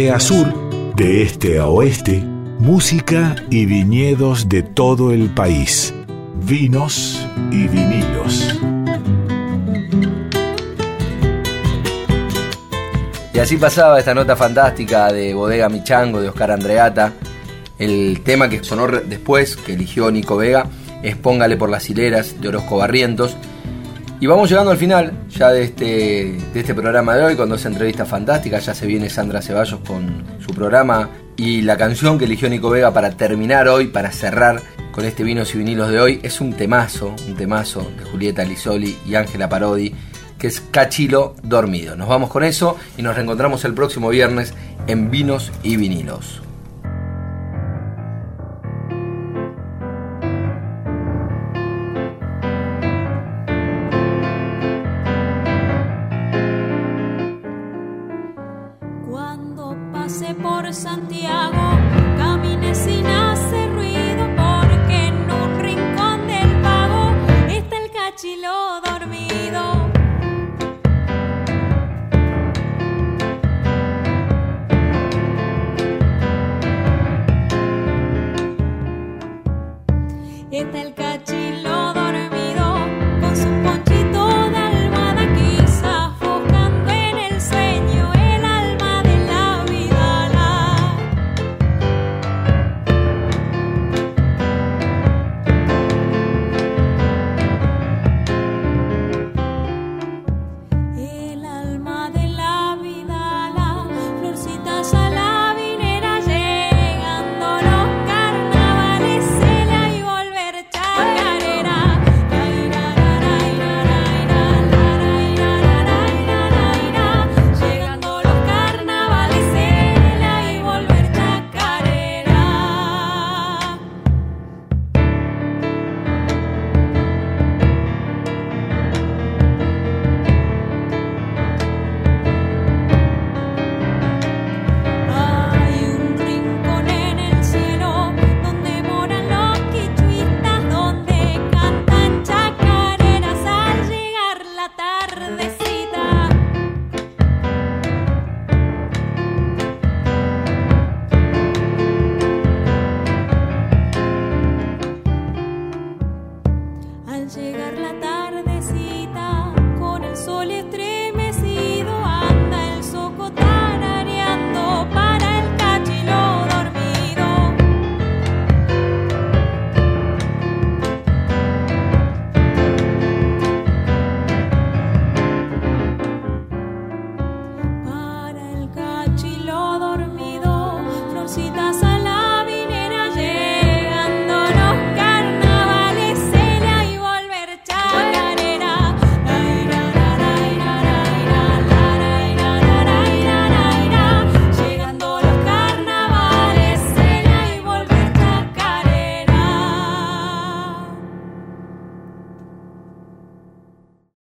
norte 0.00 0.10
a 0.10 0.20
sur, 0.20 0.94
de 0.94 1.22
este 1.22 1.58
a 1.58 1.66
oeste, 1.66 2.22
música 2.58 3.34
y 3.50 3.66
viñedos 3.66 4.48
de 4.48 4.62
todo 4.62 5.12
el 5.12 5.28
país, 5.28 5.92
vinos 6.46 7.26
y 7.50 7.68
vinilos. 7.68 8.58
Y 13.34 13.38
así 13.38 13.56
pasaba 13.58 13.98
esta 13.98 14.14
nota 14.14 14.36
fantástica 14.36 15.12
de 15.12 15.34
Bodega 15.34 15.68
Michango 15.68 16.20
de 16.20 16.28
Oscar 16.28 16.52
Andreata 16.52 17.12
el 17.78 18.20
tema 18.22 18.48
que 18.48 18.62
sonó 18.64 18.86
después, 18.86 19.56
que 19.56 19.74
eligió 19.74 20.10
Nico 20.10 20.36
Vega, 20.36 20.66
es 21.02 21.16
Póngale 21.16 21.56
por 21.56 21.70
las 21.70 21.88
hileras 21.90 22.40
de 22.40 22.48
Orozco 22.48 22.76
Barrientos. 22.76 23.36
Y 24.20 24.26
vamos 24.26 24.50
llegando 24.50 24.70
al 24.70 24.76
final 24.76 25.12
ya 25.30 25.50
de 25.50 25.62
este, 25.62 26.36
de 26.52 26.60
este 26.60 26.74
programa 26.74 27.16
de 27.16 27.24
hoy, 27.24 27.36
con 27.36 27.48
dos 27.48 27.64
entrevistas 27.64 28.06
fantásticas. 28.06 28.66
Ya 28.66 28.74
se 28.74 28.86
viene 28.86 29.08
Sandra 29.08 29.40
Ceballos 29.40 29.80
con 29.80 30.24
su 30.40 30.52
programa 30.52 31.08
y 31.38 31.62
la 31.62 31.78
canción 31.78 32.18
que 32.18 32.26
eligió 32.26 32.50
Nico 32.50 32.68
Vega 32.68 32.92
para 32.92 33.12
terminar 33.12 33.66
hoy, 33.66 33.86
para 33.86 34.12
cerrar 34.12 34.60
con 34.92 35.06
este 35.06 35.24
Vinos 35.24 35.54
y 35.54 35.58
Vinilos 35.58 35.90
de 35.90 36.00
hoy, 36.00 36.20
es 36.22 36.42
un 36.42 36.52
temazo, 36.52 37.14
un 37.26 37.34
temazo 37.34 37.90
de 37.98 38.04
Julieta 38.04 38.44
Lisoli 38.44 38.98
y 39.06 39.14
Ángela 39.14 39.48
Parodi, 39.48 39.94
que 40.38 40.48
es 40.48 40.60
Cachilo 40.60 41.34
Dormido. 41.42 41.96
Nos 41.96 42.08
vamos 42.08 42.28
con 42.28 42.44
eso 42.44 42.76
y 42.98 43.02
nos 43.02 43.14
reencontramos 43.14 43.64
el 43.64 43.72
próximo 43.72 44.10
viernes 44.10 44.52
en 44.86 45.10
Vinos 45.10 45.50
y 45.62 45.76
Vinilos. 45.76 46.42